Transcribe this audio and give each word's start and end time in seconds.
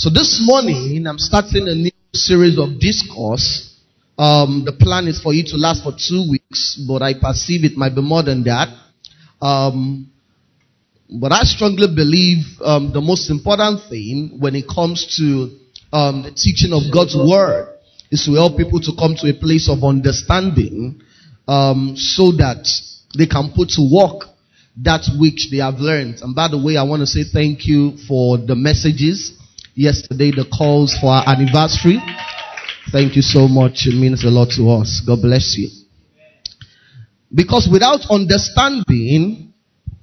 So 0.00 0.08
this 0.08 0.40
morning, 0.42 1.06
I'm 1.06 1.18
starting 1.18 1.68
a 1.68 1.74
new 1.74 1.90
series 2.14 2.58
of 2.58 2.80
discourse. 2.80 3.76
Um, 4.16 4.62
the 4.64 4.72
plan 4.72 5.06
is 5.08 5.20
for 5.20 5.34
you 5.34 5.44
to 5.48 5.58
last 5.58 5.82
for 5.82 5.92
two 5.92 6.24
weeks, 6.30 6.82
but 6.88 7.02
I 7.02 7.12
perceive 7.12 7.66
it 7.66 7.76
might 7.76 7.94
be 7.94 8.00
more 8.00 8.22
than 8.22 8.42
that. 8.44 8.68
Um, 9.42 10.10
but 11.20 11.32
I 11.32 11.42
strongly 11.42 11.86
believe 11.94 12.46
um, 12.64 12.94
the 12.94 13.02
most 13.02 13.28
important 13.28 13.90
thing 13.90 14.38
when 14.40 14.54
it 14.54 14.64
comes 14.74 15.04
to 15.18 15.54
um, 15.92 16.22
the 16.22 16.32
teaching 16.32 16.72
of 16.72 16.90
God's 16.90 17.14
word 17.14 17.68
is 18.10 18.24
to 18.24 18.32
help 18.36 18.56
people 18.56 18.80
to 18.80 18.92
come 18.98 19.16
to 19.16 19.28
a 19.28 19.34
place 19.34 19.68
of 19.68 19.84
understanding 19.84 21.02
um, 21.46 21.92
so 21.94 22.32
that 22.40 22.66
they 23.18 23.26
can 23.26 23.52
put 23.54 23.68
to 23.76 23.84
work 23.84 24.32
that 24.78 25.04
which 25.20 25.48
they 25.50 25.58
have 25.58 25.76
learned. 25.76 26.22
And 26.22 26.34
by 26.34 26.48
the 26.48 26.56
way, 26.56 26.78
I 26.78 26.84
want 26.84 27.00
to 27.00 27.06
say 27.06 27.20
thank 27.30 27.66
you 27.66 27.98
for 28.08 28.38
the 28.38 28.56
messages 28.56 29.36
yesterday, 29.80 30.30
the 30.30 30.44
calls 30.44 30.94
for 31.00 31.08
our 31.08 31.24
anniversary. 31.26 31.98
Thank 32.92 33.16
you 33.16 33.22
so 33.22 33.48
much. 33.48 33.86
It 33.86 33.96
means 33.96 34.24
a 34.24 34.28
lot 34.28 34.52
to 34.56 34.68
us. 34.70 35.00
God 35.06 35.22
bless 35.22 35.56
you. 35.56 35.72
Because 37.32 37.68
without 37.70 38.04
understanding, 38.10 39.54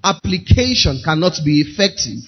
application 0.03 1.01
cannot 1.05 1.37
be 1.45 1.61
effective. 1.61 2.25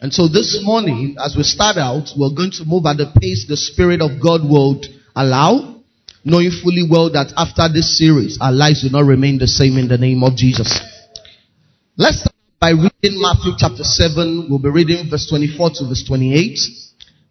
And 0.00 0.12
so 0.12 0.28
this 0.28 0.60
morning, 0.62 1.16
as 1.24 1.36
we 1.36 1.44
start 1.44 1.76
out, 1.78 2.10
we're 2.18 2.34
going 2.34 2.50
to 2.58 2.64
move 2.66 2.84
at 2.86 2.98
the 2.98 3.08
pace 3.18 3.46
the 3.48 3.56
Spirit 3.56 4.02
of 4.02 4.20
God 4.20 4.42
will 4.42 4.82
allow, 5.14 5.80
knowing 6.24 6.50
fully 6.50 6.84
well 6.84 7.08
that 7.12 7.32
after 7.36 7.72
this 7.72 7.96
series, 7.96 8.36
our 8.40 8.52
lives 8.52 8.82
will 8.82 8.90
not 8.90 9.06
remain 9.08 9.38
the 9.38 9.46
same 9.46 9.78
in 9.78 9.88
the 9.88 9.96
name 9.96 10.24
of 10.24 10.34
Jesus. 10.34 10.68
Let's 11.96 12.26
by 12.62 12.70
reading 12.70 13.20
Matthew 13.20 13.54
chapter 13.58 13.82
7. 13.82 14.46
We'll 14.48 14.60
be 14.60 14.68
reading 14.68 15.10
verse 15.10 15.28
24 15.28 15.70
to 15.70 15.88
verse 15.88 16.04
28. 16.06 16.60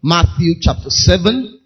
Matthew 0.04 0.56
chapter 0.60 0.90
7. 0.90 1.58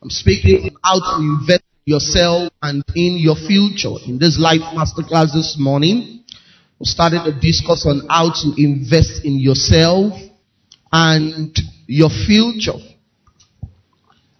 I'm 0.00 0.08
speaking 0.08 0.74
how 0.82 0.98
to 0.98 1.20
invest 1.20 1.64
yourself 1.84 2.50
and 2.62 2.82
in 2.94 3.18
your 3.18 3.36
future. 3.36 3.92
In 4.06 4.18
this 4.18 4.38
life 4.38 4.62
masterclass 4.72 5.34
this 5.34 5.56
morning, 5.58 6.24
we 6.78 6.86
started 6.86 7.20
a 7.26 7.38
discourse 7.38 7.84
on 7.84 8.08
how 8.08 8.30
to 8.32 8.54
invest 8.56 9.22
in 9.26 9.38
yourself 9.38 10.14
and 10.90 11.54
your 11.86 12.08
future. 12.08 12.80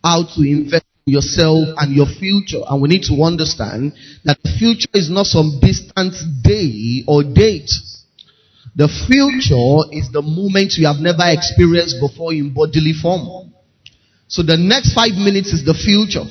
How 0.02 0.22
to 0.34 0.40
invest 0.40 0.86
in 0.86 0.91
yourself 1.04 1.68
and 1.78 1.94
your 1.94 2.06
future. 2.06 2.60
And 2.68 2.80
we 2.80 2.88
need 2.88 3.02
to 3.04 3.22
understand 3.22 3.92
that 4.24 4.38
the 4.42 4.50
future 4.58 4.88
is 4.94 5.10
not 5.10 5.26
some 5.26 5.58
distant 5.60 6.14
day 6.42 7.04
or 7.06 7.22
date. 7.22 7.70
The 8.74 8.88
future 8.88 9.92
is 9.92 10.10
the 10.10 10.22
moment 10.22 10.78
you 10.78 10.86
have 10.86 11.00
never 11.00 11.28
experienced 11.28 12.00
before 12.00 12.32
in 12.32 12.54
bodily 12.54 12.94
form. 12.94 13.52
So 14.28 14.42
the 14.42 14.56
next 14.56 14.94
five 14.94 15.12
minutes 15.12 15.52
is 15.52 15.64
the 15.64 15.74
future. 15.74 16.24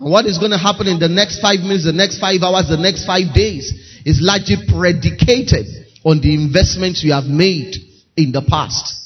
And 0.00 0.10
what 0.10 0.26
is 0.26 0.38
going 0.38 0.50
to 0.50 0.58
happen 0.58 0.88
in 0.88 0.98
the 0.98 1.08
next 1.08 1.40
five 1.40 1.60
minutes, 1.60 1.84
the 1.84 1.92
next 1.92 2.18
five 2.18 2.42
hours, 2.42 2.66
the 2.66 2.80
next 2.80 3.06
five 3.06 3.32
days 3.34 3.70
is 4.04 4.18
largely 4.18 4.56
predicated 4.66 5.66
on 6.02 6.20
the 6.20 6.34
investments 6.34 7.04
you 7.04 7.12
have 7.12 7.26
made 7.28 7.76
in 8.16 8.32
the 8.32 8.42
past. 8.42 8.96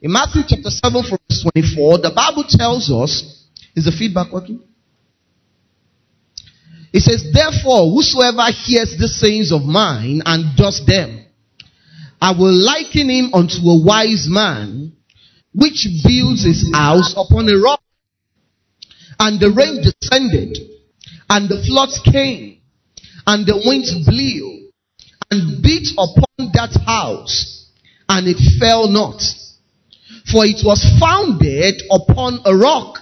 In 0.00 0.10
Matthew 0.10 0.42
chapter 0.48 0.70
7 0.70 1.02
verse 1.06 1.46
24, 1.52 1.98
the 1.98 2.10
Bible 2.10 2.42
tells 2.48 2.90
us, 2.90 3.41
is 3.74 3.84
the 3.84 3.92
feedback 3.92 4.32
working? 4.32 4.60
It 6.92 7.00
says, 7.00 7.24
therefore, 7.32 7.90
whosoever 7.90 8.44
hears 8.52 8.96
the 8.98 9.08
sayings 9.08 9.50
of 9.50 9.62
mine 9.62 10.22
and 10.26 10.56
does 10.56 10.84
them, 10.86 11.24
I 12.20 12.32
will 12.32 12.52
liken 12.52 13.08
him 13.08 13.30
unto 13.32 13.56
a 13.68 13.82
wise 13.82 14.26
man 14.28 14.92
which 15.54 15.86
builds 16.04 16.44
his 16.44 16.70
house 16.72 17.12
upon 17.16 17.48
a 17.48 17.58
rock. 17.58 17.80
And 19.18 19.40
the 19.40 19.50
rain 19.50 19.82
descended, 19.82 20.58
and 21.30 21.48
the 21.48 21.62
floods 21.66 22.00
came, 22.00 22.60
and 23.26 23.46
the 23.46 23.62
winds 23.64 23.94
blew, 24.06 24.70
and 25.30 25.62
beat 25.62 25.92
upon 25.92 26.52
that 26.52 26.76
house, 26.84 27.70
and 28.08 28.26
it 28.26 28.38
fell 28.58 28.88
not. 28.88 29.22
For 30.30 30.44
it 30.44 30.64
was 30.64 30.82
founded 30.98 31.82
upon 31.90 32.40
a 32.44 32.56
rock. 32.56 32.98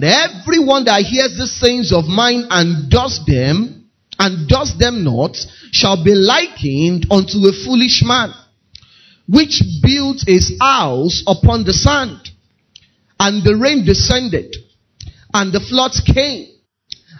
And 0.00 0.08
everyone 0.08 0.84
that 0.86 1.02
hears 1.02 1.36
the 1.36 1.46
sayings 1.46 1.92
of 1.92 2.06
mine 2.06 2.46
and 2.48 2.90
does 2.90 3.20
them, 3.26 3.84
and 4.18 4.48
does 4.48 4.78
them 4.78 5.04
not, 5.04 5.36
shall 5.72 6.02
be 6.02 6.14
likened 6.14 7.04
unto 7.10 7.46
a 7.46 7.52
foolish 7.52 8.02
man, 8.02 8.32
which 9.28 9.62
built 9.82 10.24
his 10.26 10.56
house 10.58 11.22
upon 11.26 11.64
the 11.64 11.74
sand. 11.74 12.16
And 13.18 13.44
the 13.44 13.54
rain 13.56 13.84
descended, 13.84 14.56
and 15.34 15.52
the 15.52 15.60
floods 15.60 16.00
came, 16.00 16.48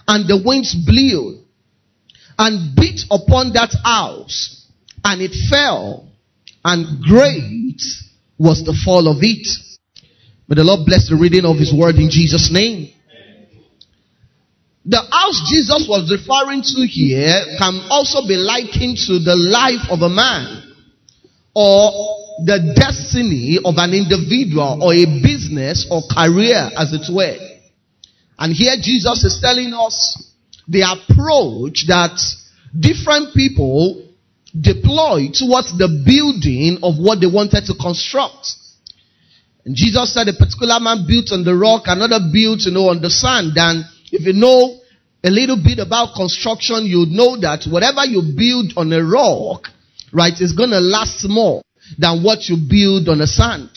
and 0.09 0.27
the 0.27 0.43
winds 0.43 0.75
blew, 0.75 1.45
and 2.39 2.75
beat 2.77 3.05
upon 3.11 3.53
that 3.53 3.75
house, 3.85 4.67
and 5.05 5.21
it 5.21 5.35
fell, 5.51 6.09
and 6.65 7.03
great 7.03 7.83
was 8.39 8.65
the 8.65 8.73
fall 8.73 9.07
of 9.07 9.19
it. 9.21 9.47
May 10.51 10.57
the 10.57 10.65
Lord 10.65 10.85
bless 10.85 11.09
the 11.09 11.15
reading 11.15 11.45
of 11.47 11.59
His 11.59 11.73
word 11.73 11.95
in 11.95 12.11
Jesus' 12.11 12.51
name. 12.51 12.91
The 14.85 14.99
house 14.99 15.47
Jesus 15.47 15.87
was 15.87 16.11
referring 16.11 16.67
to 16.67 16.83
here 16.91 17.55
can 17.57 17.87
also 17.89 18.27
be 18.27 18.35
likened 18.35 18.99
to 19.07 19.23
the 19.23 19.39
life 19.39 19.87
of 19.95 20.03
a 20.03 20.11
man 20.11 20.75
or 21.55 21.95
the 22.43 22.75
destiny 22.75 23.63
of 23.65 23.79
an 23.79 23.95
individual 23.95 24.83
or 24.83 24.91
a 24.91 25.07
business 25.23 25.87
or 25.87 26.03
career 26.11 26.67
as 26.75 26.91
it 26.99 27.07
were. 27.07 27.39
And 28.37 28.53
here 28.53 28.75
Jesus 28.83 29.23
is 29.23 29.39
telling 29.39 29.71
us 29.73 30.19
the 30.67 30.83
approach 30.83 31.87
that 31.87 32.19
different 32.75 33.35
people 33.35 34.03
deploy 34.59 35.31
towards 35.31 35.79
the 35.79 35.87
building 36.03 36.83
of 36.83 36.99
what 36.99 37.21
they 37.21 37.31
wanted 37.31 37.67
to 37.67 37.75
construct. 37.79 38.59
And 39.65 39.77
Jesus 39.77 40.15
said 40.15 40.29
a 40.29 40.33
particular 40.33 40.81
man 40.81 41.05
built 41.07 41.33
on 41.33 41.45
the 41.45 41.55
rock, 41.55 41.83
another 41.87 42.21
built, 42.33 42.61
you 42.65 42.73
know, 42.73 42.89
on 42.89 43.03
the 43.03 43.11
sand. 43.11 43.53
And 43.57 43.85
if 44.11 44.25
you 44.27 44.33
know 44.33 44.81
a 45.23 45.31
little 45.31 45.61
bit 45.63 45.79
about 45.79 46.17
construction, 46.17 46.87
you 46.87 47.05
know 47.09 47.37
that 47.41 47.67
whatever 47.69 48.05
you 48.05 48.23
build 48.37 48.73
on 48.77 48.93
a 48.93 49.05
rock, 49.05 49.69
right, 50.13 50.33
is 50.41 50.53
going 50.53 50.71
to 50.71 50.81
last 50.81 51.29
more 51.29 51.63
than 51.99 52.23
what 52.23 52.49
you 52.49 52.57
build 52.57 53.09
on 53.09 53.19
the 53.19 53.27
sand. 53.27 53.69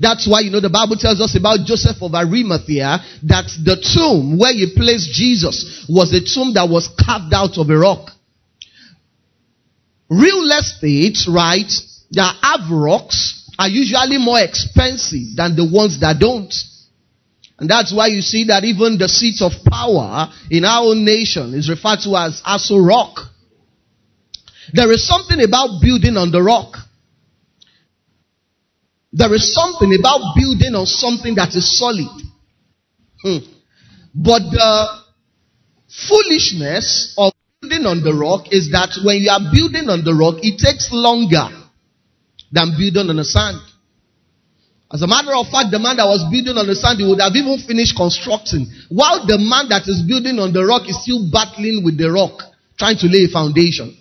That's 0.00 0.26
why, 0.26 0.40
you 0.40 0.50
know, 0.50 0.60
the 0.60 0.72
Bible 0.72 0.96
tells 0.96 1.20
us 1.20 1.36
about 1.36 1.66
Joseph 1.66 2.00
of 2.00 2.14
Arimathea 2.14 2.96
that 3.28 3.44
the 3.60 3.76
tomb 3.76 4.38
where 4.38 4.52
he 4.52 4.72
placed 4.74 5.12
Jesus 5.12 5.84
was 5.88 6.12
a 6.16 6.24
tomb 6.24 6.54
that 6.54 6.68
was 6.68 6.88
carved 6.96 7.34
out 7.34 7.58
of 7.58 7.68
a 7.68 7.76
rock. 7.76 8.08
Real 10.08 10.48
estate, 10.48 11.28
right, 11.28 11.68
that 12.12 12.36
have 12.40 12.70
rocks 12.70 13.41
are 13.58 13.68
usually 13.68 14.18
more 14.18 14.40
expensive 14.40 15.36
than 15.36 15.56
the 15.56 15.68
ones 15.70 16.00
that 16.00 16.18
don't. 16.18 16.52
And 17.58 17.70
that's 17.70 17.94
why 17.94 18.08
you 18.08 18.22
see 18.22 18.44
that 18.44 18.64
even 18.64 18.98
the 18.98 19.08
seats 19.08 19.40
of 19.42 19.52
power 19.70 20.28
in 20.50 20.64
our 20.64 20.82
own 20.82 21.04
nation 21.04 21.54
is 21.54 21.70
referred 21.70 22.00
to 22.00 22.16
as 22.16 22.42
Aso 22.42 22.84
Rock. 22.84 23.18
There 24.72 24.90
is 24.90 25.06
something 25.06 25.40
about 25.40 25.80
building 25.80 26.16
on 26.16 26.32
the 26.32 26.42
rock. 26.42 26.76
There 29.12 29.32
is 29.34 29.52
something 29.52 29.94
about 29.94 30.34
building 30.34 30.74
on 30.74 30.86
something 30.86 31.34
that 31.34 31.54
is 31.54 31.78
solid. 31.78 32.08
Hmm. 33.22 33.38
But 34.14 34.40
the 34.50 34.86
foolishness 36.08 37.14
of 37.18 37.32
building 37.60 37.86
on 37.86 38.02
the 38.02 38.14
rock 38.14 38.50
is 38.50 38.70
that 38.72 38.98
when 39.04 39.18
you 39.18 39.30
are 39.30 39.52
building 39.52 39.90
on 39.90 40.02
the 40.04 40.14
rock, 40.14 40.36
it 40.42 40.58
takes 40.58 40.88
longer 40.90 41.61
than 42.52 42.76
building 42.76 43.08
on 43.08 43.16
the 43.16 43.24
sand. 43.24 43.58
As 44.92 45.00
a 45.00 45.08
matter 45.08 45.32
of 45.32 45.48
fact, 45.48 45.72
the 45.72 45.80
man 45.80 45.96
that 45.96 46.04
was 46.04 46.20
building 46.28 46.52
on 46.60 46.68
the 46.68 46.76
sand, 46.76 47.00
he 47.00 47.08
would 47.08 47.24
have 47.24 47.32
even 47.32 47.56
finished 47.64 47.96
constructing. 47.96 48.68
While 48.92 49.24
the 49.24 49.40
man 49.40 49.72
that 49.72 49.88
is 49.88 50.04
building 50.04 50.36
on 50.36 50.52
the 50.52 50.60
rock 50.60 50.84
is 50.84 51.00
still 51.00 51.24
battling 51.32 51.80
with 51.80 51.96
the 51.96 52.12
rock, 52.12 52.44
trying 52.76 53.00
to 53.00 53.08
lay 53.08 53.24
a 53.24 53.32
foundation. 53.32 53.96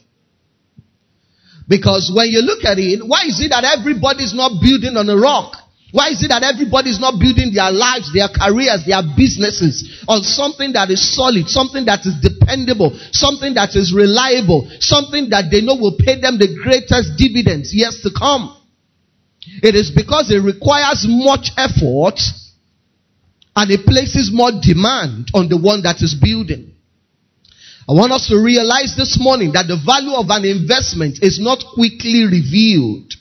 Because 1.63 2.11
when 2.11 2.27
you 2.27 2.43
look 2.43 2.67
at 2.67 2.75
it, 2.75 2.99
why 2.99 3.23
is 3.23 3.39
it 3.39 3.55
that 3.55 3.63
everybody 3.63 4.27
is 4.27 4.35
not 4.35 4.59
building 4.59 4.99
on 4.99 5.07
a 5.07 5.15
rock? 5.15 5.60
Why 5.91 6.09
is 6.09 6.23
it 6.23 6.29
that 6.29 6.43
everybody 6.43 6.89
is 6.89 6.99
not 6.99 7.19
building 7.19 7.51
their 7.51 7.71
lives, 7.71 8.11
their 8.15 8.31
careers, 8.31 8.87
their 8.87 9.03
businesses 9.03 10.03
on 10.07 10.23
something 10.23 10.71
that 10.73 10.89
is 10.89 11.03
solid, 11.03 11.51
something 11.51 11.83
that 11.85 12.07
is 12.07 12.15
dependable, 12.23 12.95
something 13.11 13.53
that 13.55 13.75
is 13.75 13.91
reliable, 13.91 14.71
something 14.79 15.29
that 15.35 15.51
they 15.51 15.59
know 15.59 15.75
will 15.75 15.99
pay 15.99 16.15
them 16.15 16.39
the 16.39 16.47
greatest 16.63 17.19
dividends 17.19 17.75
years 17.75 17.99
to 18.07 18.09
come? 18.15 18.55
It 19.61 19.75
is 19.75 19.91
because 19.91 20.31
it 20.31 20.39
requires 20.39 21.03
much 21.07 21.51
effort 21.57 22.19
and 23.55 23.67
it 23.69 23.83
places 23.85 24.31
more 24.31 24.51
demand 24.63 25.27
on 25.33 25.49
the 25.49 25.57
one 25.57 25.83
that 25.83 25.99
is 25.99 26.15
building. 26.15 26.71
I 27.89 27.93
want 27.93 28.13
us 28.13 28.29
to 28.29 28.39
realize 28.39 28.95
this 28.95 29.19
morning 29.19 29.51
that 29.53 29.67
the 29.67 29.75
value 29.75 30.15
of 30.15 30.29
an 30.29 30.45
investment 30.45 31.19
is 31.21 31.39
not 31.41 31.59
quickly 31.73 32.23
revealed. 32.23 33.11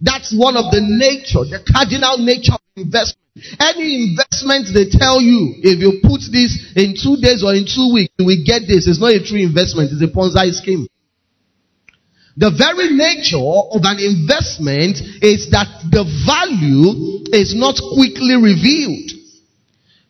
That's 0.00 0.32
one 0.32 0.56
of 0.56 0.72
the 0.72 0.80
nature, 0.80 1.44
the 1.44 1.60
cardinal 1.60 2.18
nature 2.24 2.56
of 2.56 2.64
investment. 2.76 3.20
Any 3.60 4.10
investment 4.10 4.72
they 4.72 4.88
tell 4.88 5.20
you, 5.20 5.60
if 5.60 5.78
you 5.78 6.00
put 6.02 6.24
this 6.32 6.72
in 6.74 6.96
two 6.96 7.20
days 7.20 7.44
or 7.44 7.54
in 7.54 7.68
two 7.68 7.92
weeks, 7.92 8.12
you 8.18 8.26
will 8.26 8.42
get 8.44 8.64
this. 8.66 8.88
It's 8.88 8.98
not 8.98 9.12
a 9.12 9.22
true 9.22 9.38
investment, 9.38 9.92
it's 9.92 10.02
a 10.02 10.08
Ponzi 10.08 10.50
scheme. 10.56 10.88
The 12.36 12.50
very 12.50 12.96
nature 12.96 13.42
of 13.42 13.84
an 13.84 14.00
investment 14.00 14.96
is 15.20 15.52
that 15.52 15.68
the 15.92 16.08
value 16.24 17.28
is 17.36 17.52
not 17.52 17.76
quickly 17.76 18.40
revealed. 18.40 19.12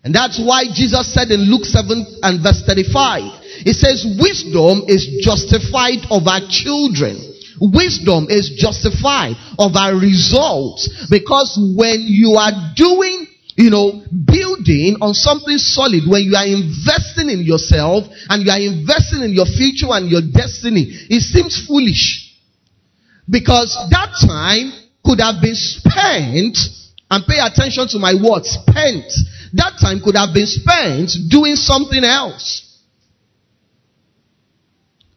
And 0.05 0.15
that's 0.15 0.39
why 0.39 0.65
Jesus 0.73 1.13
said 1.13 1.29
in 1.29 1.51
Luke 1.51 1.67
7 1.67 2.23
and 2.23 2.41
verse 2.41 2.63
35, 2.65 3.67
He 3.67 3.73
says, 3.75 4.07
wisdom 4.17 4.87
is 4.89 5.21
justified 5.21 6.07
of 6.09 6.25
our 6.25 6.41
children. 6.49 7.30
Wisdom 7.61 8.27
is 8.29 8.57
justified 8.57 9.37
of 9.59 9.77
our 9.77 9.95
results 9.95 11.09
because 11.11 11.59
when 11.77 12.01
you 12.01 12.35
are 12.35 12.73
doing 12.75 13.27
you 13.57 13.69
know, 13.69 14.03
building 14.09 14.97
on 15.03 15.13
something 15.13 15.59
solid, 15.59 16.09
when 16.09 16.23
you 16.23 16.35
are 16.35 16.47
investing 16.47 17.29
in 17.29 17.45
yourself 17.45 18.09
and 18.31 18.43
you 18.43 18.51
are 18.51 18.59
investing 18.59 19.21
in 19.23 19.33
your 19.33 19.45
future 19.45 19.89
and 19.91 20.09
your 20.09 20.23
destiny, 20.23 20.89
it 20.89 21.21
seems 21.21 21.67
foolish. 21.67 22.33
Because 23.29 23.77
that 23.91 24.17
time 24.25 24.73
could 25.05 25.21
have 25.21 25.43
been 25.43 25.55
spent, 25.55 26.57
and 27.11 27.27
pay 27.27 27.39
attention 27.39 27.89
to 27.89 27.99
my 27.99 28.15
words, 28.15 28.49
spent. 28.49 29.13
That 29.55 29.75
time 29.81 30.01
could 30.01 30.17
have 30.17 30.33
been 30.33 30.47
spent 30.47 31.11
doing 31.29 31.57
something 31.57 32.05
else. 32.05 32.67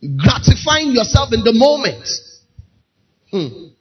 Gratifying 0.01 0.91
yourself 0.91 1.31
in 1.31 1.43
the 1.43 1.53
moment. 1.53 2.03
Hmm. 3.33 3.73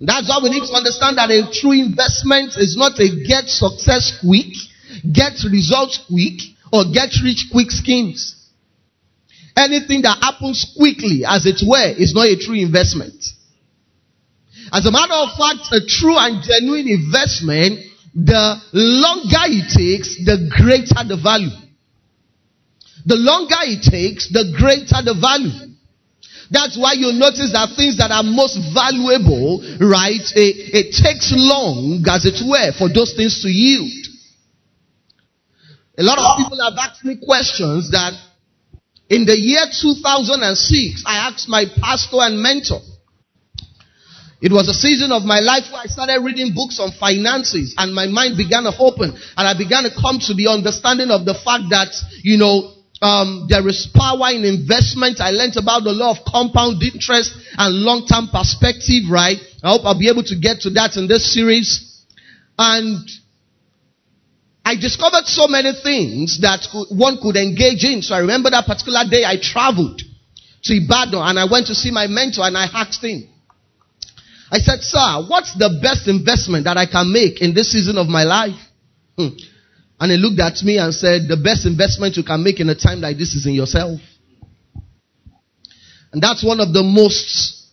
That's 0.00 0.28
why 0.28 0.38
we 0.40 0.50
need 0.50 0.62
to 0.62 0.72
understand 0.72 1.18
that 1.18 1.30
a 1.30 1.50
true 1.50 1.72
investment 1.72 2.54
is 2.56 2.76
not 2.78 2.94
a 3.00 3.10
get 3.26 3.50
success 3.50 4.18
quick, 4.22 4.54
get 5.02 5.34
results 5.50 5.98
quick, 6.06 6.38
or 6.72 6.84
get 6.94 7.10
rich 7.24 7.50
quick 7.50 7.70
schemes. 7.70 8.38
Anything 9.56 10.02
that 10.02 10.18
happens 10.22 10.74
quickly, 10.76 11.24
as 11.26 11.46
it 11.46 11.58
were, 11.66 11.90
is 11.98 12.14
not 12.14 12.26
a 12.26 12.38
true 12.38 12.54
investment. 12.54 13.18
As 14.72 14.86
a 14.86 14.92
matter 14.92 15.14
of 15.14 15.34
fact, 15.38 15.74
a 15.74 15.82
true 15.86 16.16
and 16.16 16.42
genuine 16.42 16.86
investment, 16.86 17.82
the 18.14 18.54
longer 18.72 19.46
it 19.50 19.74
takes, 19.74 20.22
the 20.22 20.50
greater 20.54 21.02
the 21.06 21.18
value. 21.20 21.50
The 23.06 23.16
longer 23.16 23.58
it 23.62 23.82
takes, 23.82 24.30
the 24.30 24.54
greater 24.56 25.02
the 25.02 25.14
value. 25.18 25.73
That's 26.54 26.78
why 26.78 26.94
you 26.94 27.10
notice 27.10 27.50
that 27.50 27.74
things 27.74 27.98
that 27.98 28.14
are 28.14 28.22
most 28.22 28.54
valuable, 28.70 29.58
right, 29.82 30.22
it, 30.38 30.54
it 30.70 30.86
takes 30.94 31.34
long, 31.34 31.98
as 32.06 32.22
it 32.22 32.38
were, 32.46 32.70
for 32.78 32.86
those 32.86 33.10
things 33.18 33.42
to 33.42 33.50
yield. 33.50 33.90
A 35.98 36.06
lot 36.06 36.14
of 36.22 36.38
people 36.38 36.62
have 36.62 36.78
asked 36.78 37.04
me 37.04 37.18
questions 37.18 37.90
that 37.90 38.14
in 39.10 39.26
the 39.26 39.34
year 39.34 39.66
2006, 39.66 41.02
I 41.04 41.26
asked 41.26 41.48
my 41.48 41.66
pastor 41.82 42.22
and 42.22 42.38
mentor. 42.38 42.80
It 44.40 44.52
was 44.52 44.68
a 44.68 44.74
season 44.74 45.10
of 45.10 45.24
my 45.24 45.40
life 45.40 45.72
where 45.72 45.82
I 45.82 45.86
started 45.86 46.22
reading 46.22 46.54
books 46.54 46.78
on 46.78 46.92
finances 46.92 47.74
and 47.78 47.94
my 47.94 48.06
mind 48.06 48.36
began 48.36 48.62
to 48.62 48.72
open 48.78 49.10
and 49.10 49.44
I 49.48 49.58
began 49.58 49.84
to 49.84 49.90
come 49.90 50.20
to 50.20 50.34
the 50.34 50.48
understanding 50.54 51.10
of 51.10 51.24
the 51.24 51.34
fact 51.34 51.70
that, 51.70 51.90
you 52.22 52.38
know, 52.38 52.73
um, 53.04 53.46
there 53.50 53.68
is 53.68 53.86
power 53.92 54.32
in 54.32 54.48
investment. 54.48 55.20
I 55.20 55.28
learned 55.28 55.58
about 55.60 55.84
the 55.84 55.92
law 55.92 56.16
of 56.16 56.24
compound 56.24 56.82
interest 56.82 57.36
and 57.58 57.84
long-term 57.84 58.32
perspective, 58.32 59.12
right? 59.12 59.36
I 59.62 59.76
hope 59.76 59.84
I'll 59.84 59.98
be 59.98 60.08
able 60.08 60.24
to 60.24 60.36
get 60.40 60.64
to 60.64 60.70
that 60.80 60.96
in 60.96 61.06
this 61.06 61.28
series. 61.34 61.84
And 62.56 63.04
I 64.64 64.76
discovered 64.80 65.28
so 65.28 65.48
many 65.48 65.76
things 65.84 66.40
that 66.40 66.64
one 66.88 67.20
could 67.20 67.36
engage 67.36 67.84
in. 67.84 68.00
So 68.00 68.14
I 68.14 68.24
remember 68.24 68.48
that 68.48 68.64
particular 68.64 69.04
day 69.04 69.28
I 69.28 69.36
traveled 69.36 70.00
to 70.64 70.72
Ibadan 70.72 71.20
and 71.20 71.38
I 71.38 71.44
went 71.44 71.66
to 71.68 71.74
see 71.74 71.90
my 71.90 72.06
mentor 72.06 72.48
and 72.48 72.56
I 72.56 72.72
asked 72.72 73.04
him. 73.04 73.28
I 74.50 74.56
said, 74.64 74.80
sir, 74.80 75.28
what's 75.28 75.52
the 75.58 75.78
best 75.82 76.08
investment 76.08 76.64
that 76.64 76.78
I 76.78 76.86
can 76.86 77.12
make 77.12 77.42
in 77.42 77.52
this 77.52 77.72
season 77.72 77.98
of 77.98 78.08
my 78.08 78.24
life? 78.24 78.56
Hmm. 79.18 79.36
And 80.00 80.10
he 80.10 80.18
looked 80.18 80.40
at 80.40 80.62
me 80.62 80.78
and 80.78 80.92
said, 80.94 81.28
The 81.28 81.36
best 81.36 81.66
investment 81.66 82.16
you 82.16 82.24
can 82.24 82.42
make 82.42 82.60
in 82.60 82.68
a 82.68 82.74
time 82.74 83.00
like 83.00 83.16
this 83.16 83.34
is 83.34 83.46
in 83.46 83.54
yourself. 83.54 84.00
And 86.12 86.22
that's 86.22 86.44
one 86.44 86.60
of 86.60 86.72
the 86.72 86.82
most 86.82 87.64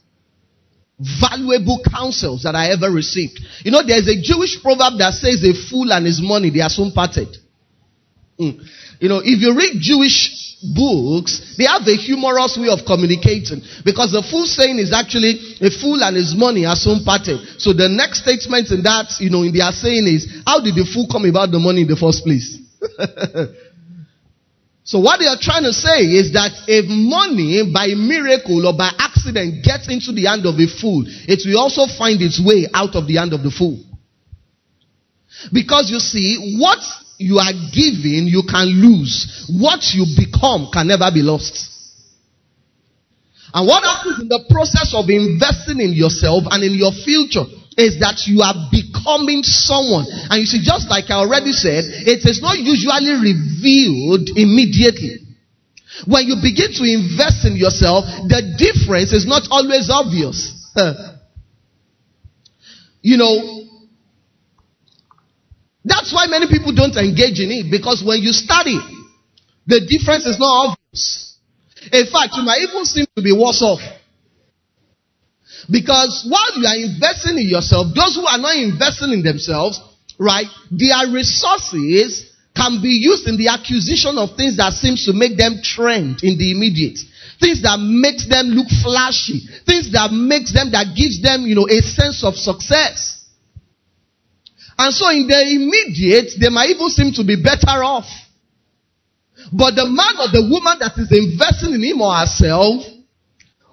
valuable 1.20 1.82
counsels 1.92 2.44
that 2.44 2.56
I 2.56 2.72
ever 2.72 2.92
received. 2.92 3.40
You 3.64 3.72
know, 3.72 3.82
there's 3.86 4.08
a 4.08 4.22
Jewish 4.22 4.62
proverb 4.62 4.98
that 5.00 5.14
says, 5.14 5.44
A 5.44 5.54
fool 5.70 5.92
and 5.92 6.06
his 6.06 6.22
money, 6.22 6.50
they 6.50 6.62
are 6.62 6.70
soon 6.70 6.92
parted. 6.92 7.36
Mm. 8.40 8.62
You 9.00 9.10
know, 9.10 9.22
if 9.24 9.42
you 9.42 9.56
read 9.58 9.78
Jewish 9.80 10.41
books, 10.62 11.58
they 11.58 11.66
have 11.66 11.82
a 11.88 11.98
humorous 11.98 12.58
way 12.58 12.70
of 12.70 12.86
communicating. 12.86 13.62
Because 13.84 14.14
the 14.14 14.22
fool 14.22 14.46
saying 14.46 14.78
is 14.78 14.94
actually 14.94 15.58
a 15.62 15.70
fool 15.74 16.04
and 16.04 16.16
his 16.16 16.36
money 16.38 16.66
are 16.66 16.78
soon 16.78 17.04
parted. 17.04 17.42
So 17.58 17.74
the 17.74 17.90
next 17.90 18.22
statement 18.22 18.70
in 18.70 18.84
that, 18.84 19.18
you 19.20 19.30
know, 19.30 19.42
in 19.42 19.54
their 19.54 19.72
saying 19.74 20.06
is, 20.06 20.30
how 20.46 20.62
did 20.62 20.78
the 20.78 20.86
fool 20.86 21.10
come 21.10 21.26
about 21.26 21.52
the 21.52 21.60
money 21.60 21.82
in 21.82 21.90
the 21.90 21.98
first 21.98 22.24
place? 22.24 22.62
so 24.86 25.02
what 25.02 25.18
they 25.18 25.26
are 25.26 25.42
trying 25.42 25.66
to 25.66 25.74
say 25.74 26.06
is 26.06 26.34
that 26.34 26.54
if 26.70 26.86
money 26.86 27.66
by 27.66 27.98
miracle 27.98 28.62
or 28.66 28.78
by 28.78 28.94
accident 29.02 29.66
gets 29.66 29.90
into 29.90 30.14
the 30.14 30.30
hand 30.30 30.46
of 30.46 30.62
a 30.62 30.68
fool, 30.70 31.02
it 31.26 31.42
will 31.46 31.58
also 31.58 31.90
find 31.98 32.22
its 32.22 32.38
way 32.38 32.70
out 32.74 32.94
of 32.94 33.10
the 33.10 33.18
hand 33.18 33.34
of 33.34 33.42
the 33.42 33.50
fool. 33.50 33.82
Because 35.50 35.90
you 35.90 35.98
see, 35.98 36.58
what 36.60 36.78
you 37.22 37.38
are 37.38 37.54
giving, 37.72 38.28
you 38.28 38.44
can 38.50 38.68
lose. 38.68 39.46
What 39.50 39.94
you 39.94 40.06
become 40.18 40.70
can 40.74 40.88
never 40.88 41.10
be 41.14 41.22
lost. 41.22 41.72
And 43.54 43.68
what 43.68 43.84
happens 43.84 44.20
in 44.22 44.28
the 44.28 44.44
process 44.50 44.96
of 44.96 45.10
investing 45.10 45.80
in 45.84 45.92
yourself 45.94 46.48
and 46.52 46.64
in 46.64 46.74
your 46.74 46.92
future 46.92 47.44
is 47.78 48.00
that 48.00 48.28
you 48.28 48.42
are 48.44 48.56
becoming 48.72 49.44
someone. 49.44 50.08
And 50.08 50.40
you 50.40 50.48
see, 50.48 50.64
just 50.64 50.90
like 50.90 51.12
I 51.12 51.20
already 51.20 51.52
said, 51.52 51.84
it 51.88 52.24
is 52.24 52.42
not 52.42 52.60
usually 52.60 53.16
revealed 53.20 54.28
immediately. 54.36 55.28
When 56.08 56.28
you 56.28 56.40
begin 56.40 56.72
to 56.80 56.84
invest 56.88 57.44
in 57.46 57.60
yourself, 57.60 58.06
the 58.28 58.56
difference 58.56 59.12
is 59.12 59.28
not 59.28 59.44
always 59.52 59.92
obvious. 59.92 60.56
you 63.02 63.18
know, 63.18 63.61
that's 65.84 66.14
why 66.14 66.28
many 66.28 66.48
people 66.48 66.74
don't 66.74 66.96
engage 66.96 67.40
in 67.40 67.50
it 67.50 67.72
because 67.72 68.04
when 68.06 68.22
you 68.22 68.34
study, 68.34 68.78
the 69.66 69.82
difference 69.82 70.26
is 70.26 70.38
not 70.38 70.78
obvious. 70.78 71.38
In 71.92 72.06
fact, 72.06 72.38
you 72.38 72.44
might 72.44 72.62
even 72.62 72.86
seem 72.86 73.06
to 73.16 73.22
be 73.22 73.34
worse 73.34 73.62
off. 73.62 73.82
Because 75.70 76.26
while 76.30 76.58
you 76.58 76.66
are 76.66 76.78
investing 76.78 77.38
in 77.38 77.48
yourself, 77.50 77.94
those 77.94 78.16
who 78.16 78.26
are 78.26 78.38
not 78.38 78.56
investing 78.56 79.14
in 79.14 79.24
themselves, 79.24 79.82
right, 80.20 80.46
their 80.70 81.10
resources 81.14 82.30
can 82.56 82.82
be 82.82 83.02
used 83.02 83.28
in 83.28 83.38
the 83.38 83.48
acquisition 83.48 84.18
of 84.18 84.36
things 84.36 84.58
that 84.58 84.74
seems 84.74 85.06
to 85.06 85.14
make 85.14 85.38
them 85.38 85.62
trend 85.64 86.22
in 86.24 86.38
the 86.38 86.52
immediate. 86.52 87.00
Things 87.40 87.62
that 87.64 87.80
makes 87.80 88.28
them 88.28 88.54
look 88.54 88.68
flashy. 88.84 89.42
Things 89.66 89.92
that 89.94 90.12
makes 90.12 90.54
them, 90.54 90.72
that 90.72 90.94
gives 90.94 91.22
them, 91.22 91.48
you 91.48 91.56
know, 91.56 91.66
a 91.66 91.82
sense 91.82 92.24
of 92.24 92.36
success. 92.36 93.21
And 94.82 94.90
so 94.98 95.14
in 95.14 95.30
the 95.30 95.38
immediate, 95.38 96.34
they 96.42 96.50
might 96.50 96.74
even 96.74 96.90
seem 96.90 97.14
to 97.14 97.24
be 97.24 97.38
better 97.38 97.86
off. 97.86 98.10
But 99.54 99.78
the 99.78 99.86
man 99.86 100.18
or 100.18 100.34
the 100.34 100.42
woman 100.42 100.82
that 100.82 100.98
is 100.98 101.06
investing 101.14 101.78
in 101.78 101.86
him 101.86 102.02
or 102.02 102.10
herself, 102.18 102.82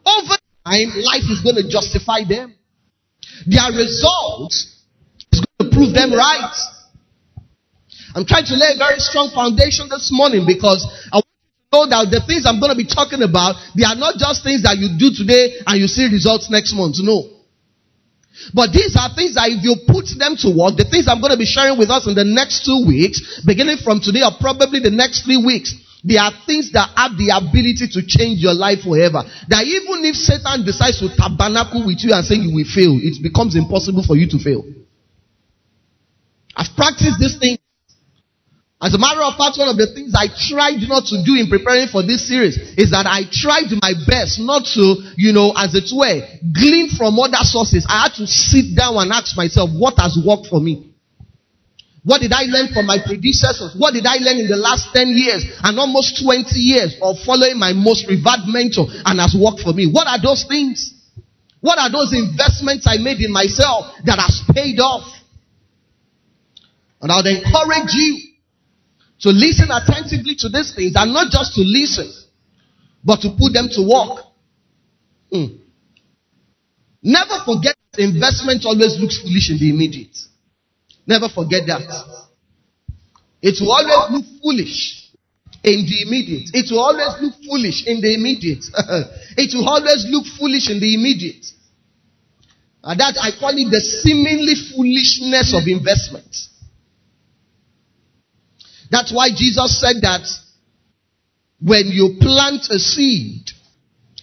over 0.04 0.36
time, 0.68 0.88
life 1.00 1.24
is 1.32 1.40
going 1.40 1.56
to 1.56 1.64
justify 1.64 2.28
them. 2.28 2.52
Their 3.48 3.72
results 3.72 4.84
is 5.32 5.40
going 5.40 5.64
to 5.64 5.72
prove 5.72 5.96
them 5.96 6.12
right. 6.12 6.56
I'm 8.12 8.28
trying 8.28 8.44
to 8.52 8.56
lay 8.60 8.76
a 8.76 8.76
very 8.76 9.00
strong 9.00 9.32
foundation 9.32 9.88
this 9.88 10.12
morning 10.12 10.44
because 10.44 10.84
I 11.08 11.24
want 11.24 11.32
you 11.32 11.56
to 11.56 11.68
know 11.72 11.84
that 11.88 12.12
the 12.12 12.20
things 12.28 12.44
I'm 12.44 12.60
going 12.60 12.76
to 12.76 12.76
be 12.76 12.84
talking 12.84 13.24
about, 13.24 13.56
they 13.72 13.88
are 13.88 13.96
not 13.96 14.20
just 14.20 14.44
things 14.44 14.60
that 14.68 14.76
you 14.76 14.92
do 15.00 15.08
today 15.16 15.56
and 15.64 15.80
you 15.80 15.88
see 15.88 16.04
results 16.04 16.52
next 16.52 16.76
month. 16.76 17.00
No. 17.00 17.37
But 18.54 18.72
these 18.72 18.96
are 18.96 19.10
things 19.14 19.34
that 19.34 19.50
if 19.50 19.60
you 19.62 19.76
put 19.86 20.08
them 20.16 20.38
to 20.46 20.48
work, 20.54 20.78
the 20.78 20.86
things 20.88 21.10
I'm 21.10 21.20
going 21.20 21.34
to 21.34 21.40
be 21.40 21.48
sharing 21.48 21.76
with 21.76 21.90
us 21.90 22.06
in 22.06 22.14
the 22.14 22.24
next 22.24 22.64
two 22.64 22.86
weeks, 22.86 23.42
beginning 23.44 23.82
from 23.82 24.00
today 24.00 24.22
or 24.22 24.32
probably 24.40 24.80
the 24.80 24.94
next 24.94 25.26
three 25.26 25.38
weeks, 25.38 25.74
they 26.06 26.16
are 26.16 26.30
things 26.46 26.70
that 26.72 26.94
have 26.94 27.18
the 27.18 27.34
ability 27.34 27.90
to 27.98 28.00
change 28.06 28.38
your 28.38 28.54
life 28.54 28.86
forever. 28.86 29.26
That 29.50 29.66
even 29.66 30.06
if 30.06 30.14
Satan 30.14 30.62
decides 30.62 31.02
to 31.02 31.10
tabernacle 31.10 31.82
with 31.82 31.98
you 32.06 32.14
and 32.14 32.22
say 32.22 32.38
you 32.38 32.54
will 32.54 32.68
fail, 32.68 32.94
it 33.02 33.18
becomes 33.18 33.58
impossible 33.58 34.06
for 34.06 34.14
you 34.14 34.30
to 34.30 34.38
fail. 34.38 34.62
I've 36.54 36.70
practiced 36.74 37.18
this 37.18 37.38
thing 37.38 37.57
As 38.80 38.94
a 38.94 38.98
matter 38.98 39.18
of 39.26 39.34
fact, 39.34 39.58
one 39.58 39.66
of 39.66 39.74
the 39.74 39.90
things 39.90 40.14
I 40.14 40.30
tried 40.30 40.86
not 40.86 41.02
to 41.10 41.18
do 41.26 41.34
in 41.34 41.50
preparing 41.50 41.90
for 41.90 42.06
this 42.06 42.30
series 42.30 42.54
is 42.78 42.94
that 42.94 43.10
I 43.10 43.26
tried 43.26 43.74
my 43.82 43.90
best 44.06 44.38
not 44.38 44.70
to, 44.78 45.02
you 45.18 45.34
know, 45.34 45.50
as 45.58 45.74
it 45.74 45.90
were, 45.90 46.22
glean 46.54 46.86
from 46.94 47.18
other 47.18 47.42
sources. 47.42 47.82
I 47.90 48.06
had 48.06 48.14
to 48.22 48.26
sit 48.30 48.78
down 48.78 48.94
and 49.02 49.10
ask 49.10 49.34
myself, 49.34 49.74
what 49.74 49.98
has 49.98 50.14
worked 50.14 50.46
for 50.46 50.62
me? 50.62 50.94
What 52.06 52.22
did 52.22 52.30
I 52.30 52.46
learn 52.46 52.70
from 52.70 52.86
my 52.86 53.02
predecessors? 53.02 53.74
What 53.74 53.98
did 53.98 54.06
I 54.06 54.22
learn 54.22 54.38
in 54.38 54.46
the 54.46 54.56
last 54.56 54.94
10 54.94 55.10
years 55.10 55.42
and 55.66 55.74
almost 55.74 56.22
20 56.22 56.46
years 56.54 56.94
of 57.02 57.18
following 57.26 57.58
my 57.58 57.74
most 57.74 58.06
revered 58.06 58.46
mentor 58.46 58.86
and 58.86 59.18
has 59.18 59.34
worked 59.34 59.66
for 59.66 59.74
me? 59.74 59.90
What 59.90 60.06
are 60.06 60.22
those 60.22 60.46
things? 60.46 60.94
What 61.58 61.82
are 61.82 61.90
those 61.90 62.14
investments 62.14 62.86
I 62.86 63.02
made 63.02 63.18
in 63.18 63.34
myself 63.34 63.90
that 64.06 64.22
has 64.22 64.38
paid 64.54 64.78
off? 64.78 65.10
And 67.02 67.10
I 67.10 67.18
would 67.18 67.26
encourage 67.26 67.90
you 67.98 68.27
to 69.20 69.30
listen 69.30 69.68
attentively 69.70 70.34
to 70.36 70.48
these 70.48 70.74
things 70.74 70.92
and 70.96 71.12
not 71.12 71.30
just 71.30 71.54
to 71.54 71.62
listen, 71.62 72.10
but 73.04 73.20
to 73.20 73.30
put 73.30 73.52
them 73.52 73.68
to 73.70 73.82
work. 73.82 74.24
Mm. 75.32 75.58
Never 77.02 77.38
forget 77.44 77.76
that 77.92 78.02
investment 78.02 78.64
always 78.64 78.98
looks 78.98 79.18
foolish 79.18 79.50
in 79.50 79.58
the 79.58 79.70
immediate. 79.70 80.16
Never 81.06 81.28
forget 81.28 81.66
that. 81.66 81.82
It 83.40 83.60
will 83.60 83.72
always 83.72 84.10
look 84.12 84.42
foolish 84.42 85.10
in 85.64 85.86
the 85.86 86.02
immediate. 86.02 86.50
It 86.54 86.70
will 86.70 86.80
always 86.80 87.22
look 87.22 87.34
foolish 87.46 87.86
in 87.86 88.00
the 88.00 88.14
immediate. 88.14 88.64
it 89.36 89.54
will 89.54 89.68
always 89.68 90.06
look 90.10 90.26
foolish 90.38 90.70
in 90.70 90.80
the 90.80 90.94
immediate. 90.94 91.46
And 92.82 93.00
that 93.00 93.18
I 93.20 93.30
call 93.38 93.56
it 93.56 93.70
the 93.70 93.80
seemingly 93.80 94.54
foolishness 94.54 95.54
of 95.54 95.66
investment. 95.66 96.28
That's 98.90 99.12
why 99.12 99.28
Jesus 99.34 99.80
said 99.80 99.96
that 100.02 100.26
when 101.60 101.86
you 101.88 102.16
plant 102.20 102.68
a 102.70 102.78
seed, 102.78 103.50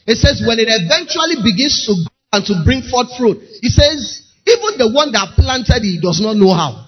it 0.07 0.17
says 0.17 0.41
when 0.45 0.60
it 0.60 0.67
eventually 0.69 1.41
begins 1.43 1.86
to 1.86 1.93
grow 1.93 2.39
and 2.39 2.45
to 2.45 2.62
bring 2.63 2.81
forth 2.81 3.15
fruit, 3.17 3.41
he 3.62 3.69
says, 3.69 4.22
even 4.45 4.77
the 4.77 4.91
one 4.93 5.12
that 5.12 5.34
planted 5.36 5.81
it 5.84 6.01
does 6.01 6.22
not 6.22 6.38
know 6.38 6.53
how. 6.53 6.86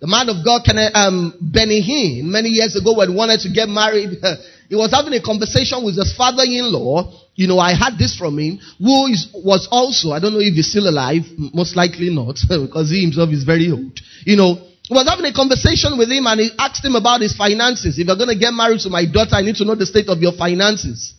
The 0.00 0.06
man 0.06 0.28
of 0.30 0.44
God, 0.44 0.64
can 0.64 0.80
um, 0.94 1.36
Benny 1.40 1.84
Hinn, 1.84 2.24
many 2.24 2.48
years 2.48 2.74
ago 2.74 2.96
when 2.96 3.10
he 3.10 3.14
wanted 3.14 3.40
to 3.40 3.52
get 3.52 3.68
married, 3.68 4.16
he 4.68 4.74
was 4.74 4.92
having 4.92 5.12
a 5.12 5.20
conversation 5.20 5.84
with 5.84 5.96
his 5.96 6.16
father-in-law. 6.16 7.12
You 7.34 7.46
know, 7.46 7.58
I 7.58 7.74
had 7.74 7.98
this 7.98 8.16
from 8.16 8.38
him, 8.38 8.60
who 8.78 9.06
is, 9.08 9.28
was 9.34 9.68
also, 9.70 10.12
I 10.12 10.20
don't 10.20 10.32
know 10.32 10.40
if 10.40 10.54
he's 10.54 10.70
still 10.70 10.88
alive, 10.88 11.24
most 11.36 11.76
likely 11.76 12.08
not, 12.08 12.36
because 12.48 12.90
he 12.90 13.02
himself 13.02 13.28
is 13.30 13.44
very 13.44 13.70
old. 13.70 14.00
You 14.24 14.36
know, 14.36 14.69
was 14.94 15.08
having 15.08 15.24
a 15.24 15.32
conversation 15.32 15.98
with 15.98 16.10
him 16.10 16.26
and 16.26 16.40
he 16.40 16.50
asked 16.58 16.84
him 16.84 16.96
about 16.96 17.20
his 17.20 17.36
finances. 17.36 17.98
If 17.98 18.06
you're 18.06 18.16
going 18.16 18.34
to 18.34 18.38
get 18.38 18.52
married 18.52 18.80
to 18.80 18.90
my 18.90 19.06
daughter, 19.06 19.38
I 19.38 19.42
need 19.42 19.56
to 19.56 19.64
know 19.64 19.74
the 19.74 19.86
state 19.86 20.08
of 20.08 20.18
your 20.18 20.32
finances. 20.32 21.14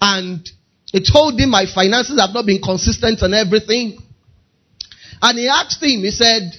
And 0.00 0.40
he 0.92 1.04
told 1.04 1.38
him 1.38 1.50
my 1.50 1.66
finances 1.68 2.20
have 2.20 2.32
not 2.32 2.46
been 2.46 2.60
consistent 2.60 3.20
and 3.20 3.34
everything. 3.34 4.00
And 5.20 5.38
he 5.38 5.48
asked 5.48 5.82
him, 5.82 6.00
he 6.00 6.10
said, 6.10 6.56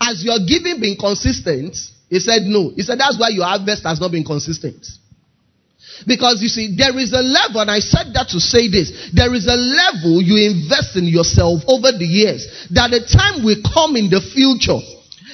has 0.00 0.24
your 0.24 0.38
giving 0.46 0.80
been 0.80 0.96
consistent? 0.96 1.76
He 2.08 2.18
said 2.20 2.42
no. 2.48 2.72
He 2.74 2.82
said 2.82 2.98
that's 2.98 3.20
why 3.20 3.28
your 3.28 3.44
harvest 3.44 3.84
has 3.84 4.00
not 4.00 4.10
been 4.10 4.24
consistent. 4.24 4.86
Because 6.06 6.40
you 6.40 6.48
see, 6.48 6.76
there 6.76 6.96
is 6.96 7.12
a 7.12 7.20
level, 7.20 7.60
and 7.60 7.70
I 7.70 7.80
said 7.80 8.14
that 8.14 8.28
to 8.30 8.40
say 8.40 8.68
this, 8.68 9.10
there 9.12 9.34
is 9.34 9.46
a 9.46 9.58
level 9.58 10.22
you 10.22 10.48
invest 10.48 10.96
in 10.96 11.04
yourself 11.04 11.62
over 11.66 11.90
the 11.90 12.06
years 12.06 12.46
that 12.70 12.90
the 12.90 13.02
time 13.02 13.44
will 13.44 13.58
come 13.74 13.96
in 13.96 14.08
the 14.08 14.22
future 14.22 14.78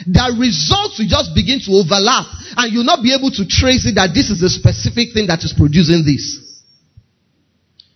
the 0.06 0.26
results 0.34 0.98
will 0.98 1.10
just 1.10 1.34
begin 1.34 1.62
to 1.62 1.70
overlap 1.78 2.26
and 2.58 2.72
you'll 2.72 2.88
not 2.88 3.02
be 3.02 3.14
able 3.14 3.30
to 3.30 3.46
trace 3.46 3.86
it 3.86 3.94
that 3.94 4.10
this 4.14 4.30
is 4.30 4.42
the 4.42 4.50
specific 4.50 5.14
thing 5.14 5.30
that 5.30 5.42
is 5.46 5.54
producing 5.54 6.02
this. 6.02 6.44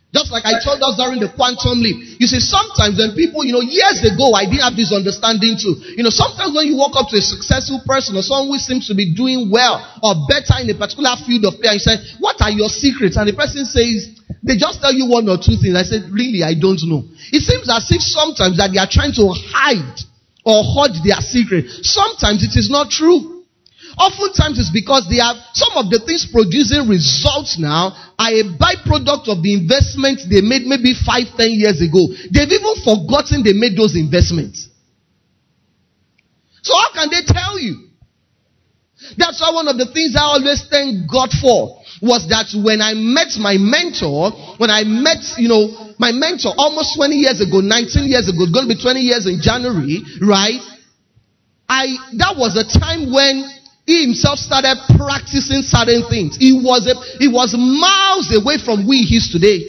Just 0.08 0.32
like 0.32 0.48
I 0.48 0.56
told 0.64 0.80
us 0.80 0.96
during 0.96 1.20
the 1.20 1.28
quantum 1.28 1.84
leap. 1.84 2.16
You 2.16 2.24
see, 2.24 2.40
sometimes 2.40 2.96
when 2.96 3.12
people, 3.12 3.44
you 3.44 3.52
know, 3.52 3.60
years 3.60 4.00
ago, 4.00 4.32
I 4.32 4.48
didn't 4.48 4.64
have 4.64 4.72
this 4.72 4.88
understanding 4.88 5.60
too. 5.60 5.76
You 6.00 6.00
know, 6.00 6.08
sometimes 6.08 6.56
when 6.56 6.64
you 6.64 6.80
walk 6.80 6.96
up 6.96 7.12
to 7.12 7.20
a 7.20 7.24
successful 7.24 7.84
person 7.84 8.16
or 8.16 8.24
someone 8.24 8.56
who 8.56 8.56
seems 8.56 8.88
to 8.88 8.96
be 8.96 9.12
doing 9.12 9.52
well 9.52 9.76
or 10.00 10.16
better 10.24 10.64
in 10.64 10.72
a 10.72 10.76
particular 10.80 11.12
field 11.28 11.44
of 11.44 11.60
play, 11.60 11.76
you 11.76 11.84
say, 11.84 12.00
what 12.24 12.40
are 12.40 12.48
your 12.48 12.72
secrets? 12.72 13.20
And 13.20 13.28
the 13.28 13.36
person 13.36 13.68
says, 13.68 14.16
they 14.40 14.56
just 14.56 14.80
tell 14.80 14.96
you 14.96 15.12
one 15.12 15.28
or 15.28 15.36
two 15.36 15.60
things. 15.60 15.76
I 15.76 15.84
said, 15.84 16.08
really, 16.08 16.40
I 16.40 16.56
don't 16.56 16.80
know. 16.88 17.04
It 17.28 17.44
seems 17.44 17.68
as 17.68 17.84
if 17.92 18.00
sometimes 18.00 18.56
that 18.56 18.72
they 18.72 18.80
are 18.80 18.88
trying 18.88 19.12
to 19.20 19.28
hide 19.52 20.07
or 20.48 20.64
hoard 20.64 20.96
their 21.04 21.20
secret. 21.20 21.68
Sometimes 21.84 22.40
it 22.40 22.56
is 22.56 22.72
not 22.72 22.88
true. 22.88 23.44
Oftentimes 24.00 24.56
it's 24.56 24.72
because 24.72 25.04
they 25.10 25.20
have 25.20 25.36
some 25.52 25.76
of 25.76 25.92
the 25.92 26.00
things 26.08 26.24
producing 26.32 26.88
results 26.88 27.60
now 27.60 27.92
are 28.16 28.32
a 28.32 28.44
byproduct 28.56 29.28
of 29.28 29.44
the 29.44 29.52
investments 29.52 30.24
they 30.24 30.40
made 30.40 30.64
maybe 30.64 30.96
five, 30.96 31.28
ten 31.36 31.52
years 31.52 31.84
ago. 31.84 32.00
They've 32.32 32.48
even 32.48 32.74
forgotten 32.80 33.44
they 33.44 33.52
made 33.52 33.76
those 33.76 33.92
investments. 33.92 34.72
So 36.62 36.72
how 36.72 36.96
can 36.96 37.12
they 37.12 37.26
tell 37.28 37.60
you? 37.60 37.92
That's 39.20 39.40
why 39.40 39.52
one 39.52 39.68
of 39.68 39.76
the 39.76 39.90
things 39.92 40.16
I 40.16 40.32
always 40.32 40.64
thank 40.70 41.10
God 41.10 41.28
for 41.42 41.77
was 42.00 42.28
that 42.30 42.54
when 42.54 42.80
I 42.80 42.94
met 42.94 43.34
my 43.38 43.58
mentor, 43.58 44.30
when 44.58 44.70
I 44.70 44.84
met, 44.86 45.18
you 45.38 45.48
know, 45.48 45.94
my 45.98 46.12
mentor 46.12 46.54
almost 46.56 46.94
20 46.94 47.14
years 47.16 47.40
ago, 47.42 47.58
19 47.60 48.06
years 48.06 48.30
ago, 48.30 48.46
going 48.50 48.70
to 48.70 48.72
be 48.74 48.78
20 48.78 49.00
years 49.00 49.26
in 49.26 49.42
January, 49.42 50.02
right? 50.22 50.62
I, 51.68 51.98
that 52.22 52.38
was 52.38 52.54
a 52.54 52.64
time 52.64 53.12
when 53.12 53.44
he 53.84 54.04
himself 54.04 54.38
started 54.38 54.78
practicing 54.94 55.64
certain 55.66 56.06
things. 56.08 56.36
He 56.38 56.54
was 56.54 56.86
a, 56.86 56.94
he 57.18 57.26
was 57.26 57.56
miles 57.56 58.30
away 58.30 58.62
from 58.62 58.86
where 58.86 59.02
he 59.02 59.18
is 59.18 59.28
today. 59.32 59.64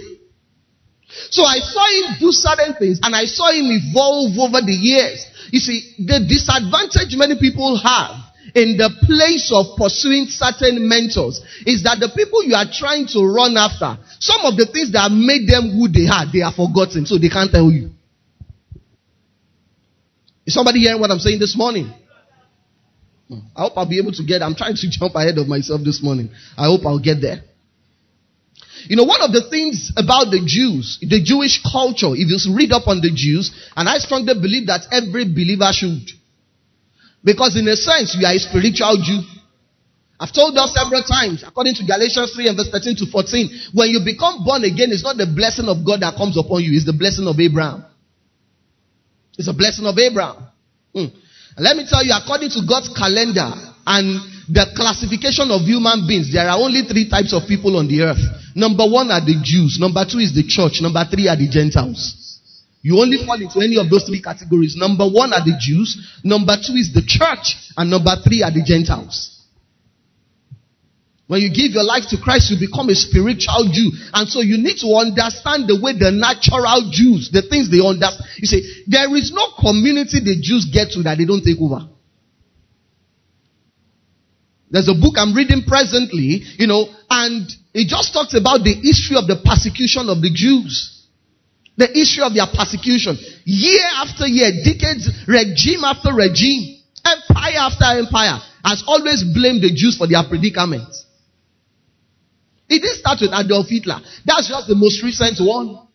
So 1.33 1.43
I 1.43 1.59
saw 1.59 1.85
him 1.89 2.21
do 2.21 2.31
certain 2.31 2.75
things 2.77 2.99
and 3.01 3.15
I 3.15 3.25
saw 3.25 3.49
him 3.51 3.65
evolve 3.73 4.37
over 4.37 4.61
the 4.61 4.75
years. 4.75 5.25
You 5.51 5.59
see, 5.59 5.95
the 5.97 6.21
disadvantage 6.29 7.17
many 7.17 7.39
people 7.39 7.77
have 7.81 8.28
in 8.55 8.77
the 8.77 8.89
place 9.05 9.51
of 9.53 9.77
pursuing 9.77 10.25
certain 10.27 10.87
mentors 10.87 11.41
is 11.65 11.83
that 11.83 11.99
the 11.99 12.09
people 12.15 12.43
you 12.43 12.55
are 12.55 12.65
trying 12.71 13.05
to 13.07 13.21
run 13.21 13.57
after, 13.57 13.97
some 14.19 14.41
of 14.45 14.57
the 14.57 14.65
things 14.65 14.91
that 14.93 15.11
made 15.11 15.47
them 15.47 15.69
who 15.71 15.87
they 15.87 16.07
are, 16.09 16.25
they 16.31 16.41
are 16.41 16.53
forgotten, 16.53 17.05
so 17.05 17.17
they 17.17 17.29
can't 17.29 17.51
tell 17.51 17.69
you. 17.69 17.91
Is 20.45 20.53
somebody 20.53 20.79
hearing 20.79 20.99
what 20.99 21.11
I'm 21.11 21.19
saying 21.19 21.39
this 21.39 21.55
morning? 21.55 21.93
I 23.55 23.61
hope 23.61 23.73
I'll 23.77 23.89
be 23.89 23.99
able 23.99 24.13
to 24.13 24.23
get, 24.23 24.41
I'm 24.41 24.55
trying 24.55 24.75
to 24.75 24.89
jump 24.89 25.13
ahead 25.13 25.37
of 25.37 25.47
myself 25.47 25.81
this 25.83 26.01
morning. 26.01 26.29
I 26.57 26.65
hope 26.65 26.81
I'll 26.85 26.99
get 26.99 27.21
there. 27.21 27.43
You 28.87 28.95
know, 28.95 29.03
one 29.03 29.21
of 29.21 29.31
the 29.31 29.47
things 29.49 29.91
about 29.97 30.31
the 30.31 30.41
Jews, 30.45 30.97
the 31.01 31.21
Jewish 31.21 31.61
culture, 31.61 32.15
if 32.15 32.31
you 32.31 32.55
read 32.55 32.71
up 32.71 32.87
on 32.87 33.01
the 33.01 33.11
Jews, 33.13 33.51
and 33.75 33.89
I 33.89 33.97
strongly 33.97 34.33
believe 34.33 34.67
that 34.67 34.87
every 34.91 35.25
believer 35.25 35.69
should, 35.73 36.09
because 37.23 37.55
in 37.57 37.67
a 37.67 37.75
sense, 37.75 38.15
you 38.19 38.25
are 38.25 38.33
a 38.33 38.39
spiritual 38.39 38.95
Jew. 39.03 39.21
I've 40.19 40.33
told 40.33 40.57
us 40.57 40.75
several 40.75 41.03
times, 41.03 41.43
according 41.47 41.75
to 41.79 41.87
Galatians 41.87 42.35
3 42.35 42.47
and 42.51 42.57
verse 42.57 42.69
13 42.71 42.95
to 42.97 43.05
14, 43.07 43.71
when 43.71 43.89
you 43.89 44.03
become 44.03 44.43
born 44.43 44.63
again, 44.67 44.91
it's 44.91 45.03
not 45.03 45.15
the 45.15 45.27
blessing 45.27 45.71
of 45.71 45.87
God 45.87 46.03
that 46.03 46.19
comes 46.19 46.35
upon 46.35 46.63
you, 46.63 46.75
it's 46.75 46.85
the 46.85 46.95
blessing 46.95 47.23
of 47.27 47.39
Abraham. 47.39 47.87
It's 49.39 49.47
a 49.47 49.55
blessing 49.55 49.87
of 49.87 49.95
Abraham. 49.95 50.43
Hmm. 50.91 51.15
Let 51.55 51.79
me 51.79 51.87
tell 51.87 52.03
you, 52.03 52.11
according 52.11 52.51
to 52.59 52.67
God's 52.67 52.91
calendar 52.91 53.47
and 53.87 54.19
the 54.51 54.67
classification 54.75 55.47
of 55.55 55.63
human 55.63 56.03
beings, 56.03 56.31
there 56.35 56.47
are 56.51 56.59
only 56.59 56.83
three 56.83 57.07
types 57.07 57.31
of 57.31 57.47
people 57.47 57.79
on 57.79 57.87
the 57.87 58.03
earth. 58.03 58.23
Number 58.55 58.83
one 58.83 59.11
are 59.11 59.23
the 59.23 59.39
Jews. 59.39 59.79
Number 59.79 60.03
two 60.03 60.19
is 60.19 60.35
the 60.35 60.43
church. 60.43 60.83
Number 60.83 61.03
three 61.07 61.31
are 61.31 61.39
the 61.39 61.47
Gentiles. 61.47 62.28
You 62.81 62.99
only 62.99 63.17
fall 63.25 63.41
into 63.41 63.59
any 63.59 63.77
of 63.77 63.89
those 63.89 64.05
three 64.05 64.21
categories. 64.21 64.75
Number 64.77 65.03
one 65.03 65.33
are 65.33 65.43
the 65.43 65.57
Jews. 65.59 66.19
Number 66.23 66.55
two 66.55 66.73
is 66.73 66.93
the 66.93 67.03
church. 67.03 67.55
And 67.75 67.89
number 67.89 68.15
three 68.23 68.41
are 68.41 68.51
the 68.51 68.63
Gentiles. 68.63 69.35
When 71.27 71.41
you 71.41 71.53
give 71.53 71.77
your 71.77 71.83
life 71.83 72.09
to 72.09 72.17
Christ, 72.17 72.49
you 72.49 72.57
become 72.57 72.89
a 72.89 72.95
spiritual 72.95 73.69
Jew. 73.69 73.91
And 74.13 74.27
so 74.27 74.41
you 74.41 74.57
need 74.57 74.81
to 74.81 74.89
understand 74.95 75.69
the 75.69 75.77
way 75.77 75.93
the 75.93 76.09
natural 76.09 76.89
Jews, 76.89 77.29
the 77.29 77.43
things 77.45 77.69
they 77.69 77.85
understand. 77.85 78.25
You 78.41 78.47
say, 78.47 78.63
there 78.87 79.13
is 79.13 79.29
no 79.31 79.53
community 79.59 80.25
the 80.25 80.41
Jews 80.41 80.65
get 80.73 80.89
to 80.97 81.03
that 81.03 81.19
they 81.19 81.25
don't 81.25 81.43
take 81.43 81.61
over. 81.61 81.85
There's 84.71 84.89
a 84.89 84.93
book 84.93 85.17
I'm 85.17 85.35
reading 85.35 85.63
presently, 85.67 86.41
you 86.57 86.65
know, 86.65 86.89
and 87.09 87.45
it 87.73 87.87
just 87.87 88.13
talks 88.13 88.33
about 88.33 88.63
the 88.63 88.73
history 88.73 89.17
of 89.17 89.27
the 89.27 89.41
persecution 89.43 90.09
of 90.09 90.21
the 90.21 90.31
Jews. 90.33 90.98
The 91.79 91.87
issue 91.97 92.23
of 92.27 92.35
their 92.35 92.47
persecution. 92.51 93.15
Year 93.45 93.87
after 94.03 94.27
year, 94.27 94.51
decades, 94.67 95.07
regime 95.25 95.87
after 95.87 96.11
regime, 96.11 96.83
empire 97.07 97.55
after 97.55 97.85
empire 98.03 98.43
has 98.65 98.83
always 98.85 99.23
blamed 99.23 99.63
the 99.63 99.71
Jews 99.73 99.95
for 99.95 100.05
their 100.05 100.21
predicament. 100.27 100.91
It 102.67 102.83
didn't 102.83 102.99
start 102.99 103.19
with 103.21 103.31
Adolf 103.31 103.67
Hitler. 103.69 104.01
That's 104.25 104.49
just 104.49 104.67
the 104.67 104.75
most 104.75 105.01
recent 105.01 105.39
one. 105.39 105.87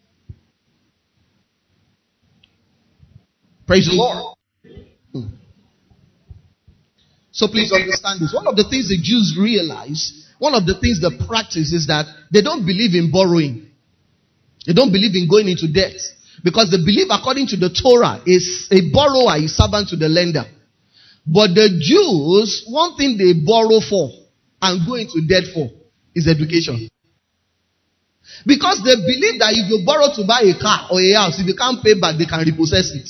Praise 3.66 3.84
the 3.84 3.94
Lord. 3.94 4.36
Hmm. 5.12 5.36
So 7.30 7.46
please 7.46 7.70
understand 7.72 8.22
this. 8.22 8.32
One 8.32 8.46
of 8.46 8.56
the 8.56 8.64
things 8.64 8.88
the 8.88 8.96
Jews 8.96 9.36
realize, 9.38 10.28
one 10.38 10.54
of 10.54 10.64
the 10.64 10.80
things 10.80 11.00
they 11.02 11.12
practice 11.26 11.72
is 11.72 11.88
that 11.88 12.06
they 12.32 12.40
don't 12.40 12.64
believe 12.64 12.94
in 12.94 13.12
borrowing. 13.12 13.70
They 14.66 14.72
don't 14.72 14.92
believe 14.92 15.14
in 15.14 15.28
going 15.28 15.48
into 15.48 15.70
debt. 15.70 15.96
Because 16.42 16.70
they 16.70 16.78
believe 16.78 17.08
according 17.10 17.48
to 17.48 17.56
the 17.56 17.70
Torah, 17.70 18.20
is 18.26 18.68
a 18.70 18.90
borrower 18.92 19.38
is 19.38 19.56
servant 19.56 19.88
to 19.90 19.96
the 19.96 20.08
lender. 20.08 20.44
But 21.26 21.54
the 21.54 21.72
Jews, 21.72 22.64
one 22.68 22.96
thing 22.96 23.16
they 23.16 23.32
borrow 23.32 23.80
for 23.80 24.10
and 24.60 24.86
go 24.86 24.94
into 24.94 25.24
debt 25.26 25.44
for 25.54 25.70
is 26.14 26.28
education. 26.28 26.88
Because 28.44 28.82
they 28.84 28.96
believe 28.96 29.40
that 29.40 29.56
if 29.56 29.68
you 29.72 29.84
borrow 29.86 30.12
to 30.12 30.24
buy 30.26 30.44
a 30.44 30.56
car 30.60 30.88
or 30.90 31.00
a 31.00 31.12
house, 31.16 31.40
if 31.40 31.46
you 31.46 31.56
can't 31.56 31.80
pay 31.82 31.96
back, 31.98 32.16
they 32.18 32.26
can 32.26 32.44
repossess 32.44 32.92
it. 32.92 33.08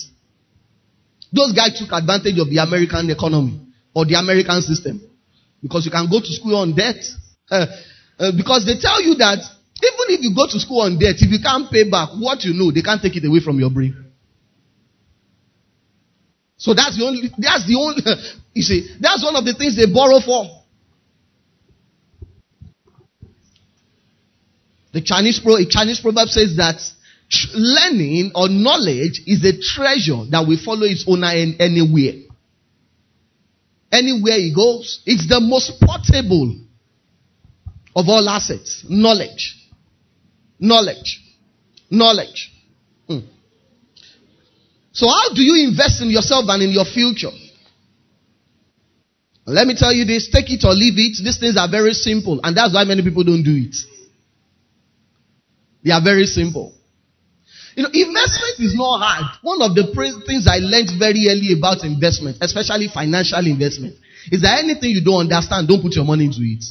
Those 1.35 1.53
guys 1.53 1.75
took 1.75 1.91
advantage 1.91 2.39
of 2.39 2.47
the 2.51 2.63
American 2.63 3.11
economy 3.11 3.67
or 3.95 4.07
the 4.07 4.15
American 4.15 4.63
system. 4.63 5.03
Because 5.63 5.85
you 5.87 5.91
can 5.91 6.07
go 6.07 6.21
to 6.21 6.31
school 6.31 6.55
on 6.55 6.75
debt. 6.75 7.03
Uh, 7.51 7.67
uh, 8.19 8.31
because 8.37 8.63
they 8.63 8.79
tell 8.79 9.03
you 9.03 9.17
that 9.19 9.43
even 9.85 10.17
if 10.17 10.21
you 10.23 10.35
go 10.35 10.47
to 10.47 10.59
school 10.59 10.81
on 10.81 10.99
debt, 10.99 11.17
if 11.19 11.31
you 11.31 11.39
can't 11.43 11.71
pay 11.71 11.89
back 11.89 12.11
what 12.17 12.43
you 12.45 12.55
know, 12.55 12.73
they 12.73 12.83
can't 12.83 13.03
take 13.03 13.17
it 13.17 13.25
away 13.25 13.41
from 13.41 13.59
your 13.61 13.71
brain. 13.71 13.95
So 16.57 16.73
that's 16.73 16.97
the 16.97 17.05
only, 17.05 17.29
that's 17.37 17.67
the 17.67 17.77
only, 17.77 18.01
you 18.55 18.63
see, 18.63 18.97
that's 19.01 19.23
one 19.23 19.37
of 19.37 19.45
the 19.45 19.55
things 19.55 19.77
they 19.77 19.93
borrow 19.93 20.21
for. 20.21 20.47
The 24.93 25.03
Chinese, 25.03 25.41
pro, 25.41 25.57
Chinese 25.69 26.01
proverb 26.01 26.29
says 26.29 26.57
that 26.57 26.81
learning 27.53 28.31
or 28.35 28.49
knowledge 28.49 29.23
is 29.27 29.45
a 29.45 29.59
treasure 29.59 30.25
that 30.31 30.47
will 30.47 30.59
follow 30.65 30.87
its 30.87 31.05
owner 31.09 31.35
anywhere. 31.59 32.23
Anywhere 33.91 34.39
he 34.39 34.55
goes, 34.55 35.03
it's 35.05 35.29
the 35.29 35.41
most 35.41 35.81
portable 35.83 36.57
of 37.97 38.09
all 38.09 38.29
assets. 38.29 38.85
Knowledge. 38.89 39.54
Knowledge. 40.59 41.23
Knowledge. 41.91 42.53
Hmm. 43.09 43.21
So 44.93 45.09
how 45.09 45.35
do 45.35 45.43
you 45.43 45.69
invest 45.69 46.01
in 46.03 46.11
yourself 46.11 46.45
and 46.49 46.63
in 46.63 46.71
your 46.71 46.85
future? 46.85 47.33
Let 49.47 49.67
me 49.67 49.75
tell 49.77 49.93
you 49.93 50.05
this, 50.05 50.31
take 50.31 50.51
it 50.51 50.65
or 50.65 50.73
leave 50.73 50.95
it. 50.97 51.23
These 51.23 51.39
things 51.39 51.57
are 51.59 51.69
very 51.71 51.93
simple 51.93 52.41
and 52.43 52.57
that's 52.57 52.73
why 52.73 52.85
many 52.85 53.03
people 53.03 53.25
don't 53.25 53.43
do 53.43 53.55
it. 53.55 53.77
They 55.85 55.93
are 55.93 56.03
very 56.03 56.25
simple. 56.25 56.73
You 57.77 57.83
know, 57.83 57.91
investment 57.93 58.57
is 58.61 58.75
not 58.75 59.03
hard. 59.03 59.39
One 59.43 59.61
of 59.61 59.75
the 59.75 59.91
things 60.27 60.47
I 60.47 60.63
learned 60.63 60.97
very 60.99 61.29
early 61.29 61.53
about 61.59 61.85
investment, 61.85 62.39
especially 62.41 62.89
financial 62.89 63.45
investment, 63.45 63.97
is 64.31 64.41
that 64.43 64.63
anything 64.63 64.91
you 64.91 65.05
don't 65.05 65.29
understand, 65.29 65.69
don't 65.69 65.83
put 65.83 65.93
your 65.95 66.07
money 66.07 66.25
into 66.25 66.41
it. 66.41 66.65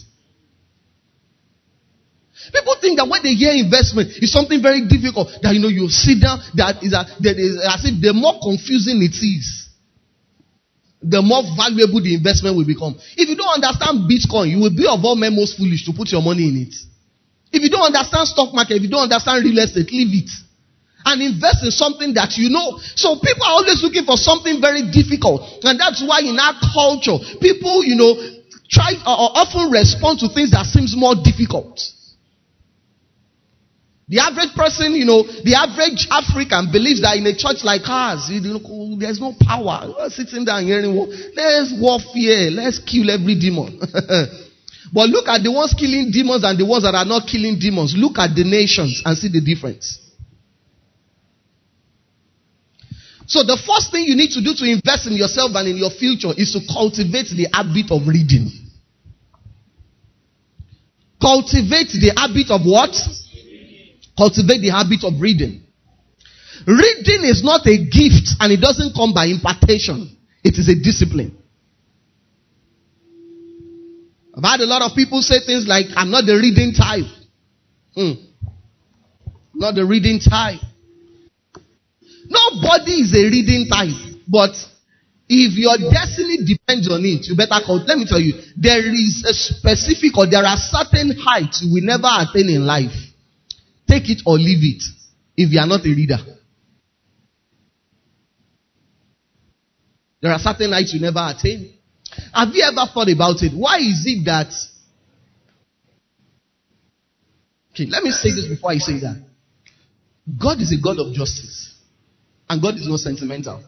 People 2.52 2.76
think 2.82 3.00
that 3.00 3.08
when 3.08 3.24
they 3.24 3.34
hear 3.34 3.54
investment, 3.54 4.12
it's 4.20 4.34
something 4.34 4.62
very 4.62 4.84
difficult. 4.88 5.32
That 5.42 5.54
you 5.54 5.62
know, 5.62 5.72
you 5.72 5.88
sit 5.88 6.20
down. 6.20 6.44
That 6.60 6.84
is, 6.84 6.92
a, 6.92 7.08
that 7.24 7.36
is 7.40 7.62
as 7.64 7.86
if 7.88 8.02
the 8.02 8.12
more 8.12 8.36
confusing 8.42 9.00
it 9.00 9.16
is, 9.16 9.70
the 11.04 11.22
more 11.22 11.44
valuable 11.56 12.00
the 12.00 12.16
investment 12.16 12.56
will 12.56 12.68
become. 12.68 12.96
If 13.20 13.28
you 13.28 13.36
don't 13.36 13.64
understand 13.64 14.08
Bitcoin, 14.08 14.52
you 14.52 14.60
will 14.60 14.74
be 14.74 14.88
of 14.88 15.04
all 15.04 15.16
men 15.16 15.36
most 15.36 15.60
foolish 15.60 15.84
to 15.86 15.92
put 15.92 16.12
your 16.12 16.24
money 16.24 16.48
in 16.48 16.68
it. 16.68 16.76
If 17.52 17.62
you 17.62 17.70
don't 17.70 17.94
understand 17.94 18.28
stock 18.28 18.56
market, 18.56 18.80
if 18.80 18.84
you 18.84 18.90
don't 18.90 19.06
understand 19.06 19.44
real 19.44 19.60
estate, 19.60 19.92
leave 19.92 20.26
it. 20.26 20.32
And 21.06 21.22
invest 21.22 21.68
in 21.68 21.72
something 21.72 22.16
that 22.16 22.40
you 22.40 22.48
know. 22.48 22.80
So 22.96 23.20
people 23.20 23.44
are 23.44 23.60
always 23.60 23.84
looking 23.84 24.08
for 24.08 24.16
something 24.16 24.64
very 24.64 24.88
difficult. 24.88 25.44
And 25.68 25.76
that's 25.76 26.00
why 26.00 26.24
in 26.24 26.40
our 26.40 26.56
culture, 26.72 27.20
people, 27.44 27.84
you 27.84 28.00
know, 28.00 28.16
try 28.72 28.96
or 29.04 29.36
often 29.36 29.70
respond 29.70 30.24
to 30.24 30.32
things 30.32 30.56
that 30.56 30.66
seems 30.66 30.96
more 30.96 31.14
difficult. 31.20 31.78
The 34.10 34.20
average 34.20 34.54
person, 34.56 34.96
you 34.96 35.06
know, 35.06 35.24
the 35.24 35.56
average 35.56 36.08
African 36.12 36.72
believes 36.72 37.02
that 37.02 37.16
in 37.16 37.26
a 37.26 37.36
church 37.36 37.64
like 37.64 37.88
ours, 37.88 38.28
you 38.30 38.42
know, 38.42 38.60
there's 39.00 39.20
no 39.20 39.34
power. 39.40 39.88
Sitting 40.10 40.44
down 40.44 40.66
hearing, 40.66 40.92
let's 41.36 41.72
warfare, 41.80 42.52
let's 42.52 42.80
kill 42.80 43.10
every 43.10 43.40
demon. 43.40 43.80
But 44.94 45.10
look 45.10 45.28
at 45.28 45.42
the 45.42 45.52
ones 45.52 45.74
killing 45.74 46.12
demons 46.12 46.44
and 46.44 46.54
the 46.54 46.66
ones 46.66 46.84
that 46.84 46.94
are 46.94 47.06
not 47.06 47.26
killing 47.26 47.58
demons. 47.58 47.98
Look 47.98 48.20
at 48.20 48.36
the 48.36 48.44
nations 48.46 49.02
and 49.04 49.18
see 49.18 49.28
the 49.28 49.42
difference. 49.42 49.98
So 53.26 53.42
the 53.42 53.58
first 53.58 53.90
thing 53.90 54.06
you 54.06 54.16
need 54.16 54.30
to 54.38 54.42
do 54.44 54.54
to 54.54 54.66
invest 54.70 55.08
in 55.08 55.14
yourself 55.14 55.50
and 55.56 55.68
in 55.68 55.78
your 55.78 55.90
future 55.90 56.30
is 56.38 56.54
to 56.54 56.62
cultivate 56.70 57.34
the 57.34 57.50
habit 57.50 57.90
of 57.90 58.06
reading. 58.06 58.52
Cultivate 61.18 61.90
the 61.98 62.14
habit 62.14 62.52
of 62.54 62.62
what? 62.62 62.94
Cultivate 64.18 64.62
the 64.62 64.70
habit 64.70 65.04
of 65.04 65.20
reading. 65.20 65.64
Reading 66.68 67.26
is 67.26 67.44
not 67.44 67.66
a 67.66 67.78
gift 67.78 68.38
and 68.40 68.54
it 68.54 68.62
doesn't 68.62 68.94
come 68.94 69.14
by 69.14 69.26
impartation. 69.26 70.16
It 70.44 70.58
is 70.58 70.70
a 70.70 70.76
discipline. 70.76 71.38
I've 74.36 74.44
had 74.44 74.60
a 74.62 74.66
lot 74.66 74.82
of 74.82 74.96
people 74.96 75.22
say 75.22 75.40
things 75.46 75.68
like, 75.68 75.88
I'm 75.96 76.10
not 76.10 76.26
the 76.26 76.34
reading 76.34 76.74
type. 76.74 77.10
Hmm. 77.96 78.14
Not 79.54 79.76
the 79.76 79.86
reading 79.86 80.20
type. 80.20 80.62
Nobody 82.26 83.06
is 83.06 83.14
a 83.14 83.24
reading 83.30 83.68
type. 83.70 83.94
But 84.28 84.54
if 85.30 85.54
your 85.58 85.78
destiny 85.92 86.42
depends 86.46 86.90
on 86.90 87.06
it, 87.06 87.30
you 87.30 87.36
better 87.36 87.62
call. 87.66 87.84
Let 87.86 87.98
me 87.98 88.06
tell 88.08 88.20
you, 88.20 88.34
there 88.58 88.82
is 88.82 89.26
a 89.28 89.34
specific 89.34 90.18
or 90.18 90.26
there 90.26 90.46
are 90.46 90.58
certain 90.58 91.14
heights 91.18 91.62
you 91.62 91.74
will 91.74 91.86
never 91.86 92.10
attain 92.10 92.50
in 92.50 92.66
life. 92.66 93.13
Take 93.88 94.10
it 94.10 94.22
or 94.26 94.38
leave 94.38 94.64
it 94.64 94.84
if 95.36 95.52
you 95.52 95.60
are 95.60 95.68
not 95.68 95.86
a 95.86 95.90
reader. 95.90 96.18
There 100.22 100.32
are 100.32 100.40
certain 100.40 100.72
heights 100.72 100.94
you 100.94 101.02
never 101.02 101.20
attain. 101.20 101.74
Have 102.34 102.50
you 102.54 102.64
ever 102.64 102.90
thought 102.94 103.10
about 103.10 103.42
it? 103.44 103.52
Why 103.54 103.78
is 103.78 104.04
it 104.06 104.24
that? 104.26 104.54
Okay, 107.74 107.88
let 107.90 108.04
me 108.04 108.12
say 108.12 108.32
this 108.32 108.48
before 108.48 108.72
I 108.72 108.78
say 108.78 109.00
that. 109.00 109.22
God 110.40 110.62
is 110.62 110.72
a 110.72 110.82
God 110.82 111.00
of 111.00 111.14
justice. 111.14 111.76
And 112.50 112.62
God 112.62 112.76
is 112.76 112.88
not 112.88 113.00
sentimental. 113.00 113.64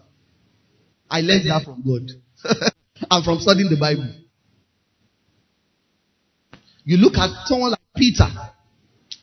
I 1.09 1.21
learned 1.21 1.49
that 1.49 1.63
from 1.63 1.83
God. 1.85 2.11
and 3.11 3.25
from 3.25 3.39
studying 3.39 3.69
the 3.69 3.77
Bible. 3.77 4.09
You 6.85 6.97
look 6.97 7.15
at 7.17 7.47
someone 7.47 7.71
like 7.71 7.79
Peter, 7.95 8.27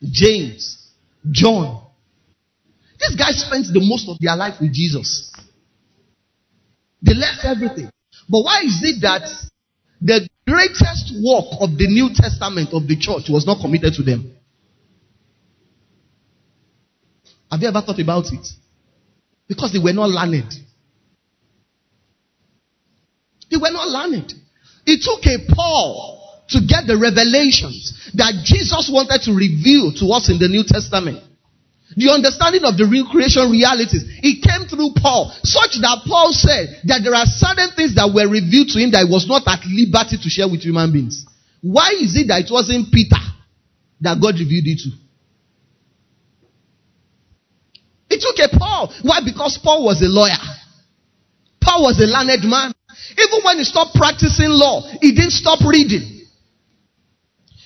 James, 0.03 0.82
John. 1.31 1.81
These 2.99 3.15
guys 3.17 3.43
spent 3.45 3.67
the 3.73 3.81
most 3.81 4.07
of 4.07 4.17
their 4.19 4.35
life 4.35 4.55
with 4.61 4.73
Jesus. 4.73 5.31
They 7.01 7.13
left 7.13 7.43
everything. 7.43 7.89
But 8.29 8.43
why 8.43 8.61
is 8.63 8.79
it 8.83 9.01
that 9.01 9.27
the 10.01 10.27
greatest 10.47 11.13
work 11.23 11.45
of 11.59 11.77
the 11.77 11.87
New 11.87 12.09
Testament 12.13 12.69
of 12.73 12.87
the 12.87 12.95
church 12.97 13.29
was 13.29 13.45
not 13.45 13.61
committed 13.61 13.93
to 13.95 14.03
them? 14.03 14.35
Have 17.51 17.61
you 17.61 17.67
ever 17.67 17.81
thought 17.81 17.99
about 17.99 18.25
it? 18.31 18.47
Because 19.47 19.73
they 19.73 19.79
were 19.79 19.93
not 19.93 20.09
learned. 20.09 20.53
They 23.51 23.57
were 23.57 23.71
not 23.71 23.87
learned. 23.87 24.33
It 24.85 25.01
took 25.03 25.25
a 25.25 25.53
Paul 25.53 26.22
to 26.53 26.61
get 26.61 26.85
the 26.85 26.97
revelations 26.97 27.93
that 28.13 28.45
Jesus 28.45 28.89
wanted 28.93 29.25
to 29.25 29.33
reveal 29.33 29.89
to 29.97 30.05
us 30.13 30.29
in 30.29 30.37
the 30.37 30.47
New 30.47 30.61
Testament. 30.61 31.21
The 31.93 32.09
understanding 32.09 32.65
of 32.65 32.77
the 32.77 32.89
real 32.89 33.05
creation 33.05 33.49
realities. 33.53 34.01
It 34.25 34.41
came 34.41 34.65
through 34.65 34.97
Paul, 34.97 35.29
such 35.45 35.77
that 35.81 36.05
Paul 36.05 36.33
said 36.33 36.81
that 36.89 37.05
there 37.05 37.13
are 37.13 37.25
certain 37.29 37.69
things 37.77 37.93
that 37.97 38.09
were 38.09 38.25
revealed 38.25 38.73
to 38.73 38.81
him 38.81 38.89
that 38.97 39.05
he 39.05 39.09
was 39.09 39.29
not 39.29 39.45
at 39.45 39.61
liberty 39.69 40.17
to 40.17 40.29
share 40.29 40.49
with 40.49 40.65
human 40.65 40.89
beings. 40.89 41.25
Why 41.61 41.93
is 41.93 42.17
it 42.17 42.29
that 42.33 42.45
it 42.45 42.49
wasn't 42.49 42.89
Peter 42.89 43.21
that 44.01 44.17
God 44.17 44.37
revealed 44.41 44.65
it 44.65 44.81
to? 44.89 44.91
It 48.09 48.21
took 48.21 48.37
a 48.41 48.49
Paul. 48.57 48.93
Why? 49.01 49.21
Because 49.25 49.57
Paul 49.61 49.85
was 49.85 50.01
a 50.01 50.09
lawyer. 50.09 50.41
Paul 51.61 51.83
was 51.89 52.01
a 52.01 52.05
learned 52.09 52.45
man. 52.45 52.73
Even 53.17 53.39
when 53.45 53.57
he 53.57 53.63
stopped 53.63 53.95
practicing 53.95 54.49
law, 54.49 54.81
he 55.01 55.13
didn't 55.13 55.33
stop 55.33 55.61
reading. 55.61 56.22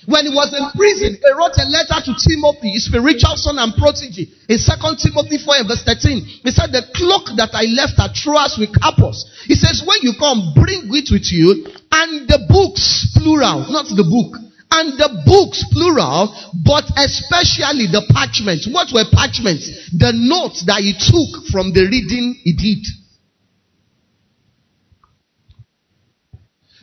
When 0.08 0.24
he 0.24 0.32
was 0.32 0.48
in 0.56 0.64
prison, 0.72 1.20
he 1.20 1.30
wrote 1.36 1.52
a 1.60 1.68
letter 1.68 2.00
to 2.08 2.16
Timothy, 2.16 2.72
his 2.72 2.88
spiritual 2.88 3.36
son 3.36 3.60
and 3.60 3.76
protege. 3.76 4.24
In 4.48 4.56
2 4.56 4.96
Timothy 4.96 5.36
4 5.36 5.60
and 5.60 5.68
verse 5.68 5.84
13, 5.84 6.48
he 6.48 6.48
said, 6.48 6.72
The 6.72 6.88
cloak 6.96 7.36
that 7.36 7.52
I 7.52 7.68
left 7.68 8.00
at 8.00 8.16
Troas 8.16 8.56
with 8.56 8.72
Carpus. 8.72 9.28
He 9.44 9.52
says, 9.52 9.84
When 9.84 10.00
you 10.00 10.16
come, 10.16 10.56
bring 10.56 10.88
it 10.96 11.12
with 11.12 11.28
you, 11.28 11.60
and 11.92 12.24
the 12.24 12.40
books, 12.48 13.12
plural, 13.20 13.68
not 13.68 13.92
the 13.92 14.08
book. 14.08 14.40
And 14.72 14.96
the 14.96 15.12
books, 15.28 15.60
plural, 15.76 16.32
but 16.64 16.88
especially 16.96 17.92
the 17.92 18.08
parchments. 18.08 18.64
What 18.64 18.88
were 18.96 19.04
parchments? 19.12 19.92
The 19.92 20.16
notes 20.16 20.64
that 20.64 20.80
he 20.80 20.96
took 20.96 21.52
from 21.52 21.76
the 21.76 21.84
reading 21.84 22.32
he 22.48 22.56
did. 22.56 22.80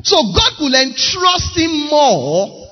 So 0.05 0.21
God 0.29 0.53
will 0.61 0.77
entrust 0.77 1.57
him 1.57 1.89
more 1.89 2.64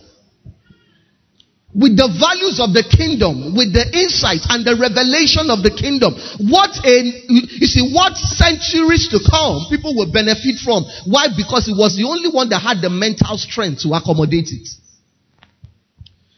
with 1.74 1.98
the 1.98 2.06
values 2.06 2.62
of 2.62 2.70
the 2.70 2.86
kingdom, 2.86 3.58
with 3.58 3.74
the 3.74 3.82
insights 3.82 4.46
and 4.54 4.62
the 4.62 4.78
revelation 4.78 5.50
of 5.50 5.66
the 5.66 5.74
kingdom. 5.74 6.14
What 6.46 6.70
a, 6.86 6.96
you 7.02 7.66
see, 7.66 7.82
what 7.90 8.14
centuries 8.14 9.10
to 9.10 9.18
come 9.26 9.66
people 9.74 9.98
will 9.98 10.14
benefit 10.14 10.62
from. 10.62 10.86
Why? 11.10 11.34
Because 11.34 11.66
it 11.66 11.74
was 11.74 11.98
the 11.98 12.06
only 12.06 12.30
one 12.30 12.54
that 12.54 12.62
had 12.62 12.78
the 12.86 12.94
mental 12.94 13.42
strength 13.42 13.82
to 13.84 13.98
accommodate 13.98 14.54
it. 14.54 14.70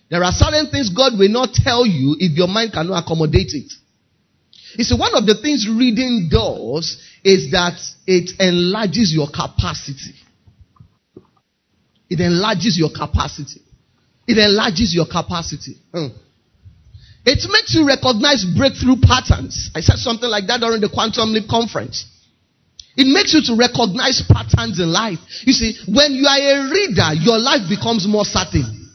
There 0.07 0.23
are 0.23 0.31
certain 0.31 0.71
things 0.71 0.87
God 0.95 1.19
will 1.19 1.31
not 1.31 1.51
tell 1.51 1.83
you 1.83 2.15
if 2.15 2.31
your 2.37 2.47
mind 2.47 2.71
cannot 2.71 3.03
accommodate 3.03 3.51
it. 3.51 3.73
You 4.79 4.83
see, 4.87 4.95
one 4.95 5.15
of 5.15 5.25
the 5.27 5.35
things 5.35 5.67
reading 5.67 6.31
does 6.31 6.95
is 7.23 7.51
that 7.51 7.75
it 8.07 8.39
enlarges 8.39 9.11
your 9.11 9.27
capacity. 9.27 10.15
It 12.07 12.19
enlarges 12.21 12.77
your 12.77 12.91
capacity. 12.95 13.64
It 14.27 14.37
enlarges 14.37 14.93
your 14.93 15.05
capacity. 15.05 15.77
Hmm. 15.93 16.13
It 17.25 17.41
makes 17.49 17.73
you 17.73 17.87
recognize 17.87 18.45
breakthrough 18.45 19.01
patterns. 19.01 19.71
I 19.73 19.81
said 19.81 19.97
something 19.97 20.29
like 20.29 20.45
that 20.47 20.61
during 20.61 20.81
the 20.81 20.89
Quantum 20.89 21.33
Leap 21.33 21.49
conference. 21.49 22.05
It 22.95 23.09
makes 23.09 23.33
you 23.33 23.41
to 23.49 23.59
recognize 23.59 24.23
patterns 24.23 24.79
in 24.79 24.87
life. 24.87 25.19
You 25.43 25.51
see, 25.51 25.75
when 25.89 26.13
you 26.13 26.29
are 26.29 26.37
a 26.37 26.69
reader, 26.71 27.11
your 27.17 27.41
life 27.41 27.67
becomes 27.67 28.07
more 28.07 28.23
certain. 28.23 28.85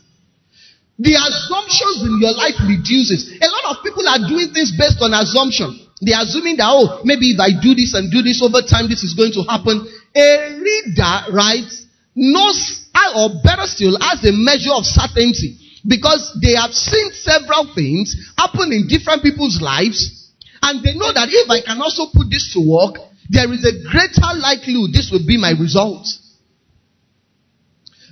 The 0.97 1.17
assumptions 1.17 2.07
in 2.07 2.21
your 2.21 2.33
life 2.33 2.57
reduces. 2.65 3.29
A 3.41 3.49
lot 3.49 3.77
of 3.77 3.85
people 3.85 4.07
are 4.09 4.21
doing 4.25 4.53
things 4.53 4.73
based 4.73 5.01
on 5.01 5.13
assumption. 5.13 5.77
They 6.01 6.13
are 6.13 6.25
assuming 6.25 6.57
that, 6.57 6.69
oh, 6.69 7.05
maybe 7.05 7.37
if 7.37 7.41
I 7.41 7.53
do 7.53 7.75
this 7.77 7.93
and 7.93 8.09
do 8.09 8.23
this 8.25 8.41
over 8.41 8.65
time, 8.65 8.89
this 8.89 9.05
is 9.05 9.13
going 9.13 9.33
to 9.37 9.45
happen. 9.45 9.85
A 10.17 10.29
reader, 10.57 11.17
right, 11.33 11.69
knows, 12.17 12.80
or 13.17 13.41
better 13.43 13.67
still, 13.67 13.97
as 14.03 14.23
a 14.25 14.33
measure 14.33 14.75
of 14.75 14.85
certainty 14.85 15.59
because 15.87 16.39
they 16.43 16.55
have 16.55 16.73
seen 16.73 17.11
several 17.13 17.73
things 17.75 18.15
happen 18.37 18.73
in 18.73 18.87
different 18.87 19.23
people's 19.23 19.61
lives 19.63 20.33
and 20.63 20.85
they 20.85 20.95
know 20.95 21.13
that 21.13 21.29
if 21.31 21.49
I 21.49 21.63
can 21.65 21.81
also 21.81 22.13
put 22.13 22.29
this 22.29 22.53
to 22.53 22.61
work, 22.61 23.01
there 23.31 23.51
is 23.53 23.65
a 23.65 23.73
greater 23.89 24.31
likelihood 24.37 24.93
this 24.93 25.11
will 25.11 25.25
be 25.25 25.39
my 25.39 25.53
result. 25.57 26.07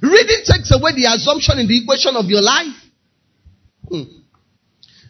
Reading 0.01 0.43
takes 0.47 0.71
away 0.73 0.95
the 0.95 1.11
assumption 1.11 1.59
in 1.59 1.67
the 1.67 1.83
equation 1.83 2.17
of 2.17 2.27
your 2.27 2.41
life. 2.41 2.77
Hmm. 3.89 4.19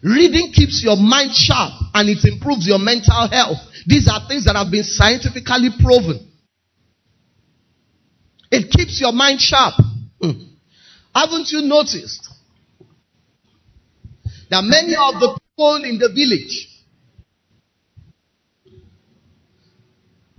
Reading 0.01 0.51
keeps 0.51 0.81
your 0.83 0.97
mind 0.97 1.31
sharp 1.33 1.73
and 1.93 2.09
it 2.09 2.23
improves 2.25 2.65
your 2.65 2.79
mental 2.79 3.27
health. 3.29 3.59
These 3.85 4.09
are 4.09 4.27
things 4.27 4.45
that 4.45 4.55
have 4.55 4.71
been 4.71 4.83
scientifically 4.83 5.69
proven. 5.79 6.28
It 8.51 8.71
keeps 8.71 8.99
your 8.99 9.13
mind 9.13 9.39
sharp. 9.39 9.75
Hmm. 10.21 10.31
Haven't 11.13 11.51
you 11.51 11.61
noticed 11.61 12.29
that 14.49 14.63
many 14.63 14.95
of 14.95 15.19
the 15.19 15.39
people 15.39 15.83
in 15.83 15.99
the 15.99 16.09
village, 16.09 16.67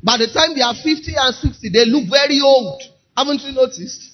by 0.03 0.17
the 0.17 0.27
time 0.27 0.55
they 0.55 0.63
are 0.63 0.75
50 0.75 1.13
and 1.17 1.35
60, 1.35 1.71
they 1.71 1.85
look 1.85 2.11
very 2.11 2.41
old. 2.41 2.83
Haven't 3.17 3.43
you 3.43 3.53
noticed? 3.53 4.11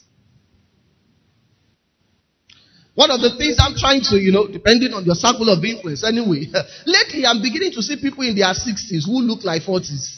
One 2.95 3.11
of 3.11 3.21
the 3.21 3.37
things 3.37 3.57
I'm 3.61 3.77
trying 3.77 4.01
to, 4.09 4.17
you 4.17 4.33
know, 4.33 4.49
depending 4.49 4.95
on 4.95 5.05
your 5.05 5.15
circle 5.15 5.51
of 5.51 5.63
influence, 5.63 6.03
anyway, 6.03 6.49
lately 6.87 7.27
I'm 7.27 7.43
beginning 7.43 7.73
to 7.73 7.83
see 7.83 7.97
people 8.01 8.25
in 8.25 8.35
their 8.35 8.53
60s 8.53 9.05
who 9.05 9.21
look 9.21 9.45
like 9.45 9.63
40s. 9.63 10.16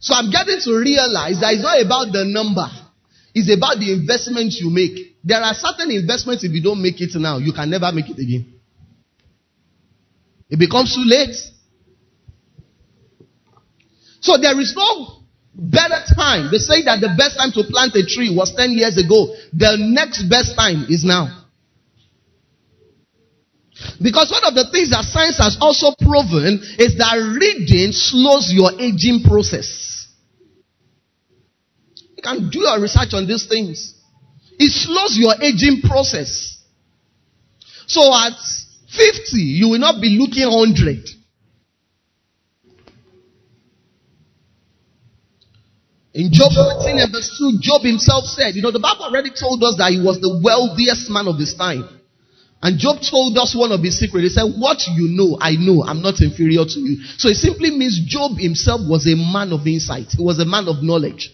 So 0.00 0.14
I'm 0.14 0.30
getting 0.30 0.58
to 0.64 0.72
realize 0.76 1.40
that 1.40 1.52
it's 1.52 1.62
not 1.62 1.80
about 1.80 2.12
the 2.12 2.24
number. 2.24 2.66
It's 3.34 3.52
about 3.52 3.78
the 3.78 3.92
investment 3.92 4.56
you 4.58 4.70
make. 4.70 5.20
There 5.22 5.38
are 5.38 5.54
certain 5.54 5.90
investments 5.92 6.42
if 6.42 6.52
you 6.52 6.62
don't 6.62 6.82
make 6.82 7.00
it 7.00 7.14
now, 7.14 7.36
you 7.36 7.52
can 7.52 7.68
never 7.70 7.92
make 7.92 8.08
it 8.08 8.18
again. 8.18 8.60
It 10.48 10.58
becomes 10.58 10.96
too 10.96 11.04
late. 11.04 11.36
So 14.20 14.36
there 14.36 14.58
is 14.58 14.74
no 14.74 15.22
better 15.54 16.00
time. 16.16 16.50
They 16.50 16.58
say 16.58 16.82
that 16.88 17.00
the 17.00 17.14
best 17.16 17.36
time 17.36 17.52
to 17.52 17.62
plant 17.70 17.94
a 17.94 18.04
tree 18.04 18.34
was 18.34 18.52
10 18.56 18.72
years 18.72 18.96
ago. 18.96 19.36
The 19.52 19.76
next 19.78 20.24
best 20.28 20.56
time 20.56 20.86
is 20.88 21.04
now. 21.04 21.44
Because 24.00 24.32
one 24.32 24.44
of 24.44 24.54
the 24.54 24.68
things 24.72 24.90
that 24.90 25.04
science 25.04 25.38
has 25.38 25.56
also 25.60 25.92
proven 26.00 26.60
is 26.78 26.96
that 26.96 27.16
reading 27.16 27.92
slows 27.92 28.52
your 28.52 28.72
aging 28.80 29.22
process. 29.22 29.89
You 32.20 32.28
can 32.28 32.50
do 32.50 32.60
your 32.60 32.78
research 32.78 33.14
on 33.14 33.26
these 33.26 33.46
things. 33.46 33.94
It 34.58 34.70
slows 34.70 35.16
your 35.16 35.32
aging 35.40 35.80
process. 35.88 36.62
So 37.86 38.02
at 38.12 38.36
50, 38.92 39.40
you 39.40 39.70
will 39.70 39.78
not 39.78 40.02
be 40.02 40.18
looking 40.20 40.44
100. 40.44 41.08
In 46.12 46.28
Job 46.30 46.52
14 46.52 46.98
and 46.98 47.10
verse 47.10 47.38
2, 47.38 47.56
Job 47.62 47.82
himself 47.82 48.26
said, 48.26 48.54
you 48.54 48.60
know, 48.60 48.70
the 48.70 48.80
Bible 48.80 49.04
already 49.04 49.30
told 49.30 49.64
us 49.64 49.76
that 49.78 49.92
he 49.92 50.02
was 50.02 50.20
the 50.20 50.40
wealthiest 50.44 51.08
man 51.08 51.26
of 51.26 51.38
his 51.38 51.54
time. 51.54 51.88
And 52.60 52.78
Job 52.78 52.98
told 53.00 53.38
us 53.38 53.56
one 53.56 53.72
of 53.72 53.80
his 53.80 53.98
secrets. 53.98 54.24
He 54.24 54.28
said, 54.28 54.52
What 54.60 54.84
you 54.92 55.08
know, 55.08 55.38
I 55.40 55.56
know. 55.56 55.82
I'm 55.82 56.02
not 56.02 56.20
inferior 56.20 56.66
to 56.68 56.80
you. 56.80 57.00
So 57.16 57.30
it 57.30 57.36
simply 57.36 57.70
means 57.70 58.04
Job 58.04 58.36
himself 58.36 58.82
was 58.84 59.06
a 59.06 59.16
man 59.16 59.54
of 59.56 59.66
insight. 59.66 60.12
He 60.12 60.22
was 60.22 60.38
a 60.38 60.44
man 60.44 60.68
of 60.68 60.82
knowledge. 60.82 61.32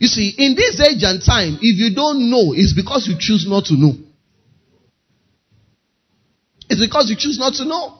You 0.00 0.08
see, 0.08 0.34
in 0.38 0.54
this 0.54 0.80
age 0.80 1.02
and 1.02 1.22
time, 1.22 1.58
if 1.60 1.76
you 1.78 1.94
don't 1.94 2.30
know, 2.30 2.54
it's 2.54 2.72
because 2.74 3.06
you 3.06 3.16
choose 3.18 3.46
not 3.46 3.66
to 3.66 3.74
know. 3.74 3.92
It's 6.70 6.80
because 6.80 7.10
you 7.10 7.16
choose 7.18 7.38
not 7.38 7.54
to 7.54 7.64
know. 7.64 7.98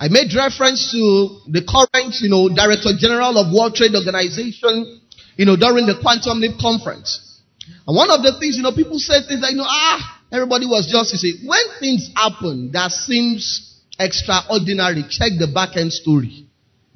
I 0.00 0.08
made 0.08 0.34
reference 0.34 0.90
to 0.92 1.40
the 1.50 1.62
current, 1.66 2.14
you 2.20 2.30
know, 2.30 2.48
Director 2.48 2.90
General 2.96 3.36
of 3.36 3.52
World 3.52 3.74
Trade 3.74 3.94
Organization, 3.94 5.00
you 5.36 5.44
know, 5.44 5.56
during 5.56 5.86
the 5.86 5.98
Quantum 6.00 6.40
Leap 6.40 6.58
conference. 6.60 7.42
And 7.86 7.96
one 7.96 8.10
of 8.10 8.22
the 8.22 8.38
things, 8.38 8.56
you 8.56 8.62
know, 8.62 8.72
people 8.72 8.98
said 8.98 9.26
things 9.28 9.42
like, 9.42 9.52
you 9.52 9.58
know, 9.58 9.66
ah, 9.66 10.22
everybody 10.32 10.66
was 10.66 10.88
just, 10.90 11.12
you 11.12 11.18
see, 11.18 11.46
when 11.46 11.60
things 11.80 12.10
happen 12.14 12.70
that 12.72 12.90
seems 12.92 13.67
extraordinary. 13.98 15.02
Check 15.10 15.36
the 15.38 15.50
back 15.52 15.76
end 15.76 15.92
story. 15.92 16.46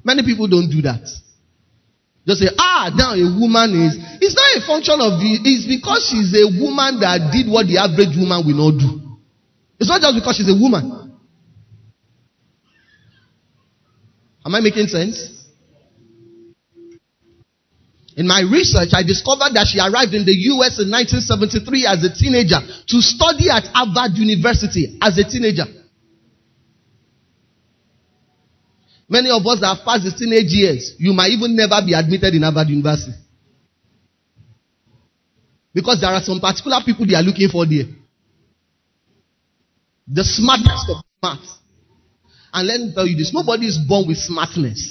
Many 0.03 0.23
people 0.23 0.47
don't 0.47 0.69
do 0.69 0.81
that. 0.83 1.03
Just 2.25 2.39
say, 2.39 2.49
ah, 2.57 2.91
now 2.95 3.11
a 3.13 3.27
woman 3.39 3.75
is. 3.75 3.99
It's 4.23 4.35
not 4.35 4.47
a 4.55 4.61
function 4.65 4.95
of 4.99 5.19
it. 5.19 5.43
It's 5.43 5.67
because 5.67 6.07
she's 6.07 6.31
a 6.39 6.47
woman 6.47 7.03
that 7.03 7.31
did 7.35 7.51
what 7.51 7.67
the 7.67 7.77
average 7.83 8.15
woman 8.15 8.47
will 8.47 8.71
not 8.71 8.79
do. 8.79 9.19
It's 9.79 9.89
not 9.89 9.99
just 9.99 10.15
because 10.15 10.37
she's 10.37 10.47
a 10.47 10.55
woman. 10.55 11.19
Am 14.45 14.55
I 14.55 14.59
making 14.59 14.87
sense? 14.87 15.43
In 18.15 18.27
my 18.27 18.41
research, 18.45 18.93
I 18.93 19.03
discovered 19.03 19.51
that 19.57 19.67
she 19.67 19.79
arrived 19.79 20.13
in 20.13 20.23
the 20.23 20.35
US 20.55 20.79
in 20.79 20.87
1973 20.87 21.87
as 21.87 21.99
a 22.05 22.11
teenager 22.13 22.61
to 22.61 22.97
study 23.01 23.49
at 23.49 23.67
Harvard 23.73 24.15
University 24.15 24.99
as 25.01 25.17
a 25.17 25.25
teenager. 25.27 25.65
Many 29.13 29.29
of 29.29 29.45
us 29.45 29.61
that 29.61 29.77
have 29.77 29.85
passed 29.85 30.09
the 30.09 30.09
teenage 30.09 30.49
years, 30.49 30.97
you 30.97 31.13
might 31.13 31.29
even 31.29 31.53
never 31.53 31.77
be 31.85 31.93
admitted 31.93 32.33
in 32.33 32.41
Harvard 32.41 32.65
University. 32.65 33.13
Because 35.69 36.01
there 36.01 36.09
are 36.09 36.21
some 36.25 36.41
particular 36.41 36.81
people 36.81 37.05
they 37.05 37.13
are 37.13 37.21
looking 37.21 37.45
for 37.45 37.61
there. 37.69 37.85
The 40.09 40.25
smartest 40.25 40.89
of 40.89 41.05
smart. 41.21 41.45
And 42.57 42.65
let 42.65 42.81
me 42.81 42.89
tell 42.89 43.05
you 43.05 43.13
this 43.13 43.29
nobody 43.29 43.69
is 43.69 43.77
born 43.77 44.09
with 44.09 44.17
smartness. 44.17 44.81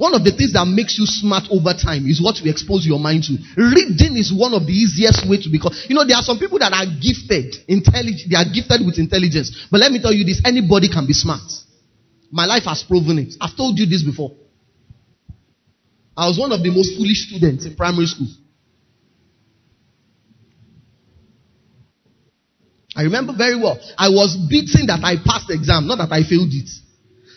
One 0.00 0.16
of 0.16 0.24
the 0.24 0.32
things 0.32 0.56
that 0.56 0.64
makes 0.64 0.96
you 0.96 1.04
smart 1.04 1.44
over 1.52 1.76
time 1.76 2.08
is 2.08 2.16
what 2.16 2.40
you 2.40 2.48
expose 2.48 2.88
your 2.88 3.00
mind 3.00 3.28
to. 3.28 3.36
Reading 3.60 4.16
is 4.16 4.32
one 4.32 4.56
of 4.56 4.64
the 4.64 4.72
easiest 4.72 5.28
way 5.28 5.36
to 5.36 5.52
become. 5.52 5.76
You 5.84 6.00
know, 6.00 6.04
there 6.08 6.16
are 6.16 6.24
some 6.24 6.40
people 6.40 6.56
that 6.64 6.72
are 6.72 6.88
gifted, 6.96 7.52
intelligent, 7.68 8.24
they 8.32 8.40
are 8.40 8.48
gifted 8.48 8.88
with 8.88 8.96
intelligence. 8.96 9.68
But 9.68 9.84
let 9.84 9.92
me 9.92 10.00
tell 10.00 10.16
you 10.16 10.24
this, 10.24 10.40
anybody 10.48 10.88
can 10.88 11.04
be 11.04 11.12
smart. 11.12 11.44
My 12.30 12.46
life 12.46 12.64
has 12.64 12.82
proven 12.82 13.18
it. 13.18 13.34
I've 13.40 13.56
told 13.56 13.78
you 13.78 13.86
this 13.86 14.02
before. 14.02 14.32
I 16.16 16.26
was 16.28 16.38
one 16.38 16.52
of 16.52 16.62
the 16.62 16.70
most 16.70 16.96
foolish 16.96 17.28
students 17.28 17.66
in 17.66 17.76
primary 17.76 18.06
school. 18.06 18.28
I 22.96 23.02
remember 23.02 23.34
very 23.36 23.56
well. 23.56 23.78
I 23.98 24.08
was 24.08 24.34
beaten 24.48 24.86
that 24.86 25.04
I 25.04 25.16
passed 25.22 25.48
the 25.48 25.54
exam, 25.54 25.86
not 25.86 25.98
that 25.98 26.10
I 26.10 26.24
failed 26.24 26.48
it. 26.48 26.70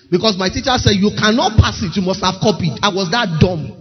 Because 0.10 0.38
my 0.38 0.48
teacher 0.48 0.72
said, 0.78 0.96
You 0.96 1.12
cannot 1.20 1.60
pass 1.60 1.84
it, 1.84 1.96
you 1.96 2.02
must 2.02 2.24
have 2.24 2.40
copied. 2.42 2.80
I 2.82 2.90
was 2.90 3.12
that 3.12 3.38
dumb. 3.40 3.76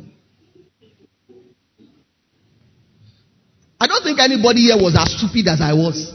I 3.80 3.86
don't 3.86 4.02
think 4.02 4.18
anybody 4.18 4.66
here 4.66 4.76
was 4.76 4.98
as 4.98 5.16
stupid 5.16 5.46
as 5.46 5.60
I 5.60 5.72
was. 5.72 6.12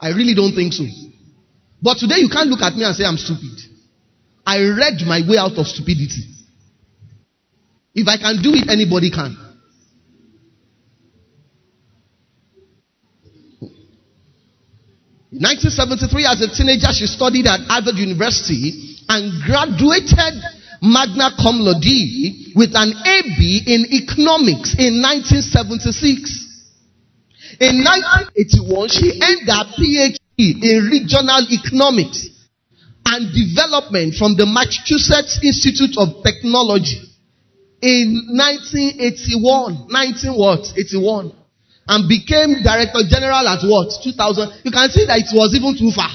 I 0.00 0.08
really 0.10 0.34
don't 0.34 0.54
think 0.54 0.72
so. 0.72 0.84
But 1.82 1.98
today 1.98 2.22
you 2.22 2.30
can't 2.30 2.48
look 2.48 2.62
at 2.62 2.78
me 2.78 2.84
and 2.84 2.94
say 2.94 3.04
I'm 3.04 3.18
stupid. 3.18 3.58
I 4.46 4.62
read 4.62 5.02
my 5.04 5.20
way 5.26 5.36
out 5.36 5.58
of 5.58 5.66
stupidity. 5.66 6.30
If 7.94 8.06
I 8.06 8.16
can 8.16 8.40
do 8.40 8.54
it, 8.54 8.70
anybody 8.70 9.10
can. 9.10 9.34
In 15.32 15.40
1973, 15.40 16.26
as 16.28 16.40
a 16.44 16.48
teenager, 16.54 16.92
she 16.92 17.06
studied 17.06 17.46
at 17.48 17.60
Harvard 17.66 17.96
University 17.96 18.98
and 19.08 19.42
graduated 19.42 20.38
magna 20.82 21.32
cum 21.40 21.58
laude 21.60 22.54
with 22.54 22.76
an 22.76 22.92
AB 22.94 23.62
in 23.66 23.86
economics 23.96 24.76
in 24.78 25.00
1976. 25.02 26.46
In 27.60 27.82
1981, 27.82 28.88
she 28.88 29.18
earned 29.18 29.48
her 29.48 29.64
PhD 29.74 30.21
in 30.38 30.88
regional 30.90 31.46
economics 31.50 32.28
and 33.04 33.28
development 33.34 34.14
from 34.14 34.36
the 34.36 34.46
Massachusetts 34.46 35.40
Institute 35.42 35.98
of 35.98 36.22
Technology 36.22 37.02
in 37.82 38.30
1981. 38.30 39.88
19 39.90 40.38
what? 40.38 40.64
81. 40.76 41.32
And 41.88 42.08
became 42.08 42.62
director 42.62 43.02
general 43.10 43.44
at 43.48 43.60
what? 43.66 43.90
2000. 44.02 44.62
You 44.64 44.70
can 44.70 44.88
see 44.90 45.04
that 45.06 45.18
it 45.18 45.34
was 45.34 45.52
even 45.54 45.76
too 45.76 45.90
far. 45.90 46.10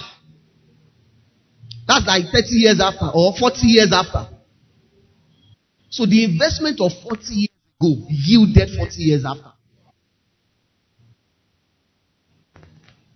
That's 1.88 2.08
like 2.08 2.32
30 2.32 2.48
years 2.56 2.80
after 2.82 3.12
or 3.14 3.34
40 3.38 3.68
years 3.68 3.92
after. 3.92 4.28
So 5.90 6.06
the 6.06 6.24
investment 6.24 6.80
of 6.82 6.92
40 7.04 7.48
years 7.48 7.58
ago 7.80 8.06
yielded 8.10 8.70
40 8.76 8.96
years 8.98 9.26
after. 9.26 9.57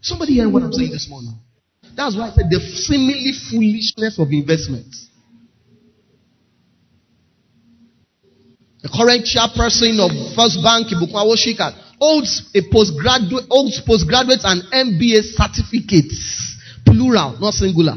Somebody 0.02 0.34
hearing 0.34 0.52
what 0.52 0.64
I'm 0.64 0.74
saying 0.74 0.92
this 0.92 1.08
morning? 1.10 1.34
That's 1.96 2.16
why 2.16 2.30
I 2.30 2.32
said 2.34 2.50
the 2.50 2.60
seemingly 2.60 3.34
foolishness 3.50 4.18
of 4.18 4.32
investments. 4.32 5.08
The 8.82 8.90
current 8.90 9.30
chairperson 9.30 10.02
of 10.02 10.10
First 10.34 10.58
Bank, 10.66 10.90
Ibukun 10.90 11.14
Awosika, 11.14 11.70
holds 12.02 12.50
a 12.56 12.62
postgraduate, 12.74 13.46
holds 13.48 13.80
postgraduate 13.86 14.42
and 14.44 14.66
MBA 14.74 15.38
certificates, 15.38 16.58
plural, 16.84 17.38
not 17.38 17.54
singular. 17.54 17.94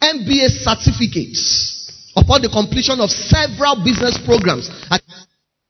MBA 0.00 0.62
certificates 0.62 2.12
upon 2.14 2.42
the 2.42 2.48
completion 2.48 3.00
of 3.00 3.10
several 3.10 3.82
business 3.82 4.22
programs 4.24 4.70
at 4.88 5.02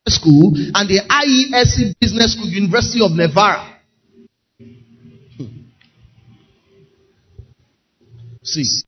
school 0.08 0.52
and 0.74 0.84
the 0.84 1.00
IESE 1.08 1.94
Business 1.98 2.34
School, 2.34 2.48
University 2.48 3.00
of 3.02 3.12
Navarra. 3.12 3.73
See, 8.44 8.84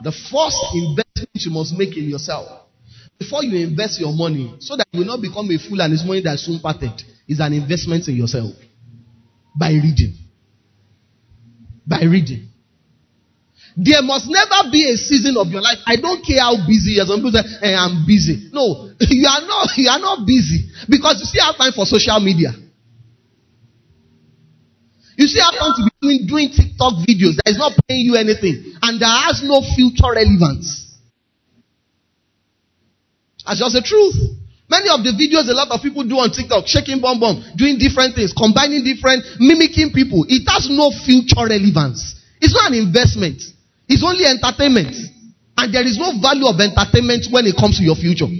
the 0.00 0.12
first 0.12 0.58
investment 0.74 1.34
you 1.34 1.50
must 1.50 1.74
make 1.76 1.96
in 1.96 2.08
yourself 2.08 2.62
before 3.18 3.44
you 3.44 3.66
invest 3.66 4.00
your 4.00 4.12
money 4.12 4.54
so 4.58 4.76
that 4.76 4.86
you 4.92 5.00
will 5.00 5.06
not 5.06 5.20
become 5.20 5.50
a 5.50 5.58
fool 5.58 5.80
and 5.82 5.92
it's 5.92 6.04
money 6.04 6.22
that 6.22 6.34
is 6.34 6.44
soon 6.44 6.60
parted 6.60 6.92
is 7.28 7.40
an 7.40 7.52
investment 7.52 8.06
in 8.08 8.16
yourself 8.16 8.52
by 9.58 9.70
reading. 9.70 10.14
By 11.86 12.02
reading. 12.02 12.48
There 13.76 14.02
must 14.02 14.28
never 14.28 14.70
be 14.70 14.84
a 14.90 14.96
season 14.96 15.36
of 15.36 15.48
your 15.48 15.62
life. 15.62 15.78
I 15.86 15.96
don't 15.96 16.24
care 16.24 16.40
how 16.40 16.56
busy 16.66 16.92
you 16.92 17.02
are. 17.02 17.06
Some 17.06 17.18
people 17.22 17.32
say, 17.32 17.42
hey, 17.60 17.74
I'm 17.74 18.04
busy. 18.06 18.50
No, 18.52 18.90
you 19.00 19.26
are 19.26 19.42
not, 19.46 19.68
you 19.76 19.88
are 19.88 19.98
not 19.98 20.26
busy 20.26 20.70
because 20.88 21.18
you 21.20 21.26
still 21.26 21.44
have 21.44 21.56
time 21.56 21.72
for 21.72 21.86
social 21.86 22.20
media. 22.20 22.52
You 25.16 25.28
still 25.28 25.44
have 25.44 25.60
time 25.60 25.74
to 25.76 25.82
be 25.84 25.92
doing, 26.00 26.20
doing 26.26 26.48
TikTok 26.48 27.04
videos 27.04 27.36
that 27.40 27.52
is 27.52 27.58
not 27.58 27.72
paying 27.88 28.06
you 28.08 28.16
anything 28.16 28.76
and 28.80 29.00
that 29.00 29.14
has 29.28 29.44
no 29.44 29.60
future 29.76 30.08
relevance. 30.08 30.96
That's 33.44 33.60
just 33.60 33.74
the 33.76 33.84
truth. 33.84 34.16
Many 34.72 34.88
of 34.88 35.04
the 35.04 35.12
videos 35.12 35.52
a 35.52 35.52
lot 35.52 35.68
of 35.68 35.84
people 35.84 36.00
do 36.08 36.16
on 36.16 36.32
TikTok, 36.32 36.64
shaking 36.64 37.04
bomb 37.04 37.20
bomb, 37.20 37.44
doing 37.60 37.76
different 37.76 38.16
things, 38.16 38.32
combining 38.32 38.80
different, 38.80 39.20
mimicking 39.36 39.92
people. 39.92 40.24
It 40.32 40.48
has 40.48 40.72
no 40.72 40.88
future 41.04 41.44
relevance. 41.44 42.16
It's 42.40 42.56
not 42.56 42.72
an 42.72 42.80
investment. 42.80 43.44
It's 43.84 44.00
only 44.00 44.24
entertainment. 44.24 44.96
And 45.60 45.68
there 45.68 45.84
is 45.84 46.00
no 46.00 46.16
value 46.16 46.48
of 46.48 46.56
entertainment 46.56 47.28
when 47.28 47.44
it 47.44 47.52
comes 47.52 47.76
to 47.78 47.84
your 47.84 48.00
future. 48.00 48.30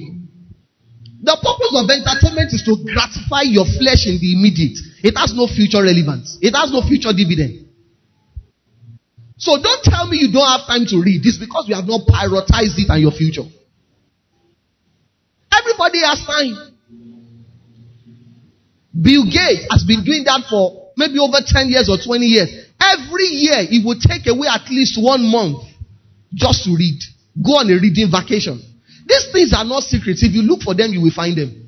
The 1.23 1.37
purpose 1.37 1.75
of 1.77 1.85
entertainment 1.87 2.51
is 2.57 2.65
to 2.65 2.81
gratify 2.81 3.53
your 3.53 3.69
flesh 3.79 4.09
in 4.09 4.17
the 4.17 4.33
immediate. 4.33 4.81
It 5.03 5.17
has 5.19 5.35
no 5.35 5.47
future 5.47 5.83
relevance. 5.83 6.39
It 6.41 6.55
has 6.55 6.71
no 6.71 6.83
future 6.83 7.13
dividend. 7.13 7.69
So 9.37 9.59
don't 9.61 9.83
tell 9.83 10.07
me 10.07 10.19
you 10.19 10.31
don't 10.31 10.47
have 10.47 10.67
time 10.67 10.87
to 10.87 11.03
read. 11.03 11.23
This 11.23 11.37
because 11.37 11.67
you 11.67 11.75
have 11.75 11.87
not 11.87 12.07
prioritized 12.07 12.79
it 12.79 12.87
and 12.89 13.03
your 13.03 13.11
future. 13.11 13.43
Everybody 15.51 15.99
has 16.07 16.23
time. 16.25 16.73
Bill 18.95 19.25
Gates 19.25 19.67
has 19.71 19.83
been 19.83 20.05
doing 20.05 20.23
that 20.25 20.47
for 20.49 20.93
maybe 20.97 21.19
over 21.19 21.43
10 21.43 21.69
years 21.69 21.89
or 21.89 21.99
20 21.99 22.25
years. 22.25 22.51
Every 22.79 23.27
year, 23.27 23.65
he 23.67 23.83
would 23.85 24.01
take 24.01 24.27
away 24.27 24.47
at 24.47 24.69
least 24.71 25.01
one 25.03 25.23
month 25.27 25.65
just 26.35 26.65
to 26.65 26.77
read. 26.77 27.01
Go 27.43 27.59
on 27.59 27.71
a 27.71 27.75
reading 27.81 28.11
vacation. 28.11 28.61
These 29.07 29.33
things 29.33 29.53
are 29.57 29.65
not 29.65 29.83
secrets. 29.83 30.23
If 30.23 30.33
you 30.33 30.43
look 30.43 30.63
for 30.63 30.75
them, 30.75 30.93
you 30.93 31.01
will 31.01 31.15
find 31.15 31.37
them. 31.37 31.62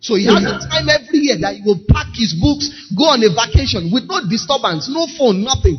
So 0.00 0.14
he 0.14 0.26
has 0.26 0.38
a 0.38 0.62
time 0.68 0.86
every 0.88 1.18
year 1.18 1.38
that 1.42 1.56
he 1.56 1.62
will 1.66 1.80
pack 1.88 2.14
his 2.14 2.34
books, 2.38 2.92
go 2.94 3.10
on 3.10 3.22
a 3.22 3.30
vacation 3.34 3.90
with 3.90 4.06
no 4.06 4.22
disturbance, 4.30 4.86
no 4.86 5.06
phone, 5.18 5.42
nothing. 5.42 5.78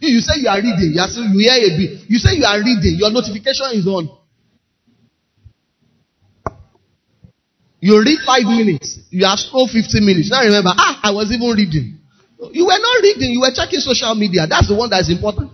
You 0.00 0.20
say 0.20 0.40
you 0.40 0.48
are 0.48 0.60
reading, 0.60 0.92
you, 0.92 1.00
are 1.00 1.08
you 1.08 1.40
hear 1.40 1.56
a 1.56 1.70
bit. 1.76 1.90
You 2.08 2.18
say 2.18 2.36
you 2.36 2.44
are 2.44 2.58
reading, 2.60 2.96
your 3.00 3.10
notification 3.10 3.72
is 3.72 3.86
on. 3.86 4.08
You 7.80 7.96
read 7.96 8.20
five 8.26 8.44
minutes, 8.44 9.00
you 9.08 9.24
have 9.24 9.38
scrolled 9.40 9.70
15 9.70 10.04
minutes. 10.04 10.30
Now 10.30 10.44
remember, 10.44 10.72
ah, 10.76 11.00
I 11.02 11.10
was 11.12 11.32
even 11.32 11.48
reading. 11.56 11.96
You 12.52 12.64
were 12.66 12.80
not 12.80 13.02
reading, 13.02 13.32
you 13.32 13.40
were 13.40 13.52
checking 13.54 13.80
social 13.80 14.14
media. 14.14 14.46
That's 14.46 14.68
the 14.68 14.76
one 14.76 14.90
that 14.90 15.00
is 15.00 15.10
important. 15.10 15.52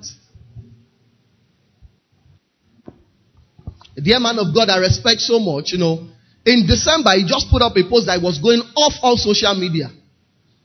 dear 4.03 4.21
man 4.21 4.39
of 4.39 4.55
God 4.55 4.69
I 4.69 4.79
respect 4.79 5.21
so 5.21 5.39
much, 5.41 5.73
you 5.73 5.79
know, 5.79 6.07
in 6.47 6.65
December 6.67 7.11
he 7.19 7.27
just 7.27 7.51
put 7.51 7.61
up 7.61 7.77
a 7.77 7.83
post 7.91 8.07
that 8.07 8.23
was 8.23 8.39
going 8.39 8.63
off 8.77 8.95
all 9.03 9.17
social 9.19 9.55
media. 9.55 9.91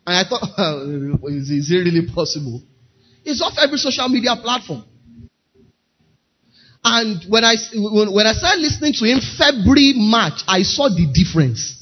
And 0.06 0.16
I 0.16 0.24
thought, 0.24 0.42
is 1.30 1.70
it 1.70 1.76
really 1.76 2.08
possible? 2.14 2.62
It's 3.26 3.42
off 3.42 3.54
every 3.58 3.78
social 3.78 4.08
media 4.10 4.36
platform. 4.42 4.86
And 6.84 7.22
when 7.30 7.44
I, 7.44 7.54
when 7.76 8.26
I 8.26 8.34
started 8.34 8.62
listening 8.62 8.94
to 8.94 9.06
him 9.06 9.20
February, 9.38 9.94
March, 9.96 10.42
I 10.48 10.64
saw 10.64 10.90
the 10.90 11.06
difference. 11.14 11.78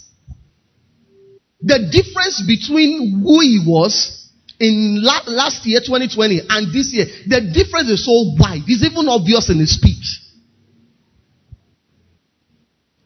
The 1.62 1.88
difference 1.92 2.44
between 2.46 3.24
who 3.24 3.40
he 3.40 3.64
was 3.66 4.32
in 4.60 5.00
la- 5.02 5.24
last 5.28 5.66
year, 5.66 5.80
2020, 5.80 6.42
and 6.50 6.74
this 6.74 6.92
year, 6.92 7.06
the 7.28 7.40
difference 7.52 7.90
is 7.90 8.04
so 8.04 8.36
wide. 8.36 8.64
It's 8.68 8.84
even 8.84 9.08
obvious 9.08 9.50
in 9.50 9.60
his 9.60 9.76
speech. 9.76 10.20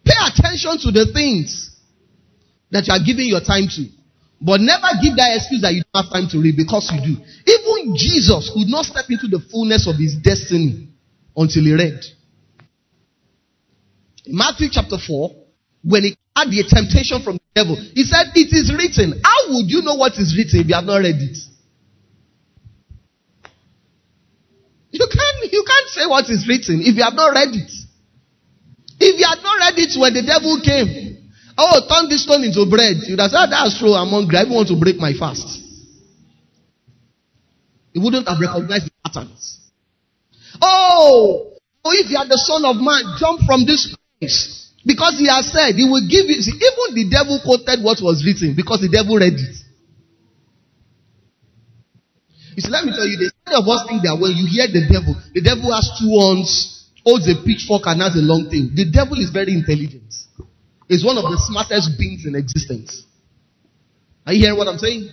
Pay 0.05 0.17
attention 0.33 0.77
to 0.81 0.91
the 0.91 1.11
things 1.13 1.71
that 2.71 2.87
you 2.87 2.93
are 2.93 3.03
giving 3.05 3.27
your 3.29 3.41
time 3.41 3.69
to. 3.69 3.85
But 4.41 4.59
never 4.59 4.91
give 4.99 5.15
that 5.15 5.39
excuse 5.39 5.61
that 5.61 5.71
you 5.71 5.87
don't 5.87 6.03
have 6.03 6.11
time 6.11 6.27
to 6.35 6.37
read 6.41 6.57
because 6.57 6.91
you 6.91 6.99
do. 6.99 7.15
Even 7.47 7.95
Jesus 7.95 8.51
could 8.51 8.67
not 8.67 8.83
step 8.83 9.05
into 9.07 9.31
the 9.31 9.39
fullness 9.39 9.87
of 9.87 9.95
his 9.95 10.19
destiny 10.19 10.89
until 11.31 11.63
he 11.63 11.71
read. 11.71 12.03
In 14.25 14.35
Matthew 14.35 14.67
chapter 14.69 14.97
4, 14.99 15.31
when 15.83 16.03
he 16.03 16.17
had 16.35 16.51
the 16.51 16.63
temptation 16.67 17.23
from 17.23 17.39
the 17.39 17.49
devil, 17.55 17.75
he 17.75 18.03
said, 18.03 18.35
It 18.35 18.51
is 18.51 18.67
written. 18.75 19.21
How 19.23 19.55
would 19.55 19.71
you 19.71 19.81
know 19.81 19.95
what 19.95 20.19
is 20.19 20.35
written 20.35 20.59
if 20.59 20.67
you 20.67 20.75
have 20.75 20.83
not 20.83 20.99
read 20.99 21.23
it? 21.23 21.37
You 24.91 25.07
can't, 25.07 25.51
you 25.51 25.63
can't 25.65 25.89
say 25.89 26.05
what 26.05 26.29
is 26.29 26.45
written 26.47 26.81
if 26.83 26.95
you 26.95 27.03
have 27.03 27.15
not 27.15 27.31
read 27.31 27.55
it. 27.55 27.71
If 28.99 29.19
you 29.19 29.25
had 29.25 29.41
not 29.43 29.59
read 29.59 29.79
it 29.79 29.99
when 29.99 30.13
the 30.13 30.23
devil 30.23 30.59
came, 30.63 31.13
Oh, 31.57 31.85
turn 31.87 32.09
this 32.09 32.23
stone 32.23 32.43
into 32.43 32.65
bread. 32.65 32.97
You'd 33.05 33.19
have 33.19 33.29
said, 33.29 33.53
that's 33.53 33.77
true. 33.77 33.93
I'm 33.93 34.09
hungry. 34.09 34.37
I 34.37 34.43
want 34.49 34.67
to 34.69 34.75
break 34.79 34.97
my 34.97 35.13
fast. 35.13 35.61
He 37.93 37.99
wouldn't 37.99 38.27
have 38.27 38.41
recognized 38.41 38.89
the 38.89 38.91
patterns. 39.05 39.61
Oh, 40.61 41.53
oh, 41.85 41.91
if 41.93 42.09
you 42.09 42.17
are 42.17 42.25
the 42.25 42.41
son 42.41 42.65
of 42.65 42.81
man, 42.81 43.17
jump 43.21 43.41
from 43.45 43.65
this 43.65 43.93
place. 44.19 44.73
Because 44.85 45.15
he 45.19 45.29
has 45.29 45.53
said 45.53 45.77
he 45.77 45.85
will 45.85 46.03
give 46.09 46.25
you. 46.25 46.41
See, 46.41 46.57
even 46.57 46.97
the 46.97 47.05
devil 47.09 47.39
quoted 47.45 47.85
what 47.85 48.01
was 48.01 48.25
written 48.25 48.57
because 48.57 48.81
the 48.81 48.89
devil 48.89 49.15
read 49.15 49.37
it. 49.37 49.55
You 52.57 52.61
see, 52.61 52.69
let 52.69 52.83
me 52.83 52.91
tell 52.91 53.07
you, 53.07 53.17
the 53.17 53.31
kind 53.45 53.61
of 53.61 53.65
us 53.69 53.85
think 53.87 54.01
that 54.03 54.17
when 54.17 54.33
you 54.35 54.45
hear 54.49 54.67
the 54.67 54.89
devil, 54.89 55.15
the 55.33 55.41
devil 55.41 55.69
has 55.73 55.85
two 56.01 56.09
horns, 56.09 56.72
holds 57.05 57.27
a 57.29 57.35
pitchfork 57.45 57.83
and 57.85 58.01
has 58.01 58.15
a 58.15 58.23
long 58.23 58.49
tail. 58.49 58.69
The 58.73 58.89
devil 58.89 59.19
is 59.19 59.29
very 59.29 59.53
intelligent. 59.53 60.13
He's 60.87 61.03
one 61.03 61.17
of 61.17 61.23
the 61.23 61.37
smartest 61.47 61.97
beings 61.97 62.25
in 62.25 62.35
existence. 62.35 63.05
Are 64.25 64.33
you 64.33 64.41
hearing 64.41 64.57
what 64.57 64.67
I'm 64.67 64.77
saying? 64.77 65.09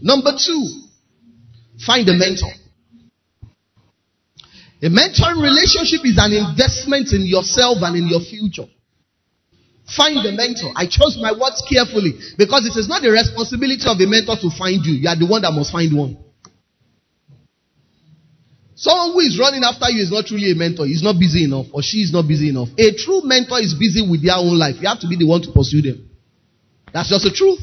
Number 0.00 0.30
two, 0.38 0.62
find 1.84 2.08
a 2.08 2.14
mentor. 2.14 2.52
A 4.80 4.86
mentoring 4.86 5.42
relationship 5.42 6.06
is 6.06 6.18
an 6.22 6.30
investment 6.30 7.12
in 7.12 7.26
yourself 7.26 7.78
and 7.82 7.96
in 7.96 8.06
your 8.06 8.20
future. 8.20 8.70
Find 9.96 10.18
a 10.24 10.30
mentor. 10.30 10.70
I 10.76 10.86
chose 10.86 11.18
my 11.20 11.32
words 11.32 11.64
carefully 11.66 12.12
because 12.36 12.62
it 12.66 12.78
is 12.78 12.86
not 12.86 13.02
the 13.02 13.10
responsibility 13.10 13.82
of 13.88 13.98
a 13.98 14.06
mentor 14.06 14.36
to 14.38 14.50
find 14.54 14.84
you. 14.86 14.94
You 14.94 15.08
are 15.08 15.18
the 15.18 15.26
one 15.26 15.42
that 15.42 15.50
must 15.50 15.72
find 15.72 15.90
one. 15.96 16.16
Someone 18.78 19.10
who 19.10 19.20
is 19.26 19.34
running 19.42 19.64
after 19.64 19.90
you 19.90 20.06
is 20.06 20.12
not 20.12 20.26
truly 20.26 20.52
a 20.52 20.54
mentor. 20.54 20.86
He's 20.86 21.02
not 21.02 21.18
busy 21.18 21.42
enough 21.42 21.66
or 21.74 21.82
she 21.82 21.98
is 21.98 22.12
not 22.12 22.28
busy 22.28 22.50
enough. 22.50 22.68
A 22.78 22.94
true 22.94 23.22
mentor 23.26 23.58
is 23.58 23.74
busy 23.74 24.06
with 24.06 24.22
their 24.22 24.38
own 24.38 24.54
life. 24.56 24.76
You 24.78 24.86
have 24.86 25.00
to 25.00 25.08
be 25.08 25.18
the 25.18 25.26
one 25.26 25.42
to 25.42 25.50
pursue 25.50 25.82
them. 25.82 26.08
That's 26.94 27.10
just 27.10 27.24
the 27.26 27.34
truth. 27.34 27.58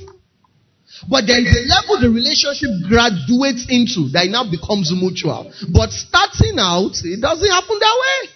But 1.08 1.24
there 1.24 1.40
is 1.40 1.56
a 1.56 1.64
level 1.72 2.04
the 2.04 2.12
relationship 2.12 2.68
graduates 2.92 3.64
into 3.72 4.12
that 4.12 4.28
now 4.28 4.44
becomes 4.44 4.92
mutual. 4.92 5.48
But 5.72 5.96
starting 5.96 6.60
out, 6.60 7.00
it 7.00 7.24
doesn't 7.24 7.48
happen 7.50 7.80
that 7.80 7.96
way. 7.96 8.35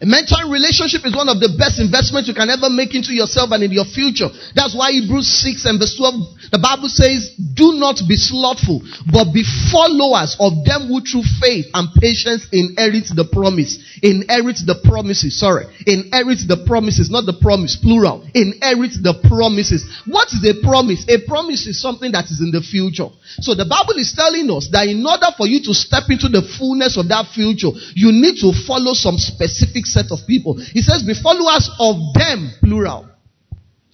A 0.00 0.08
mentoring 0.08 0.48
relationship 0.48 1.04
is 1.04 1.12
one 1.12 1.28
of 1.28 1.44
the 1.44 1.52
best 1.60 1.76
investments 1.76 2.24
you 2.24 2.32
can 2.32 2.48
ever 2.48 2.72
make 2.72 2.96
into 2.96 3.12
yourself 3.12 3.52
and 3.52 3.60
in 3.60 3.68
your 3.68 3.84
future. 3.84 4.32
That's 4.56 4.72
why 4.72 4.96
Hebrews 4.96 5.28
6 5.28 5.68
and 5.68 5.76
verse 5.76 5.92
12, 5.92 6.56
the 6.56 6.62
Bible 6.62 6.88
says, 6.88 7.36
do 7.36 7.76
not 7.76 8.00
be 8.08 8.16
slothful, 8.16 8.80
but 9.12 9.28
be 9.36 9.44
followers 9.68 10.40
of 10.40 10.64
them 10.64 10.88
who 10.88 11.04
through 11.04 11.28
faith 11.36 11.68
and 11.76 11.92
patience 12.00 12.48
inherit 12.48 13.12
the 13.12 13.28
promise. 13.28 13.76
Inherit 14.00 14.64
the 14.64 14.80
promises, 14.88 15.36
sorry. 15.36 15.68
Inherit 15.84 16.48
the 16.48 16.64
promises, 16.64 17.12
not 17.12 17.28
the 17.28 17.36
promise, 17.36 17.76
plural. 17.76 18.24
Inherit 18.32 18.96
the 19.04 19.12
promises. 19.28 19.84
What 20.08 20.32
is 20.32 20.40
a 20.48 20.56
promise? 20.64 21.04
A 21.12 21.20
promise 21.28 21.68
is 21.68 21.76
something 21.76 22.08
that 22.16 22.32
is 22.32 22.40
in 22.40 22.56
the 22.56 22.64
future. 22.64 23.12
So 23.44 23.52
the 23.52 23.68
Bible 23.68 24.00
is 24.00 24.16
telling 24.16 24.48
us 24.48 24.72
that 24.72 24.88
in 24.88 25.04
order 25.04 25.28
for 25.36 25.44
you 25.44 25.60
to 25.68 25.76
step 25.76 26.08
into 26.08 26.32
the 26.32 26.40
fullness 26.56 26.96
of 26.96 27.12
that 27.12 27.28
future, 27.36 27.76
you 27.92 28.16
need 28.16 28.40
to 28.40 28.56
follow 28.64 28.96
some 28.96 29.20
specific 29.20 29.89
set 29.92 30.10
of 30.10 30.26
people. 30.26 30.54
He 30.54 30.82
says, 30.82 31.02
be 31.02 31.14
followers 31.14 31.70
of 31.78 31.96
them, 32.14 32.50
plural. 32.62 33.08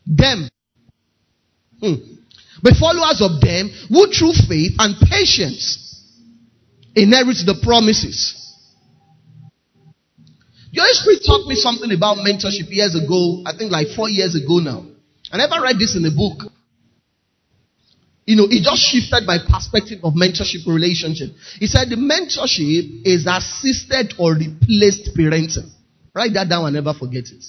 Them. 0.06 0.48
Hmm. 1.80 1.94
Be 2.62 2.70
followers 2.78 3.20
of 3.20 3.40
them 3.40 3.70
who 3.88 4.06
through 4.12 4.34
faith 4.48 4.76
and 4.78 4.96
patience 5.10 6.02
inherit 6.94 7.36
the 7.44 7.58
promises. 7.62 8.42
Holy 10.76 10.92
Spirit 10.92 11.22
taught 11.24 11.46
me 11.46 11.54
something 11.54 11.90
about 11.92 12.18
mentorship 12.18 12.68
years 12.68 12.94
ago, 12.94 13.42
I 13.46 13.56
think 13.56 13.72
like 13.72 13.88
four 13.96 14.08
years 14.08 14.34
ago 14.34 14.58
now. 14.58 14.84
I 15.32 15.38
never 15.38 15.62
read 15.62 15.78
this 15.78 15.96
in 15.96 16.04
a 16.04 16.10
book. 16.10 16.52
You 18.26 18.36
know, 18.36 18.48
it 18.50 18.62
just 18.62 18.82
shifted 18.82 19.24
my 19.24 19.38
perspective 19.38 20.00
of 20.02 20.14
mentorship 20.14 20.66
relationship. 20.66 21.30
He 21.58 21.66
said 21.66 21.88
the 21.88 21.96
mentorship 21.96 23.06
is 23.06 23.26
assisted 23.26 24.14
or 24.18 24.34
replaced 24.34 25.16
parenting. 25.16 25.70
Write 26.16 26.32
that 26.32 26.48
down 26.48 26.64
and 26.64 26.74
never 26.74 26.94
forget 26.94 27.24
it. 27.28 27.44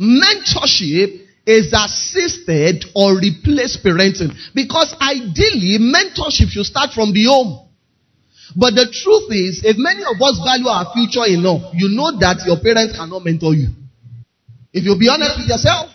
Mentorship 0.00 1.28
is 1.46 1.72
assisted 1.72 2.84
or 2.96 3.14
replaced 3.14 3.84
parenting 3.84 4.34
because 4.52 4.92
ideally 5.00 5.78
mentorship 5.78 6.50
should 6.50 6.66
start 6.66 6.90
from 6.90 7.12
the 7.12 7.22
home. 7.30 7.68
But 8.56 8.74
the 8.74 8.90
truth 8.90 9.30
is, 9.30 9.62
if 9.62 9.78
many 9.78 10.02
of 10.02 10.18
us 10.20 10.42
value 10.42 10.66
our 10.66 10.90
future 10.92 11.24
enough, 11.30 11.70
you 11.72 11.94
know 11.94 12.18
that 12.18 12.42
your 12.50 12.58
parents 12.58 12.98
cannot 12.98 13.22
mentor 13.24 13.54
you. 13.54 13.68
If 14.72 14.82
you'll 14.82 14.98
be 14.98 15.08
honest 15.08 15.38
with 15.38 15.46
yourself. 15.46 15.88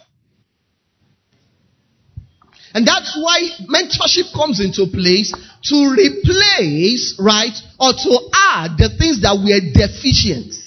And 2.73 2.87
that's 2.87 3.11
why 3.19 3.43
mentorship 3.67 4.31
comes 4.31 4.63
into 4.63 4.87
place 4.87 5.35
to 5.35 5.77
replace, 5.91 7.19
right, 7.19 7.55
or 7.77 7.91
to 7.91 8.11
add 8.55 8.79
the 8.79 8.87
things 8.97 9.19
that 9.27 9.35
were 9.35 9.59
deficient 9.75 10.66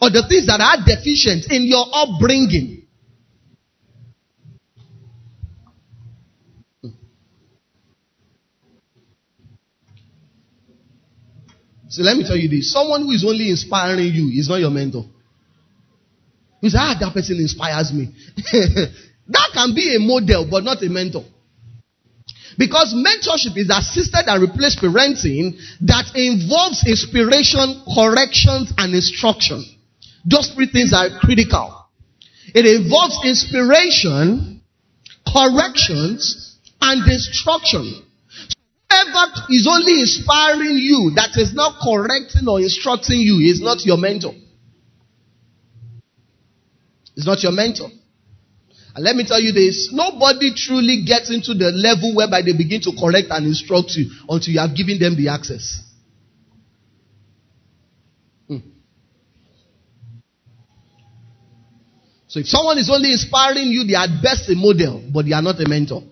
or 0.00 0.10
the 0.10 0.26
things 0.28 0.46
that 0.46 0.60
are 0.60 0.84
deficient 0.84 1.50
in 1.50 1.64
your 1.64 1.86
upbringing. 1.92 2.86
So 11.88 12.02
let 12.02 12.16
me 12.16 12.24
tell 12.26 12.36
you 12.36 12.48
this. 12.48 12.72
Someone 12.72 13.02
who 13.02 13.12
is 13.12 13.24
only 13.24 13.48
inspiring 13.48 14.12
you 14.12 14.28
is 14.38 14.48
not 14.48 14.56
your 14.56 14.70
mentor. 14.70 15.06
You 16.60 16.70
say, 16.70 16.78
ah, 16.78 16.96
that 17.00 17.14
person 17.14 17.36
inspires 17.36 17.92
me. 17.92 18.12
that 18.36 19.50
can 19.54 19.74
be 19.74 19.94
a 19.96 19.98
model, 19.98 20.46
but 20.50 20.64
not 20.64 20.82
a 20.82 20.88
mentor. 20.88 21.24
Because 22.58 22.94
mentorship 22.94 23.56
is 23.56 23.70
assisted 23.70 24.24
and 24.26 24.42
replaced 24.42 24.78
parenting 24.80 25.56
that 25.82 26.12
involves 26.14 26.84
inspiration, 26.86 27.82
corrections, 27.94 28.72
and 28.76 28.94
instruction. 28.94 29.64
Those 30.26 30.50
three 30.50 30.66
things 30.66 30.92
are 30.92 31.08
critical. 31.20 31.86
It 32.54 32.66
involves 32.66 33.20
inspiration, 33.24 34.60
corrections, 35.26 36.58
and 36.80 37.08
instruction. 37.10 38.02
Whoever 38.90 39.32
is 39.50 39.68
only 39.70 40.00
inspiring 40.00 40.78
you 40.78 41.12
that 41.16 41.30
is 41.36 41.54
not 41.54 41.80
correcting 41.82 42.48
or 42.48 42.60
instructing 42.60 43.20
you 43.20 43.38
is 43.38 43.60
not 43.60 43.84
your 43.84 43.98
mentor. 43.98 44.34
It's 47.16 47.26
not 47.26 47.42
your 47.42 47.52
mentor. 47.52 47.88
And 48.94 49.04
let 49.04 49.14
me 49.14 49.24
tell 49.26 49.40
you 49.40 49.52
this 49.52 49.90
nobody 49.92 50.54
truly 50.54 51.04
gets 51.04 51.30
into 51.30 51.54
the 51.54 51.70
level 51.70 52.14
whereby 52.16 52.42
they 52.42 52.52
begin 52.52 52.80
to 52.82 52.92
correct 52.98 53.28
and 53.30 53.46
instruct 53.46 53.94
you 53.96 54.10
until 54.28 54.54
you 54.54 54.60
have 54.60 54.74
given 54.74 54.98
them 54.98 55.16
the 55.16 55.28
access. 55.28 55.85
So 62.28 62.40
if 62.40 62.46
someone 62.46 62.78
is 62.78 62.90
only 62.90 63.12
inspiring 63.12 63.68
you, 63.68 63.84
they 63.84 63.94
are 63.94 64.08
best 64.22 64.48
a 64.50 64.54
model, 64.54 65.02
but 65.12 65.24
they 65.26 65.32
are 65.32 65.42
not 65.42 65.60
a 65.60 65.68
mentor. 65.68 66.02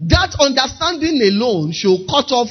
That 0.00 0.34
understanding 0.40 1.20
alone 1.22 1.72
should 1.72 2.06
cut 2.08 2.32
off 2.32 2.48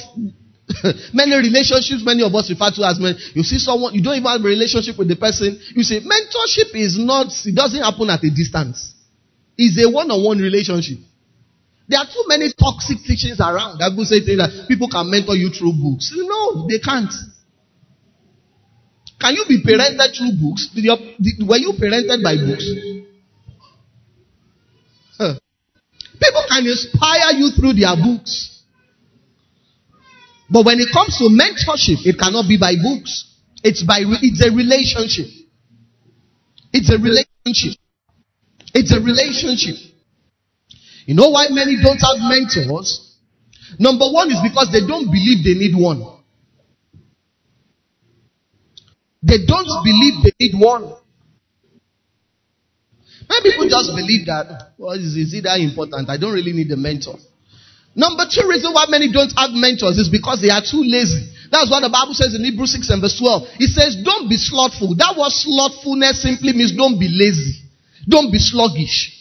many 1.12 1.36
relationships 1.36 2.02
many 2.04 2.22
of 2.22 2.34
us 2.34 2.48
refer 2.48 2.70
to 2.70 2.88
as 2.88 2.98
men. 2.98 3.16
You 3.34 3.42
see 3.42 3.58
someone, 3.58 3.94
you 3.94 4.02
don't 4.02 4.16
even 4.16 4.30
have 4.30 4.40
a 4.40 4.48
relationship 4.48 4.96
with 4.96 5.08
the 5.08 5.16
person. 5.16 5.60
You 5.74 5.82
say 5.82 6.00
mentorship 6.00 6.72
is 6.74 6.98
not, 6.98 7.28
it 7.44 7.54
doesn't 7.54 7.82
happen 7.82 8.08
at 8.08 8.24
a 8.24 8.30
distance. 8.30 8.94
It's 9.56 9.76
a 9.84 9.90
one-on-one 9.90 10.38
relationship. 10.38 10.98
There 11.86 12.00
are 12.00 12.06
too 12.06 12.24
many 12.26 12.52
toxic 12.56 13.04
teachings 13.04 13.38
around. 13.40 13.78
That 13.78 13.90
people 13.92 14.08
say 14.08 14.24
that 14.40 14.64
people 14.66 14.88
can 14.88 15.10
mentor 15.10 15.36
you 15.36 15.50
through 15.50 15.74
books. 15.76 16.10
No, 16.16 16.66
they 16.66 16.78
can't. 16.80 17.12
Can 19.20 19.34
you 19.34 19.44
be 19.48 19.62
parented 19.62 20.16
through 20.16 20.32
books? 20.40 20.68
Did 20.74 20.84
did, 21.20 21.48
were 21.48 21.56
you 21.56 21.72
parented 21.72 22.22
by 22.22 22.36
books? 22.36 22.66
Huh. 25.18 25.38
People 26.20 26.44
can 26.48 26.66
inspire 26.66 27.32
you 27.38 27.50
through 27.50 27.74
their 27.74 27.94
books. 27.96 28.62
But 30.50 30.66
when 30.66 30.78
it 30.78 30.88
comes 30.92 31.16
to 31.18 31.24
mentorship, 31.24 32.06
it 32.06 32.18
cannot 32.18 32.46
be 32.48 32.58
by 32.58 32.74
books. 32.80 33.30
It's 33.62 33.82
by, 33.82 34.00
it's 34.04 34.44
a 34.44 34.50
relationship. 34.54 35.26
It's 36.72 36.90
a 36.90 36.98
relationship. 36.98 37.80
It's 38.74 38.92
a 38.92 39.00
relationship. 39.00 39.76
You 41.06 41.14
know 41.14 41.30
why 41.30 41.46
many 41.50 41.76
don't 41.82 41.98
have 41.98 42.18
mentors? 42.28 43.16
Number 43.78 44.04
one 44.10 44.30
is 44.30 44.40
because 44.42 44.70
they 44.72 44.86
don't 44.86 45.06
believe 45.06 45.44
they 45.44 45.54
need 45.54 45.74
one. 45.74 46.13
They 49.24 49.40
don't 49.46 49.66
believe 49.82 50.20
they 50.22 50.32
need 50.38 50.54
one. 50.60 50.92
Many 53.24 53.40
people 53.40 53.68
just 53.72 53.88
believe 53.96 54.26
that, 54.28 54.76
well, 54.76 54.92
is, 54.92 55.16
is 55.16 55.32
it 55.32 55.48
that 55.48 55.60
important? 55.60 56.10
I 56.10 56.20
don't 56.20 56.34
really 56.34 56.52
need 56.52 56.70
a 56.70 56.76
mentor. 56.76 57.16
Number 57.96 58.28
two 58.28 58.44
reason 58.44 58.76
why 58.76 58.84
many 58.88 59.08
don't 59.08 59.32
have 59.32 59.56
mentors 59.56 59.96
is 59.96 60.12
because 60.12 60.44
they 60.44 60.50
are 60.52 60.60
too 60.60 60.84
lazy. 60.84 61.32
That's 61.48 61.70
what 61.70 61.80
the 61.80 61.88
Bible 61.88 62.12
says 62.12 62.34
in 62.36 62.44
Hebrews 62.44 62.76
6 62.76 62.90
and 62.90 63.00
verse 63.00 63.16
12. 63.16 63.64
It 63.64 63.72
says, 63.72 63.96
don't 64.04 64.28
be 64.28 64.36
slothful. 64.36 64.92
That 65.00 65.16
word 65.16 65.32
slothfulness 65.32 66.20
simply 66.20 66.52
means 66.52 66.76
don't 66.76 67.00
be 67.00 67.08
lazy. 67.08 67.64
Don't 68.04 68.28
be 68.28 68.36
sluggish. 68.36 69.14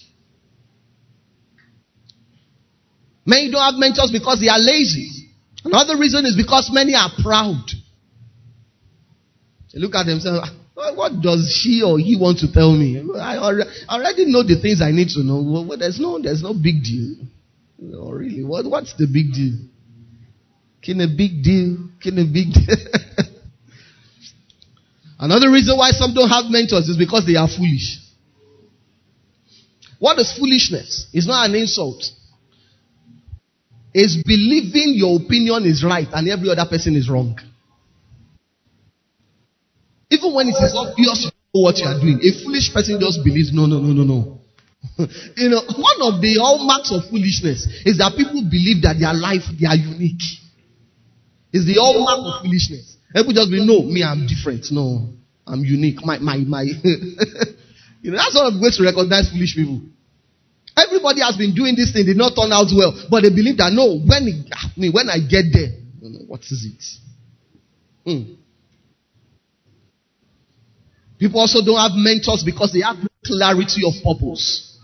Many 3.26 3.52
don't 3.52 3.64
have 3.64 3.80
mentors 3.80 4.12
because 4.12 4.42
they 4.44 4.52
are 4.52 4.60
lazy. 4.60 5.32
Another 5.64 5.96
reason 5.96 6.26
is 6.26 6.36
because 6.36 6.68
many 6.74 6.92
are 6.92 7.08
proud. 7.24 7.64
They 9.74 9.80
look 9.80 9.96
at 9.96 10.06
themselves. 10.06 10.50
Ah, 10.78 10.94
what 10.94 11.22
does 11.22 11.52
she 11.52 11.82
or 11.84 11.98
he 11.98 12.16
want 12.16 12.40
to 12.40 12.52
tell 12.52 12.72
me? 12.72 12.98
I 13.20 13.38
already 13.38 14.26
know 14.26 14.44
the 14.44 14.60
things 14.62 14.82
I 14.82 14.92
need 14.92 15.10
to 15.10 15.24
know. 15.24 15.42
Well, 15.42 15.78
there's 15.78 16.00
no, 16.00 16.20
there's 16.22 16.44
no 16.44 16.54
big 16.54 16.84
deal. 16.84 17.16
No, 17.80 18.12
really. 18.12 18.44
What, 18.44 18.66
what's 18.66 18.94
the 18.94 19.08
big 19.08 19.34
deal? 19.34 19.58
Can 20.82 21.02
a 21.02 21.08
big 21.08 21.44
deal? 21.44 21.90
Can 22.02 22.20
a 22.20 22.26
big 22.26 22.54
deal? 22.54 22.76
Another 25.20 25.50
reason 25.50 25.78
why 25.78 25.92
some 25.92 26.14
don't 26.14 26.30
have 26.30 26.46
mentors 26.50 26.90
is 26.90 26.98
because 26.98 27.26
they 27.26 27.36
are 27.36 27.48
foolish. 27.48 28.00
What 30.00 30.20
is 30.20 30.34
foolishness? 30.38 31.08
It's 31.14 31.28
not 31.28 31.50
an 31.50 31.56
insult. 31.56 32.04
It's 33.94 34.22
believing 34.22 34.96
your 34.96 35.20
opinion 35.22 35.66
is 35.66 35.84
right 35.84 36.08
and 36.12 36.28
every 36.30 36.50
other 36.50 36.66
person 36.70 36.96
is 36.96 37.10
wrong. 37.10 37.40
Even 40.14 40.30
when 40.34 40.48
it 40.48 40.58
is 40.62 40.78
obvious 40.78 41.32
what 41.52 41.78
you 41.82 41.90
are 41.90 41.98
doing, 41.98 42.22
a 42.22 42.32
foolish 42.46 42.70
person 42.70 43.02
just 43.02 43.26
believes, 43.26 43.50
no, 43.50 43.66
no, 43.66 43.82
no, 43.82 43.90
no, 43.98 44.04
no. 44.06 44.20
you 45.38 45.50
know, 45.50 45.62
one 45.74 46.00
of 46.06 46.22
the 46.22 46.38
hallmarks 46.38 46.94
of 46.94 47.10
foolishness 47.10 47.66
is 47.82 47.98
that 47.98 48.14
people 48.14 48.46
believe 48.46 48.86
that 48.86 49.02
their 49.02 49.14
life, 49.14 49.42
they 49.58 49.66
are 49.66 49.80
unique. 49.80 50.22
It's 51.50 51.66
the 51.66 51.82
hallmark 51.82 52.22
of 52.30 52.46
foolishness. 52.46 52.98
People 53.10 53.34
just 53.34 53.50
believe, 53.50 53.66
no, 53.66 53.82
me, 53.90 54.06
I'm 54.06 54.30
different. 54.30 54.70
No, 54.70 55.18
I'm 55.48 55.66
unique. 55.66 56.06
My, 56.06 56.20
my, 56.22 56.38
my. 56.46 56.62
you 58.02 58.12
know, 58.14 58.18
that's 58.22 58.38
one 58.38 58.46
of 58.46 58.54
the 58.54 58.62
ways 58.62 58.78
to 58.78 58.86
recognize 58.86 59.34
foolish 59.34 59.58
people. 59.58 59.82
Everybody 60.78 61.22
has 61.22 61.38
been 61.38 61.54
doing 61.58 61.74
this 61.74 61.94
thing, 61.94 62.06
did 62.06 62.18
not 62.18 62.38
turn 62.38 62.54
out 62.54 62.70
well, 62.74 62.94
but 63.10 63.22
they 63.22 63.30
believe 63.30 63.58
that 63.58 63.74
no, 63.74 63.98
when 63.98 64.30
it, 64.30 64.94
when 64.94 65.10
I 65.10 65.22
get 65.22 65.50
there, 65.54 65.74
what 66.30 66.42
is 66.50 66.66
it? 66.66 66.82
Hmm. 68.06 68.43
People 71.24 71.40
also 71.40 71.64
don't 71.64 71.80
have 71.80 71.96
mentors 71.96 72.44
because 72.44 72.76
they 72.76 72.84
have 72.84 73.00
no 73.00 73.08
clarity 73.24 73.80
of 73.88 73.96
purpose. 74.04 74.76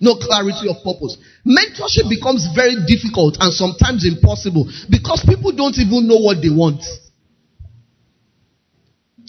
No 0.00 0.16
clarity 0.16 0.72
of 0.72 0.80
purpose. 0.80 1.20
Mentorship 1.44 2.08
becomes 2.08 2.48
very 2.56 2.80
difficult 2.88 3.36
and 3.44 3.52
sometimes 3.52 4.08
impossible 4.08 4.64
because 4.88 5.20
people 5.28 5.52
don't 5.52 5.76
even 5.76 6.08
know 6.08 6.16
what 6.16 6.40
they 6.40 6.48
want. 6.48 6.80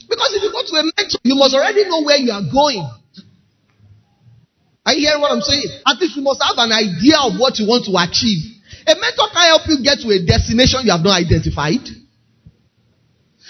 Because 0.08 0.32
if 0.40 0.44
you 0.48 0.52
go 0.56 0.64
to 0.64 0.76
a 0.80 0.84
mentor, 0.88 1.20
you 1.28 1.36
must 1.36 1.52
already 1.52 1.84
know 1.84 2.08
where 2.08 2.16
you 2.16 2.32
are 2.32 2.48
going. 2.48 2.88
Are 4.88 4.96
you 4.96 5.04
hearing 5.04 5.20
what 5.20 5.36
I'm 5.36 5.44
saying? 5.44 5.68
At 5.84 6.00
least 6.00 6.16
you 6.16 6.24
must 6.24 6.40
have 6.40 6.56
an 6.64 6.72
idea 6.72 7.20
of 7.28 7.36
what 7.36 7.60
you 7.60 7.68
want 7.68 7.84
to 7.92 7.94
achieve. 8.00 8.56
A 8.88 8.96
mentor 8.96 9.28
can 9.36 9.52
help 9.52 9.68
you 9.68 9.84
get 9.84 10.00
to 10.00 10.08
a 10.16 10.20
destination 10.24 10.88
you 10.88 10.96
have 10.96 11.04
not 11.04 11.20
identified. 11.20 11.84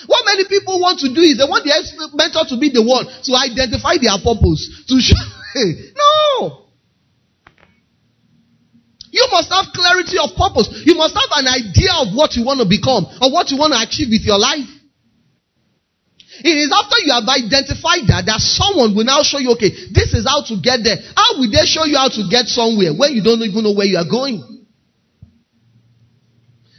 What 0.05 0.25
many 0.25 0.45
people 0.45 0.77
want 0.79 0.99
to 1.01 1.09
do 1.09 1.21
is 1.21 1.41
they 1.41 1.49
want 1.49 1.65
the 1.65 1.73
mentor 2.13 2.45
to 2.53 2.57
be 2.61 2.69
the 2.69 2.85
one 2.85 3.09
to 3.09 3.31
identify 3.33 3.97
their 3.97 4.13
purpose. 4.21 4.85
To 4.93 4.95
show, 5.01 5.17
no. 5.97 6.67
You 9.09 9.25
must 9.31 9.49
have 9.49 9.73
clarity 9.73 10.21
of 10.21 10.37
purpose. 10.37 10.85
You 10.85 10.93
must 10.93 11.17
have 11.17 11.31
an 11.41 11.49
idea 11.49 11.89
of 11.97 12.13
what 12.13 12.37
you 12.37 12.45
want 12.45 12.61
to 12.61 12.69
become 12.69 13.09
or 13.17 13.33
what 13.33 13.49
you 13.49 13.57
want 13.57 13.73
to 13.73 13.81
achieve 13.81 14.13
with 14.13 14.21
your 14.21 14.37
life. 14.37 14.69
It 16.45 16.53
is 16.53 16.69
after 16.69 17.01
you 17.01 17.17
have 17.17 17.25
identified 17.25 18.05
that 18.13 18.29
that 18.29 18.37
someone 18.37 18.93
will 18.93 19.09
now 19.09 19.25
show 19.25 19.41
you, 19.41 19.57
okay, 19.57 19.73
this 19.89 20.13
is 20.13 20.29
how 20.29 20.45
to 20.45 20.61
get 20.61 20.85
there. 20.85 21.01
How 21.17 21.41
will 21.41 21.49
they 21.49 21.65
show 21.65 21.89
you 21.89 21.97
how 21.97 22.13
to 22.13 22.29
get 22.29 22.45
somewhere 22.45 22.93
when 22.93 23.17
you 23.17 23.25
don't 23.25 23.41
even 23.41 23.63
know 23.65 23.73
where 23.73 23.89
you 23.89 23.97
are 23.97 24.05
going? 24.05 24.56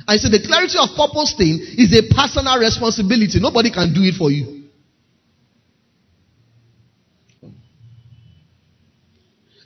I 0.08 0.16
said 0.16 0.32
the 0.32 0.40
clarity 0.40 0.78
of 0.80 0.96
purpose 0.96 1.34
thing 1.36 1.60
is 1.76 1.92
a 1.92 2.00
personal 2.14 2.58
responsibility. 2.58 3.38
Nobody 3.40 3.70
can 3.70 3.92
do 3.92 4.00
it 4.00 4.14
for 4.16 4.30
you. 4.30 4.64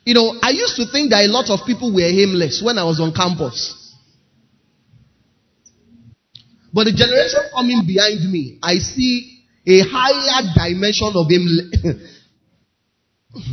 You 0.05 0.14
know, 0.14 0.36
I 0.43 0.51
used 0.51 0.74
to 0.76 0.86
think 0.90 1.11
that 1.11 1.24
a 1.24 1.28
lot 1.28 1.49
of 1.49 1.64
people 1.64 1.95
were 1.95 2.03
aimless 2.03 2.61
when 2.61 2.76
I 2.76 2.82
was 2.82 2.99
on 2.99 3.14
campus. 3.14 3.95
But 6.72 6.84
the 6.84 6.93
generation 6.93 7.43
coming 7.55 7.86
behind 7.86 8.28
me, 8.32 8.59
I 8.61 8.78
see 8.78 9.45
a 9.64 9.82
higher 9.86 10.43
dimension 10.57 11.12
of 11.14 11.30
aimless. 11.30 11.70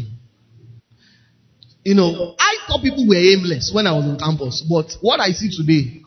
you 1.85 1.93
know, 1.93 2.33
I 2.39 2.57
thought 2.65 2.81
people 2.81 3.07
were 3.07 3.13
aimless 3.13 3.71
when 3.71 3.85
I 3.85 3.91
was 3.91 4.05
on 4.05 4.17
campus, 4.17 4.65
but 4.67 4.91
what 5.01 5.19
I 5.19 5.33
see 5.33 5.51
today, 5.55 6.01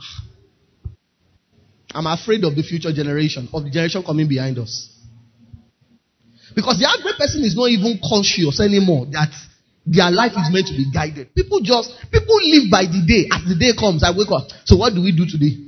I'm 1.95 2.07
afraid 2.07 2.45
of 2.45 2.57
the 2.57 2.62
future 2.62 2.93
generation, 2.93 3.49
of 3.53 3.64
the 3.64 3.70
generation 3.70 4.03
coming 4.03 4.28
behind 4.28 4.59
us. 4.59 4.88
Because 6.55 6.78
the 6.78 6.88
average 6.88 7.16
person 7.16 7.45
is 7.45 7.57
not 7.57 7.68
even 7.70 7.99
conscious 8.03 8.61
anymore 8.61 9.07
that 9.12 9.32
their 9.84 10.11
life 10.11 10.32
is 10.32 10.53
meant 10.53 10.68
to 10.68 10.76
be 10.76 10.86
guided. 10.93 11.34
People 11.34 11.61
just, 11.61 11.90
people 12.11 12.36
live 12.45 12.70
by 12.70 12.84
the 12.84 13.03
day. 13.03 13.26
As 13.32 13.43
the 13.49 13.57
day 13.57 13.72
comes, 13.74 14.05
I 14.05 14.12
wake 14.12 14.30
up. 14.30 14.47
So 14.64 14.76
what 14.76 14.95
do 14.95 15.03
we 15.03 15.11
do 15.16 15.26
today? 15.26 15.59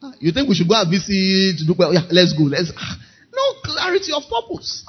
Ah, 0.00 0.12
you 0.18 0.32
think 0.32 0.48
we 0.48 0.54
should 0.54 0.68
go 0.68 0.80
and 0.80 0.90
visit? 0.90 1.60
Well? 1.76 1.92
Yeah, 1.92 2.06
let's 2.10 2.32
go. 2.32 2.44
Let's. 2.44 2.72
Ah, 2.76 2.96
no 3.32 3.44
clarity 3.62 4.12
of 4.12 4.22
purpose. 4.30 4.86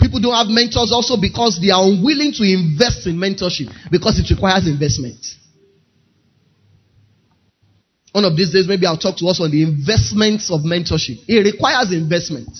People 0.00 0.18
don't 0.20 0.34
have 0.34 0.48
mentors 0.48 0.90
also 0.90 1.16
because 1.20 1.60
they 1.62 1.70
are 1.70 1.84
unwilling 1.84 2.32
to 2.34 2.42
invest 2.42 3.06
in 3.06 3.16
mentorship 3.16 3.70
because 3.90 4.18
it 4.18 4.28
requires 4.34 4.66
investment. 4.66 5.20
One 8.12 8.24
of 8.24 8.36
these 8.36 8.52
days, 8.52 8.68
maybe 8.68 8.86
I'll 8.86 9.00
talk 9.00 9.16
to 9.18 9.26
us 9.26 9.40
on 9.40 9.50
the 9.50 9.62
investments 9.62 10.52
of 10.52 10.60
mentorship. 10.60 11.24
It 11.26 11.48
requires 11.48 11.92
investment. 11.92 12.52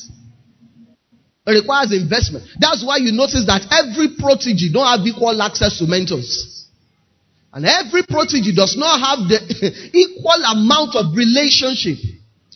It 1.46 1.53
requires 1.61 1.92
investment. 1.92 2.48
That's 2.59 2.84
why 2.84 2.96
you 2.96 3.12
notice 3.12 3.44
that 3.46 3.68
every 3.68 4.16
protege 4.16 4.72
don't 4.72 4.88
have 4.88 5.05
equal 5.05 5.36
access 5.42 5.78
to 5.78 5.86
mentors. 5.86 6.68
And 7.53 7.66
every 7.66 8.03
protege 8.09 8.57
does 8.57 8.80
not 8.80 8.96
have 8.96 9.28
the 9.28 9.36
equal 9.92 10.40
amount 10.40 10.96
of 10.96 11.12
relationship 11.12 12.00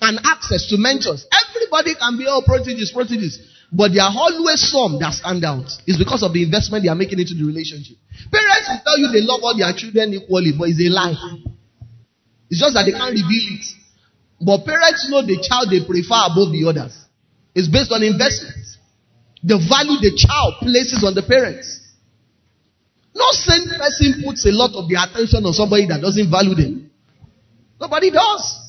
and 0.01 0.17
access 0.25 0.69
to 0.73 0.81
mentors. 0.81 1.29
Everybody 1.29 1.95
can 2.01 2.17
be 2.17 2.27
all 2.27 2.41
proteges, 2.43 2.93
proteges. 2.93 3.45
But 3.73 3.93
there 3.93 4.05
are 4.05 4.15
always 4.15 4.63
some 4.71 4.97
that 5.01 5.13
stand 5.13 5.45
out. 5.45 5.69
It's 5.85 5.99
because 5.99 6.23
of 6.23 6.33
the 6.33 6.43
investment 6.43 6.85
they 6.85 6.89
are 6.89 6.97
making 6.97 7.19
into 7.19 7.35
the 7.35 7.45
relationship. 7.45 7.99
Parents 8.33 8.73
will 8.73 8.81
tell 8.81 8.97
you 8.97 9.13
they 9.13 9.27
love 9.27 9.43
all 9.43 9.53
their 9.53 9.73
children 9.77 10.15
equally, 10.15 10.57
but 10.57 10.71
it's 10.71 10.81
a 10.81 10.89
lie. 10.89 11.13
It's 12.51 12.61
just 12.61 12.75
that 12.75 12.85
they 12.87 12.93
can't 12.93 13.11
reveal 13.11 13.59
it. 13.59 13.67
But 14.41 14.65
parents 14.65 15.09
know 15.11 15.25
the 15.25 15.41
child 15.41 15.73
they 15.73 15.83
prefer 15.83 16.29
above 16.31 16.53
the 16.53 16.67
others. 16.69 16.95
It's 17.55 17.69
based 17.69 17.91
on 17.91 18.03
investment. 18.03 18.61
The 19.43 19.57
value 19.57 19.97
the 19.99 20.13
child 20.13 20.61
places 20.61 21.03
on 21.05 21.15
the 21.15 21.23
parents. 21.23 21.81
No 23.15 23.25
sane 23.33 23.73
person 23.73 24.23
puts 24.23 24.45
a 24.45 24.53
lot 24.53 24.77
of 24.77 24.89
their 24.91 25.01
attention 25.01 25.41
on 25.47 25.55
somebody 25.55 25.87
that 25.89 26.03
doesn't 26.05 26.31
value 26.31 26.55
them. 26.55 26.91
Nobody 27.81 28.11
does. 28.11 28.67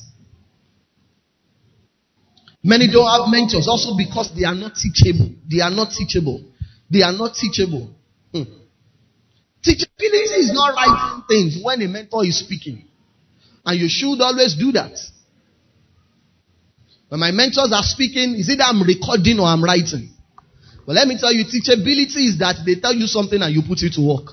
Many 2.64 2.88
don't 2.90 3.06
have 3.06 3.28
mentors 3.30 3.68
also 3.68 3.96
because 3.96 4.32
they 4.34 4.44
are 4.44 4.54
not 4.54 4.74
teachable. 4.74 5.30
They 5.48 5.60
are 5.60 5.70
not 5.70 5.92
teachable. 5.92 6.42
They 6.90 7.02
are 7.02 7.12
not 7.12 7.34
teachable. 7.34 7.92
Hmm. 8.32 8.48
Teachability 9.60 10.38
is 10.40 10.52
not 10.52 10.74
writing 10.74 11.24
things 11.28 11.58
when 11.62 11.82
a 11.82 11.88
mentor 11.88 12.24
is 12.24 12.40
speaking. 12.40 12.87
And 13.68 13.78
you 13.78 13.86
should 13.86 14.18
always 14.22 14.54
do 14.54 14.72
that. 14.72 14.96
When 17.10 17.20
my 17.20 17.32
mentors 17.32 17.70
are 17.70 17.82
speaking, 17.82 18.34
is 18.40 18.48
it 18.48 18.60
I'm 18.64 18.82
recording 18.82 19.38
or 19.38 19.44
I'm 19.44 19.62
writing? 19.62 20.08
But 20.86 20.96
let 20.96 21.06
me 21.06 21.18
tell 21.20 21.30
you, 21.30 21.44
teachability 21.44 22.32
is 22.32 22.38
that 22.38 22.64
they 22.64 22.80
tell 22.80 22.94
you 22.94 23.06
something 23.06 23.42
and 23.42 23.54
you 23.54 23.60
put 23.60 23.82
it 23.82 23.92
to 23.92 24.00
work. 24.00 24.32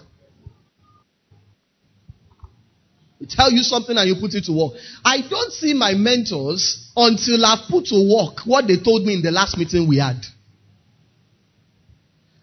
They 3.19 3.27
tell 3.27 3.51
you 3.51 3.59
something 3.63 3.97
and 3.97 4.07
you 4.07 4.15
put 4.15 4.35
it 4.35 4.45
to 4.45 4.53
work. 4.55 4.79
I 5.03 5.19
don't 5.29 5.51
see 5.51 5.73
my 5.73 5.95
mentors 5.95 6.93
until 6.95 7.45
I've 7.45 7.67
put 7.67 7.87
to 7.91 7.99
work 8.07 8.39
what 8.47 8.67
they 8.67 8.79
told 8.79 9.03
me 9.03 9.15
in 9.15 9.21
the 9.21 9.31
last 9.31 9.57
meeting 9.57 9.85
we 9.89 9.97
had. 9.99 10.23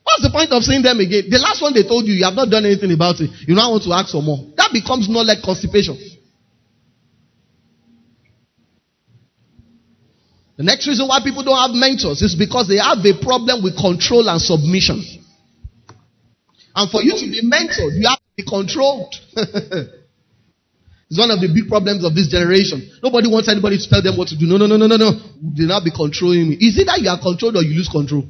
What's 0.05 0.29
the 0.29 0.31
point 0.31 0.53
of 0.53 0.63
seeing 0.63 0.83
them 0.83 1.01
again? 1.01 1.31
The 1.31 1.39
last 1.41 1.63
one 1.63 1.73
they 1.73 1.89
told 1.89 2.05
you, 2.05 2.13
you 2.13 2.25
have 2.29 2.37
not 2.37 2.51
done 2.51 2.67
anything 2.67 2.93
about 2.93 3.17
it. 3.25 3.31
You 3.49 3.55
now 3.55 3.73
want 3.73 3.85
to 3.85 3.97
ask 3.97 4.13
for 4.13 4.21
more. 4.21 4.45
That 4.61 4.77
becomes 4.77 5.09
knowledge 5.09 5.41
constipation. 5.41 5.97
The 10.63 10.71
next 10.71 10.87
reason 10.87 11.09
why 11.09 11.19
people 11.19 11.43
don't 11.43 11.59
have 11.59 11.75
mentors 11.75 12.23
is 12.23 12.39
because 12.39 12.71
they 12.71 12.79
have 12.79 13.03
a 13.03 13.19
problem 13.19 13.67
with 13.67 13.75
control 13.75 14.31
and 14.31 14.39
submission. 14.39 15.03
And 16.71 16.87
for 16.87 17.03
you 17.03 17.19
to 17.19 17.27
be 17.27 17.43
mentored, 17.43 17.99
you 17.99 18.07
have 18.07 18.23
to 18.23 18.35
be 18.39 18.47
controlled. 18.47 19.11
It's 21.13 21.19
one 21.21 21.31
of 21.31 21.45
the 21.45 21.53
big 21.53 21.69
problems 21.69 22.07
of 22.09 22.15
this 22.15 22.29
generation. 22.29 22.89
Nobody 23.03 23.29
wants 23.29 23.45
anybody 23.53 23.77
to 23.77 23.85
tell 23.85 24.01
them 24.01 24.17
what 24.17 24.29
to 24.29 24.39
do. 24.39 24.47
No, 24.49 24.57
no, 24.57 24.65
no, 24.65 24.79
no, 24.81 24.87
no, 24.87 24.97
no. 24.97 25.13
They 25.45 25.69
not 25.69 25.85
be 25.85 25.93
controlling 25.93 26.49
me. 26.49 26.57
Is 26.57 26.79
it 26.81 26.89
that 26.89 27.05
you 27.05 27.11
are 27.13 27.21
controlled 27.21 27.57
or 27.57 27.63
you 27.63 27.77
lose 27.77 27.93
control? 27.93 28.25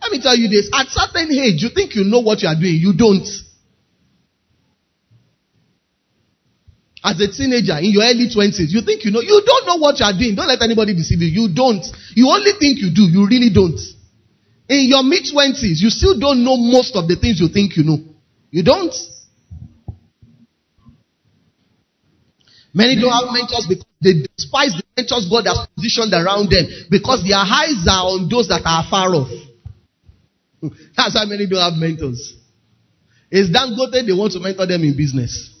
Let 0.00 0.12
me 0.12 0.22
tell 0.22 0.32
you 0.32 0.48
this. 0.48 0.72
At 0.72 0.88
certain 0.88 1.28
age, 1.28 1.60
you 1.60 1.68
think 1.68 1.92
you 1.92 2.08
know 2.08 2.24
what 2.24 2.40
you 2.40 2.48
are 2.48 2.56
doing. 2.56 2.80
You 2.80 2.96
don't. 2.96 3.28
As 7.06 7.20
a 7.22 7.30
teenager 7.30 7.78
in 7.78 7.94
your 7.94 8.02
early 8.02 8.26
20s, 8.26 8.66
you 8.74 8.82
think 8.82 9.04
you 9.04 9.12
know. 9.12 9.20
You 9.22 9.40
don't 9.46 9.64
know 9.64 9.76
what 9.78 9.94
you 10.00 10.04
are 10.04 10.12
doing. 10.12 10.34
Don't 10.34 10.48
let 10.48 10.60
anybody 10.60 10.92
deceive 10.92 11.22
you. 11.22 11.30
You 11.46 11.54
don't. 11.54 11.86
You 12.18 12.26
only 12.26 12.50
think 12.58 12.82
you 12.82 12.90
do. 12.90 13.06
You 13.06 13.30
really 13.30 13.54
don't. 13.54 13.78
In 14.68 14.90
your 14.90 15.04
mid 15.04 15.22
20s, 15.22 15.78
you 15.78 15.88
still 15.88 16.18
don't 16.18 16.42
know 16.42 16.56
most 16.58 16.96
of 16.96 17.06
the 17.06 17.14
things 17.14 17.38
you 17.38 17.46
think 17.46 17.76
you 17.76 17.84
know. 17.84 18.02
You 18.50 18.64
don't. 18.64 18.90
Many 22.74 23.00
don't 23.00 23.14
have 23.14 23.30
mentors 23.30 23.70
because 23.70 23.86
they 24.02 24.26
despise 24.36 24.74
the 24.74 24.82
mentors 24.98 25.30
God 25.30 25.46
has 25.46 25.62
positioned 25.78 26.12
around 26.12 26.50
them 26.50 26.66
because 26.90 27.22
their 27.22 27.38
eyes 27.38 27.86
are 27.86 28.18
on 28.18 28.26
those 28.28 28.48
that 28.48 28.66
are 28.66 28.82
far 28.90 29.14
off. 29.14 29.30
That's 30.98 31.14
why 31.14 31.24
many 31.24 31.46
don't 31.46 31.62
have 31.62 31.78
mentors. 31.78 32.34
It's 33.30 33.48
Dangote 33.48 33.94
they 34.04 34.12
want 34.12 34.32
to 34.32 34.40
mentor 34.40 34.66
them 34.66 34.82
in 34.82 34.96
business. 34.96 35.55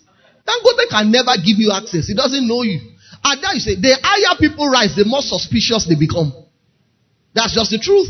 Dangote 0.46 0.86
can 0.88 1.10
never 1.10 1.34
give 1.42 1.58
you 1.58 1.74
access. 1.74 2.06
He 2.06 2.14
doesn't 2.14 2.46
know 2.46 2.62
you. 2.62 2.78
And 3.24 3.42
that 3.42 3.54
you 3.54 3.60
say, 3.60 3.74
the 3.74 3.98
higher 3.98 4.38
people 4.38 4.70
rise, 4.70 4.94
the 4.94 5.04
more 5.04 5.22
suspicious 5.22 5.86
they 5.90 5.98
become. 5.98 6.30
That's 7.34 7.52
just 7.52 7.74
the 7.74 7.82
truth. 7.82 8.06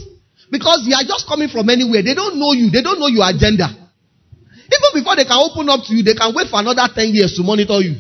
Because 0.53 0.85
they 0.87 0.95
are 0.95 1.03
just 1.03 1.27
coming 1.27 1.49
from 1.49 1.71
anywhere. 1.71 2.05
They 2.05 2.15
don't 2.15 2.39
know 2.39 2.53
you. 2.53 2.71
They 2.71 2.83
don't 2.85 3.01
know 3.01 3.09
your 3.09 3.25
agenda. 3.27 3.67
Even 3.67 4.91
before 4.95 5.17
they 5.17 5.25
can 5.25 5.41
open 5.41 5.67
up 5.73 5.81
to 5.89 5.95
you, 5.97 6.05
they 6.05 6.15
can 6.15 6.35
wait 6.35 6.49
for 6.53 6.61
another 6.61 6.87
10 6.93 7.15
years 7.15 7.35
to 7.35 7.43
monitor 7.43 7.81
you. 7.81 7.97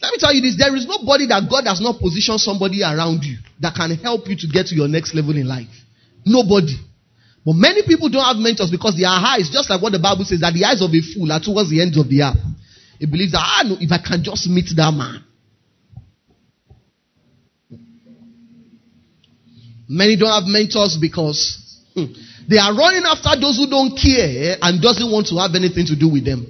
Let 0.00 0.12
me 0.12 0.18
tell 0.18 0.32
you 0.32 0.40
this 0.40 0.56
there 0.56 0.74
is 0.74 0.86
nobody 0.86 1.26
that 1.28 1.44
God 1.50 1.68
has 1.68 1.80
not 1.80 2.00
positioned 2.00 2.40
somebody 2.40 2.82
around 2.82 3.22
you 3.22 3.36
that 3.60 3.74
can 3.76 3.94
help 4.00 4.26
you 4.28 4.36
to 4.36 4.46
get 4.48 4.66
to 4.72 4.74
your 4.74 4.88
next 4.88 5.14
level 5.14 5.36
in 5.36 5.46
life. 5.46 5.68
Nobody. 6.24 6.74
But 7.44 7.54
many 7.54 7.82
people 7.82 8.08
don't 8.08 8.24
have 8.24 8.36
mentors 8.36 8.70
because 8.70 8.96
their 8.96 9.08
eyes, 9.08 9.48
just 9.50 9.70
like 9.70 9.80
what 9.80 9.92
the 9.92 9.98
Bible 9.98 10.24
says, 10.24 10.40
that 10.40 10.52
the 10.52 10.64
eyes 10.64 10.82
of 10.82 10.92
a 10.92 11.00
fool 11.00 11.32
are 11.32 11.40
towards 11.40 11.70
the 11.70 11.80
end 11.80 11.96
of 11.96 12.08
the 12.08 12.22
earth. 12.22 12.36
He 12.98 13.06
believes 13.06 13.32
that, 13.32 13.40
ah, 13.40 13.64
no, 13.64 13.76
if 13.80 13.90
I 13.90 13.98
can 13.98 14.22
just 14.22 14.46
meet 14.48 14.68
that 14.76 14.92
man. 14.92 15.24
Many 19.88 20.16
don't 20.16 20.30
have 20.30 20.46
mentors 20.46 20.98
because 21.00 21.58
hmm, 21.94 22.12
they 22.46 22.58
are 22.58 22.76
running 22.76 23.02
after 23.08 23.40
those 23.40 23.56
who 23.56 23.66
don't 23.66 23.96
care 23.96 24.56
and 24.60 24.80
doesn't 24.80 25.10
want 25.10 25.26
to 25.28 25.40
have 25.40 25.56
anything 25.56 25.86
to 25.86 25.96
do 25.96 26.12
with 26.12 26.24
them. 26.24 26.46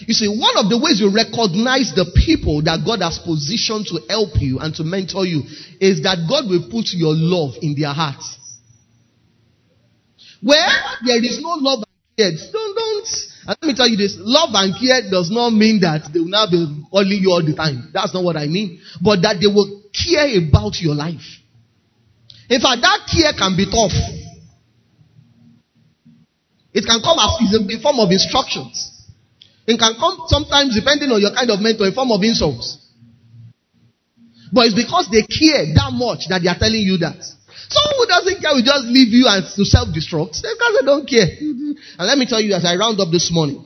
You 0.00 0.14
see, 0.14 0.28
one 0.28 0.56
of 0.56 0.70
the 0.70 0.78
ways 0.78 1.00
you 1.00 1.10
recognize 1.12 1.92
the 1.92 2.06
people 2.14 2.62
that 2.62 2.84
God 2.86 3.00
has 3.02 3.18
positioned 3.18 3.86
to 3.88 4.00
help 4.08 4.36
you 4.40 4.60
and 4.60 4.74
to 4.76 4.84
mentor 4.84 5.26
you 5.26 5.42
is 5.80 6.02
that 6.04 6.24
God 6.28 6.48
will 6.48 6.68
put 6.70 6.92
your 6.92 7.16
love 7.16 7.56
in 7.60 7.74
their 7.74 7.92
hearts. 7.92 8.36
Where 10.42 10.68
there 11.04 11.22
is 11.24 11.40
no 11.40 11.56
love 11.58 11.84
and 11.84 12.16
care, 12.16 12.30
don't, 12.52 12.74
don't. 12.74 13.08
And 13.46 13.56
let 13.60 13.68
me 13.68 13.74
tell 13.74 13.88
you 13.88 13.96
this 13.96 14.16
love 14.18 14.50
and 14.54 14.74
care 14.74 15.08
does 15.10 15.30
not 15.30 15.50
mean 15.50 15.80
that 15.80 16.12
they 16.12 16.20
will 16.20 16.28
now 16.28 16.46
be 16.50 16.58
calling 16.90 17.18
you 17.20 17.30
all 17.30 17.44
the 17.44 17.54
time. 17.54 17.90
That's 17.92 18.12
not 18.12 18.24
what 18.24 18.36
I 18.36 18.46
mean. 18.46 18.80
But 19.00 19.22
that 19.22 19.38
they 19.40 19.46
will 19.46 19.82
care 19.94 20.28
about 20.38 20.80
your 20.80 20.94
life. 20.94 21.24
In 22.48 22.60
fact, 22.60 22.82
that 22.82 23.08
care 23.10 23.32
can 23.32 23.56
be 23.56 23.66
tough. 23.66 23.94
It 26.76 26.84
can 26.84 27.00
come 27.00 27.18
as 27.18 27.54
in 27.56 27.80
form 27.80 27.98
of 28.00 28.10
instructions. 28.10 28.92
It 29.66 29.78
can 29.78 29.94
come 29.98 30.28
sometimes 30.28 30.78
depending 30.78 31.10
on 31.10 31.20
your 31.20 31.32
kind 31.32 31.50
of 31.50 31.60
mentor 31.60 31.86
in 31.86 31.94
form 31.94 32.12
of 32.12 32.22
insults. 32.22 32.78
But 34.52 34.66
it's 34.66 34.74
because 34.76 35.08
they 35.10 35.22
care 35.22 35.74
that 35.74 35.90
much 35.92 36.28
that 36.28 36.42
they 36.42 36.48
are 36.48 36.58
telling 36.58 36.82
you 36.82 36.98
that. 36.98 37.18
Someone 37.68 37.94
who 37.98 38.06
doesn't 38.06 38.40
care 38.40 38.54
will 38.54 38.62
just 38.62 38.84
leave 38.86 39.08
you 39.12 39.26
and 39.28 39.44
to 39.44 39.64
self-destruct 39.64 40.42
because 40.42 40.72
they 40.80 40.86
don't 40.86 41.08
care. 41.08 41.26
and 41.40 42.06
let 42.06 42.18
me 42.18 42.26
tell 42.26 42.40
you 42.40 42.54
as 42.54 42.64
I 42.64 42.76
round 42.76 43.00
up 43.00 43.10
this 43.10 43.30
morning, 43.32 43.64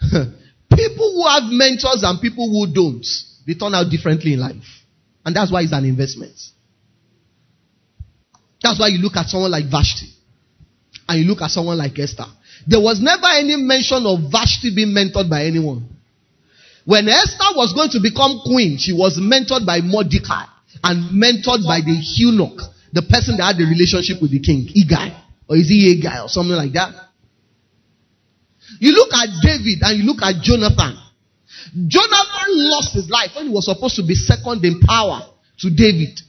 people 0.74 1.12
who 1.12 1.26
have 1.28 1.44
mentors 1.52 2.02
and 2.02 2.20
people 2.20 2.48
who 2.48 2.72
don't, 2.72 3.06
they 3.46 3.54
turn 3.54 3.74
out 3.74 3.90
differently 3.90 4.34
in 4.34 4.40
life. 4.40 4.82
And 5.24 5.34
that's 5.34 5.52
why 5.52 5.62
it's 5.62 5.72
an 5.72 5.84
investment. 5.84 6.36
That's 8.62 8.80
why 8.80 8.88
you 8.88 8.98
look 8.98 9.16
at 9.16 9.26
someone 9.26 9.50
like 9.50 9.70
Vashti 9.70 10.08
and 11.08 11.20
you 11.20 11.28
look 11.28 11.42
at 11.42 11.50
someone 11.50 11.78
like 11.78 11.98
Esther. 11.98 12.26
There 12.66 12.80
was 12.80 13.00
never 13.00 13.28
any 13.28 13.56
mention 13.56 14.06
of 14.06 14.32
Vashti 14.32 14.74
being 14.74 14.94
mentored 14.94 15.28
by 15.28 15.44
anyone. 15.44 15.88
When 16.84 17.08
Esther 17.08 17.52
was 17.56 17.72
going 17.72 17.90
to 17.90 18.00
become 18.00 18.40
queen, 18.44 18.78
she 18.78 18.92
was 18.92 19.18
mentored 19.20 19.66
by 19.66 19.80
Mordecai 19.80 20.44
and 20.82 21.12
mentored 21.12 21.64
by 21.64 21.80
the 21.80 21.96
eunuch, 22.16 22.60
the 22.94 23.02
person 23.02 23.36
that 23.36 23.50
had 23.50 23.58
the 23.58 23.66
relationship 23.66 24.22
with 24.22 24.30
the 24.30 24.38
king, 24.38 24.70
Igai, 24.70 25.10
or 25.50 25.56
is 25.56 25.68
he 25.68 25.90
a 25.90 26.00
guy 26.00 26.22
or 26.22 26.28
something 26.28 26.54
like 26.54 26.72
that? 26.78 26.94
You 28.78 28.94
look 28.94 29.10
at 29.12 29.28
David 29.42 29.82
and 29.82 29.98
you 29.98 30.04
look 30.06 30.22
at 30.22 30.40
Jonathan. 30.40 30.94
Jonathan 31.88 32.48
lost 32.70 32.94
his 32.94 33.10
life 33.10 33.34
when 33.34 33.48
he 33.48 33.52
was 33.52 33.66
supposed 33.66 33.96
to 33.96 34.06
be 34.06 34.14
second 34.14 34.64
in 34.64 34.78
power 34.80 35.26
to 35.58 35.70
David. 35.74 36.20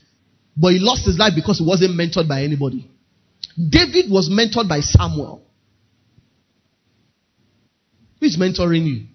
But 0.56 0.74
he 0.74 0.78
lost 0.80 1.06
his 1.06 1.18
life 1.18 1.34
because 1.36 1.58
he 1.58 1.64
wasn't 1.64 1.94
mentored 1.94 2.26
by 2.26 2.42
anybody. 2.42 2.90
David 3.54 4.10
was 4.10 4.28
mentored 4.28 4.68
by 4.68 4.80
Samuel. 4.80 5.46
Who 8.18 8.26
is 8.26 8.36
mentoring 8.36 8.86
you? 8.86 9.06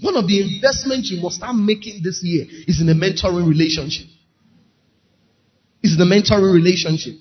One 0.00 0.16
of 0.16 0.28
the 0.28 0.40
investments 0.40 1.10
you 1.10 1.20
must 1.20 1.36
start 1.36 1.56
making 1.56 2.02
this 2.02 2.22
year 2.22 2.46
is 2.68 2.80
in 2.80 2.88
a 2.88 2.94
mentoring 2.94 3.48
relationship. 3.48 4.06
Is 5.84 6.00
a 6.00 6.08
mentoring 6.08 6.48
relationship. 6.48 7.20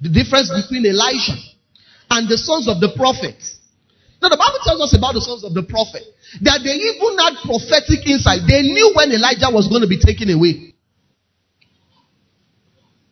The 0.00 0.08
difference 0.08 0.46
between 0.46 0.86
Elijah 0.86 1.34
and 2.08 2.30
the 2.30 2.38
sons 2.38 2.70
of 2.70 2.78
the 2.78 2.94
prophets. 2.94 3.58
Now 4.22 4.30
the 4.30 4.38
Bible 4.38 4.62
tells 4.62 4.78
us 4.78 4.94
about 4.94 5.18
the 5.18 5.20
sons 5.26 5.42
of 5.42 5.50
the 5.50 5.66
prophet 5.66 6.06
that 6.46 6.62
they 6.62 6.70
even 6.70 7.18
had 7.18 7.42
prophetic 7.42 8.06
insight. 8.06 8.46
They 8.46 8.62
knew 8.62 8.94
when 8.94 9.10
Elijah 9.10 9.50
was 9.50 9.66
going 9.66 9.82
to 9.82 9.90
be 9.90 9.98
taken 9.98 10.30
away. 10.30 10.70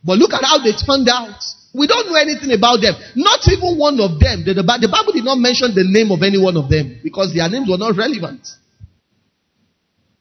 But 0.07 0.23
look 0.23 0.31
at 0.31 0.47
how 0.47 0.63
they 0.63 0.79
turned 0.79 1.11
out. 1.11 1.43
We 1.75 1.91
don't 1.91 2.07
know 2.07 2.15
anything 2.15 2.55
about 2.55 2.87
them. 2.87 2.95
Not 3.19 3.43
even 3.51 3.75
one 3.75 3.99
of 3.99 4.23
them. 4.23 4.47
The, 4.47 4.55
the, 4.55 4.63
the 4.63 4.93
Bible 4.95 5.11
did 5.11 5.27
not 5.27 5.43
mention 5.43 5.75
the 5.75 5.83
name 5.83 6.15
of 6.15 6.23
any 6.23 6.39
one 6.39 6.55
of 6.55 6.71
them 6.71 7.03
because 7.03 7.35
their 7.35 7.51
names 7.51 7.67
were 7.67 7.83
not 7.83 7.99
relevant. 7.99 8.47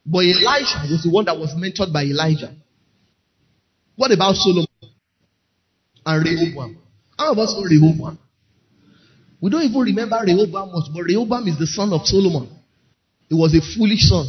But 0.02 0.26
Elisha 0.26 0.90
was 0.90 1.06
the 1.06 1.14
one 1.14 1.30
that 1.30 1.38
was 1.38 1.54
mentored 1.54 1.94
by 1.94 2.10
Elijah. 2.10 2.58
What 3.96 4.12
about 4.12 4.36
Solomon 4.36 4.68
and 6.06 6.24
Rehoboam? 6.26 6.78
How 7.18 7.32
about 7.32 7.64
Rehoboam? 7.64 8.20
We 9.40 9.50
don't 9.50 9.64
even 9.64 9.82
remember 9.82 10.20
Rehoboam 10.26 10.72
much, 10.72 10.86
but 10.94 11.04
Rehoboam 11.04 11.48
is 11.48 11.60
the 11.60 11.68
son 11.68 11.94
of 11.94 12.06
Solomon. 12.08 12.50
He 13.30 13.36
was 13.36 13.54
a 13.54 13.62
foolish 13.62 14.08
son. 14.10 14.26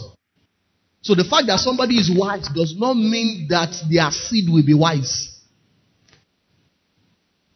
So 1.03 1.15
the 1.15 1.25
fact 1.25 1.47
that 1.49 1.61
somebody 1.61 1.97
is 1.97 2.11
wise 2.15 2.49
does 2.55 2.75
not 2.77 2.95
mean 2.95 3.47
that 3.51 3.75
their 3.91 4.11
seed 4.11 4.49
will 4.49 4.65
be 4.65 4.75
wise. 4.75 5.31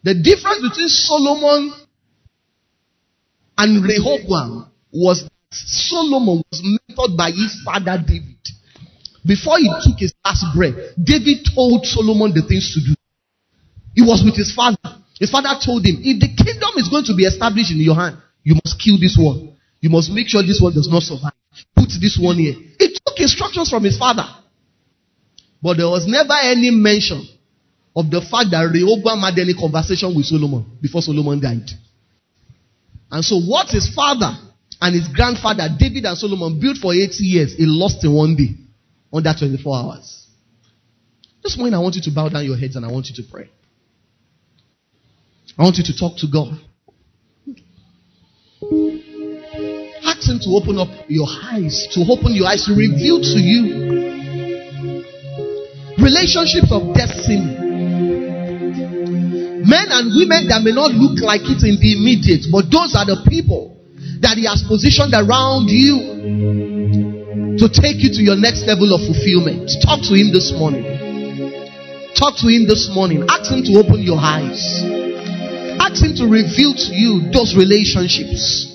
The 0.02 0.14
difference 0.14 0.68
between 0.68 0.88
Solomon 0.88 1.72
and 3.56 3.84
Rehoboam 3.84 4.70
was 4.92 5.28
Solomon 5.50 6.42
was 6.50 6.62
mentored 6.62 7.16
by 7.16 7.30
his 7.30 7.60
father 7.64 8.02
David. 8.06 8.36
Before 9.28 9.58
he 9.58 9.68
took 9.84 10.00
his 10.00 10.14
last 10.24 10.40
breath, 10.56 10.72
David 10.96 11.44
told 11.54 11.84
Solomon 11.84 12.32
the 12.32 12.40
things 12.40 12.72
to 12.72 12.80
do. 12.80 12.96
He 13.92 14.00
was 14.00 14.24
with 14.24 14.34
his 14.34 14.54
father. 14.56 14.80
His 15.20 15.28
father 15.28 15.52
told 15.60 15.84
him, 15.84 16.00
if 16.00 16.16
the 16.16 16.32
kingdom 16.32 16.72
is 16.80 16.88
going 16.88 17.04
to 17.04 17.14
be 17.14 17.28
established 17.28 17.70
in 17.70 17.76
your 17.76 17.94
hand, 17.94 18.16
you 18.42 18.56
must 18.56 18.80
kill 18.80 18.96
this 18.96 19.20
one. 19.20 19.52
You 19.84 19.90
must 19.90 20.08
make 20.10 20.28
sure 20.28 20.40
this 20.40 20.64
one 20.64 20.72
does 20.72 20.88
not 20.88 21.02
survive. 21.02 21.36
Put 21.76 21.92
this 22.00 22.16
one 22.16 22.38
here. 22.40 22.54
He 22.56 22.88
took 22.88 23.20
instructions 23.20 23.68
from 23.68 23.84
his 23.84 23.98
father. 23.98 24.24
But 25.60 25.76
there 25.76 25.92
was 25.92 26.08
never 26.08 26.34
any 26.40 26.70
mention 26.70 27.20
of 27.94 28.08
the 28.08 28.24
fact 28.24 28.48
that 28.56 28.64
Rehoboam 28.72 29.20
had 29.20 29.36
any 29.36 29.52
conversation 29.52 30.16
with 30.16 30.24
Solomon 30.24 30.64
before 30.80 31.02
Solomon 31.02 31.36
died. 31.36 31.68
And 33.10 33.20
so, 33.20 33.36
what 33.44 33.68
his 33.68 33.92
father 33.92 34.32
and 34.80 34.94
his 34.94 35.08
grandfather, 35.12 35.68
David 35.68 36.06
and 36.06 36.16
Solomon, 36.16 36.58
built 36.58 36.78
for 36.78 36.94
80 36.94 37.12
years, 37.20 37.52
he 37.52 37.66
lost 37.66 38.00
in 38.04 38.14
one 38.14 38.32
day, 38.32 38.67
under 39.12 39.32
24 39.38 39.76
hours. 39.76 40.26
This 41.42 41.56
morning, 41.56 41.74
I 41.74 41.78
want 41.78 41.94
you 41.94 42.02
to 42.02 42.10
bow 42.10 42.28
down 42.28 42.44
your 42.44 42.56
heads 42.56 42.76
and 42.76 42.84
I 42.84 42.90
want 42.90 43.06
you 43.08 43.22
to 43.22 43.30
pray. 43.30 43.50
I 45.58 45.62
want 45.62 45.76
you 45.76 45.84
to 45.84 45.98
talk 45.98 46.18
to 46.18 46.26
God. 46.30 46.58
Ask 50.04 50.28
Him 50.28 50.38
to 50.40 50.50
open 50.54 50.78
up 50.78 50.88
your 51.08 51.26
eyes, 51.28 51.88
to 51.92 52.04
open 52.08 52.34
your 52.34 52.46
eyes, 52.46 52.64
to 52.66 52.74
reveal 52.74 53.20
to 53.20 53.38
you 53.38 54.08
relationships 55.98 56.70
of 56.70 56.94
destiny 56.94 57.58
Men 59.68 59.92
and 59.92 60.16
women 60.16 60.48
that 60.48 60.62
may 60.64 60.72
not 60.72 60.92
look 60.96 61.20
like 61.20 61.44
it 61.44 61.60
in 61.60 61.76
the 61.76 61.92
immediate, 61.92 62.48
but 62.48 62.72
those 62.72 62.96
are 62.96 63.04
the 63.04 63.20
people 63.28 63.76
that 64.24 64.38
He 64.40 64.48
has 64.48 64.64
positioned 64.64 65.12
around 65.12 65.68
you 65.68 66.77
to 67.58 67.68
take 67.68 68.02
you 68.02 68.10
to 68.14 68.22
your 68.22 68.36
next 68.36 68.66
level 68.66 68.94
of 68.94 69.02
fulfillment. 69.02 69.70
Talk 69.82 70.02
to 70.06 70.14
Him 70.14 70.32
this 70.32 70.54
morning. 70.54 70.84
Talk 72.14 72.38
to 72.42 72.48
Him 72.48 72.66
this 72.66 72.90
morning. 72.90 73.26
Ask 73.28 73.50
Him 73.50 73.62
to 73.66 73.78
open 73.78 74.02
your 74.02 74.18
eyes. 74.18 74.82
Ask 75.78 76.02
Him 76.02 76.14
to 76.22 76.26
reveal 76.26 76.74
to 76.74 76.90
you 76.94 77.30
those 77.30 77.54
relationships, 77.54 78.70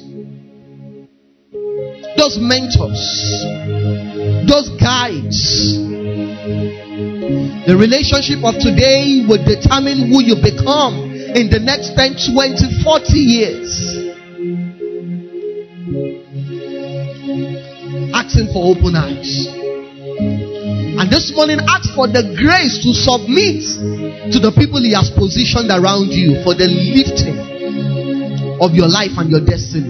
those 2.16 2.38
mentors, 2.40 3.02
those 4.48 4.70
guides 4.80 5.84
the 7.64 7.80
relationship 7.80 8.44
of 8.44 8.60
today 8.60 9.24
will 9.24 9.40
determine 9.40 10.12
who 10.12 10.20
you 10.20 10.36
become 10.36 11.16
in 11.32 11.48
the 11.48 11.64
next 11.64 11.96
10, 11.96 12.36
20, 12.36 12.84
40 12.84 13.16
years. 13.16 13.93
For 18.34 18.74
open 18.74 18.98
eyes. 18.98 19.46
And 19.46 21.06
this 21.06 21.30
morning, 21.38 21.62
ask 21.70 21.94
for 21.94 22.10
the 22.10 22.34
grace 22.34 22.82
to 22.82 22.90
submit 22.90 23.62
to 24.34 24.42
the 24.42 24.50
people 24.58 24.82
He 24.82 24.98
has 24.98 25.14
positioned 25.14 25.70
around 25.70 26.10
you 26.10 26.42
for 26.42 26.58
the 26.58 26.66
lifting 26.66 27.38
of 28.58 28.74
your 28.74 28.90
life 28.90 29.14
and 29.22 29.30
your 29.30 29.46
destiny. 29.46 29.86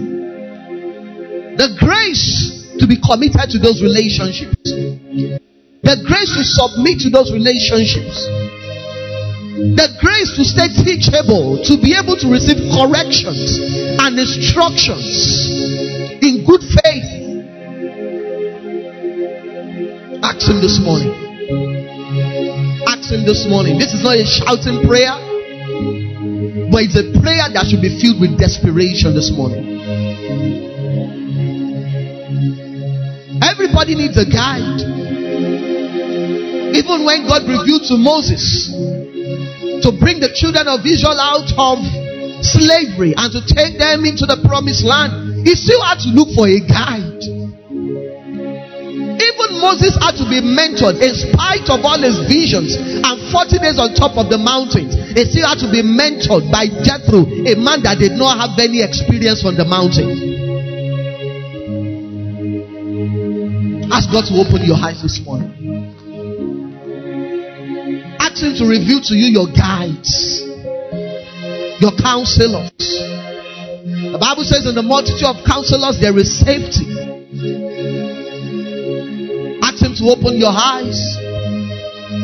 The 1.56 1.72
grace 1.80 2.68
to 2.76 2.84
be 2.84 3.00
committed 3.00 3.48
to 3.48 3.58
those 3.64 3.80
relationships. 3.80 4.60
The 4.68 5.96
grace 6.04 6.32
to 6.36 6.44
submit 6.44 7.00
to 7.00 7.08
those 7.08 7.32
relationships. 7.32 8.28
The 9.56 9.88
grace 10.04 10.36
to 10.36 10.44
stay 10.44 10.68
teachable, 10.84 11.64
to 11.64 11.80
be 11.80 11.96
able 11.96 12.20
to 12.20 12.28
receive 12.28 12.60
corrections 12.76 13.56
and 14.04 14.20
instructions 14.20 15.08
in 16.20 16.44
good 16.44 16.60
faith. 16.60 17.13
Ask 20.24 20.48
Him 20.48 20.64
this 20.64 20.80
morning. 20.80 21.12
Ask 22.88 23.12
Him 23.12 23.28
this 23.28 23.44
morning. 23.44 23.76
This 23.76 23.92
is 23.92 24.00
not 24.00 24.16
a 24.16 24.24
shouting 24.24 24.80
prayer, 24.88 25.12
but 26.72 26.80
it's 26.80 26.96
a 26.96 27.12
prayer 27.20 27.44
that 27.52 27.68
should 27.68 27.84
be 27.84 27.92
filled 28.00 28.24
with 28.24 28.40
desperation 28.40 29.12
this 29.12 29.28
morning. 29.36 29.68
Everybody 33.44 34.00
needs 34.00 34.16
a 34.16 34.24
guide. 34.24 34.80
Even 36.72 37.04
when 37.04 37.28
God 37.28 37.44
revealed 37.44 37.84
to 37.92 38.00
Moses 38.00 38.72
to 39.84 39.92
bring 39.92 40.24
the 40.24 40.32
children 40.32 40.72
of 40.72 40.80
Israel 40.88 41.20
out 41.20 41.52
of 41.52 41.84
slavery 42.40 43.12
and 43.12 43.28
to 43.28 43.44
take 43.44 43.76
them 43.76 44.08
into 44.08 44.24
the 44.24 44.40
promised 44.48 44.88
land, 44.88 45.44
he 45.44 45.52
still 45.52 45.84
had 45.84 46.00
to 46.00 46.08
look 46.16 46.32
for 46.32 46.48
a 46.48 46.64
guide. 46.64 47.33
Even 49.14 49.60
Moses 49.62 49.94
had 50.00 50.18
to 50.18 50.26
be 50.26 50.42
mentored 50.42 50.98
in 50.98 51.14
spite 51.14 51.68
of 51.70 51.84
all 51.84 52.00
his 52.00 52.18
visions 52.26 52.74
and 52.74 53.16
40 53.30 53.58
days 53.58 53.78
on 53.78 53.94
top 53.94 54.18
of 54.18 54.30
the 54.30 54.38
mountains. 54.38 54.94
He 55.14 55.22
still 55.30 55.46
had 55.46 55.62
to 55.62 55.70
be 55.70 55.82
mentored 55.82 56.50
by 56.50 56.66
Jethro, 56.82 57.22
a 57.26 57.54
man 57.54 57.82
that 57.86 57.98
did 57.98 58.18
not 58.18 58.38
have 58.40 58.58
any 58.58 58.82
experience 58.82 59.44
on 59.46 59.54
the 59.54 59.64
mountain. 59.64 60.34
Ask 63.94 64.10
God 64.10 64.26
to 64.26 64.34
open 64.42 64.66
your 64.66 64.76
eyes 64.76 64.98
this 65.02 65.22
morning. 65.22 65.54
Ask 68.18 68.42
Him 68.42 68.58
to 68.58 68.64
reveal 68.66 68.98
to 69.06 69.14
you 69.14 69.30
your 69.30 69.46
guides, 69.46 70.42
your 71.78 71.94
counselors. 72.02 72.72
The 74.14 74.18
Bible 74.18 74.42
says, 74.42 74.66
in 74.66 74.74
the 74.74 74.82
multitude 74.82 75.26
of 75.26 75.42
counselors, 75.46 75.98
there 76.02 76.16
is 76.18 76.26
safety. 76.26 76.83
To 80.04 80.12
open 80.12 80.36
your 80.36 80.52
eyes 80.52 81.16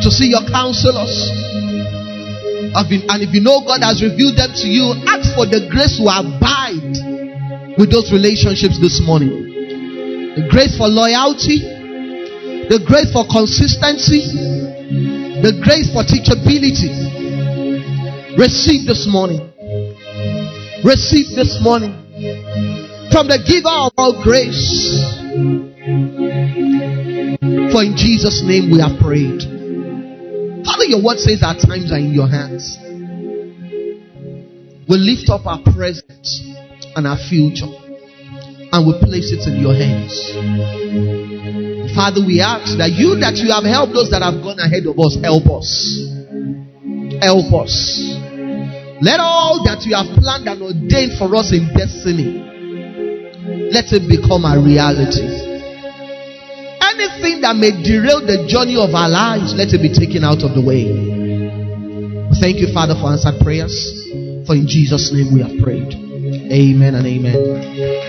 to 0.04 0.08
see 0.12 0.28
your 0.28 0.44
counselors. 0.52 1.16
And 2.76 3.18
if 3.24 3.32
you 3.32 3.40
know 3.40 3.64
God 3.64 3.80
has 3.80 4.04
revealed 4.04 4.36
them 4.36 4.52
to 4.52 4.68
you, 4.68 4.92
ask 5.08 5.32
for 5.32 5.48
the 5.48 5.64
grace 5.72 5.96
to 5.96 6.04
abide 6.04 6.92
with 7.80 7.88
those 7.90 8.12
relationships 8.12 8.76
this 8.78 9.00
morning. 9.00 9.32
The 10.36 10.44
grace 10.52 10.76
for 10.76 10.86
loyalty, 10.86 11.64
the 12.68 12.78
grace 12.84 13.10
for 13.10 13.24
consistency, 13.26 14.28
the 15.40 15.56
grace 15.64 15.88
for 15.90 16.04
teachability. 16.04 16.92
Receive 18.36 18.86
this 18.86 19.08
morning. 19.08 19.40
Receive 20.84 21.34
this 21.34 21.58
morning 21.64 21.96
from 23.10 23.26
the 23.26 23.40
giver 23.42 23.72
of 23.72 23.92
all 23.96 24.22
grace. 24.22 25.69
For 27.72 27.82
in 27.82 27.96
Jesus' 27.96 28.42
name 28.44 28.70
we 28.70 28.80
have 28.80 28.98
prayed. 28.98 29.42
Father, 30.64 30.84
your 30.84 31.02
word 31.02 31.18
says 31.18 31.42
our 31.42 31.54
times 31.54 31.92
are 31.92 31.98
in 31.98 32.12
your 32.12 32.28
hands. 32.28 32.76
We 34.88 34.96
lift 34.98 35.30
up 35.30 35.46
our 35.46 35.62
present 35.62 36.26
and 36.96 37.06
our 37.06 37.16
future 37.16 37.70
and 38.72 38.86
we 38.86 38.92
place 39.02 39.30
it 39.30 39.46
in 39.46 39.62
your 39.62 39.74
hands. 39.74 40.14
Father, 41.94 42.22
we 42.26 42.40
ask 42.40 42.78
that 42.78 42.90
you 42.94 43.18
that 43.18 43.38
you 43.38 43.50
have 43.50 43.64
helped 43.64 43.94
those 43.94 44.10
that 44.10 44.22
have 44.22 44.42
gone 44.42 44.58
ahead 44.58 44.86
of 44.86 44.98
us, 44.98 45.18
help 45.22 45.46
us. 45.50 45.70
Help 47.22 47.52
us. 47.54 47.74
Let 49.02 49.18
all 49.18 49.64
that 49.64 49.82
you 49.88 49.96
have 49.96 50.12
planned 50.18 50.46
and 50.46 50.62
ordained 50.62 51.18
for 51.18 51.34
us 51.34 51.52
in 51.52 51.72
destiny, 51.72 52.36
let 53.72 53.90
it 53.92 54.04
become 54.06 54.44
a 54.44 54.60
reality. 54.60 55.39
Anything 57.10 57.40
that 57.42 57.56
may 57.56 57.70
derail 57.70 58.20
the 58.20 58.46
journey 58.46 58.76
of 58.76 58.94
our 58.94 59.08
lives, 59.08 59.54
let 59.54 59.74
it 59.74 59.82
be 59.82 59.90
taken 59.90 60.22
out 60.22 60.42
of 60.46 60.54
the 60.54 60.62
way. 60.62 60.86
Thank 62.38 62.58
you, 62.58 62.72
Father, 62.72 62.94
for 62.94 63.10
answered 63.10 63.40
prayers. 63.42 63.74
For 64.46 64.54
in 64.54 64.66
Jesus' 64.66 65.12
name 65.12 65.34
we 65.34 65.42
have 65.42 65.58
prayed. 65.62 65.92
Amen 66.52 66.94
and 66.94 67.06
amen. 67.06 67.99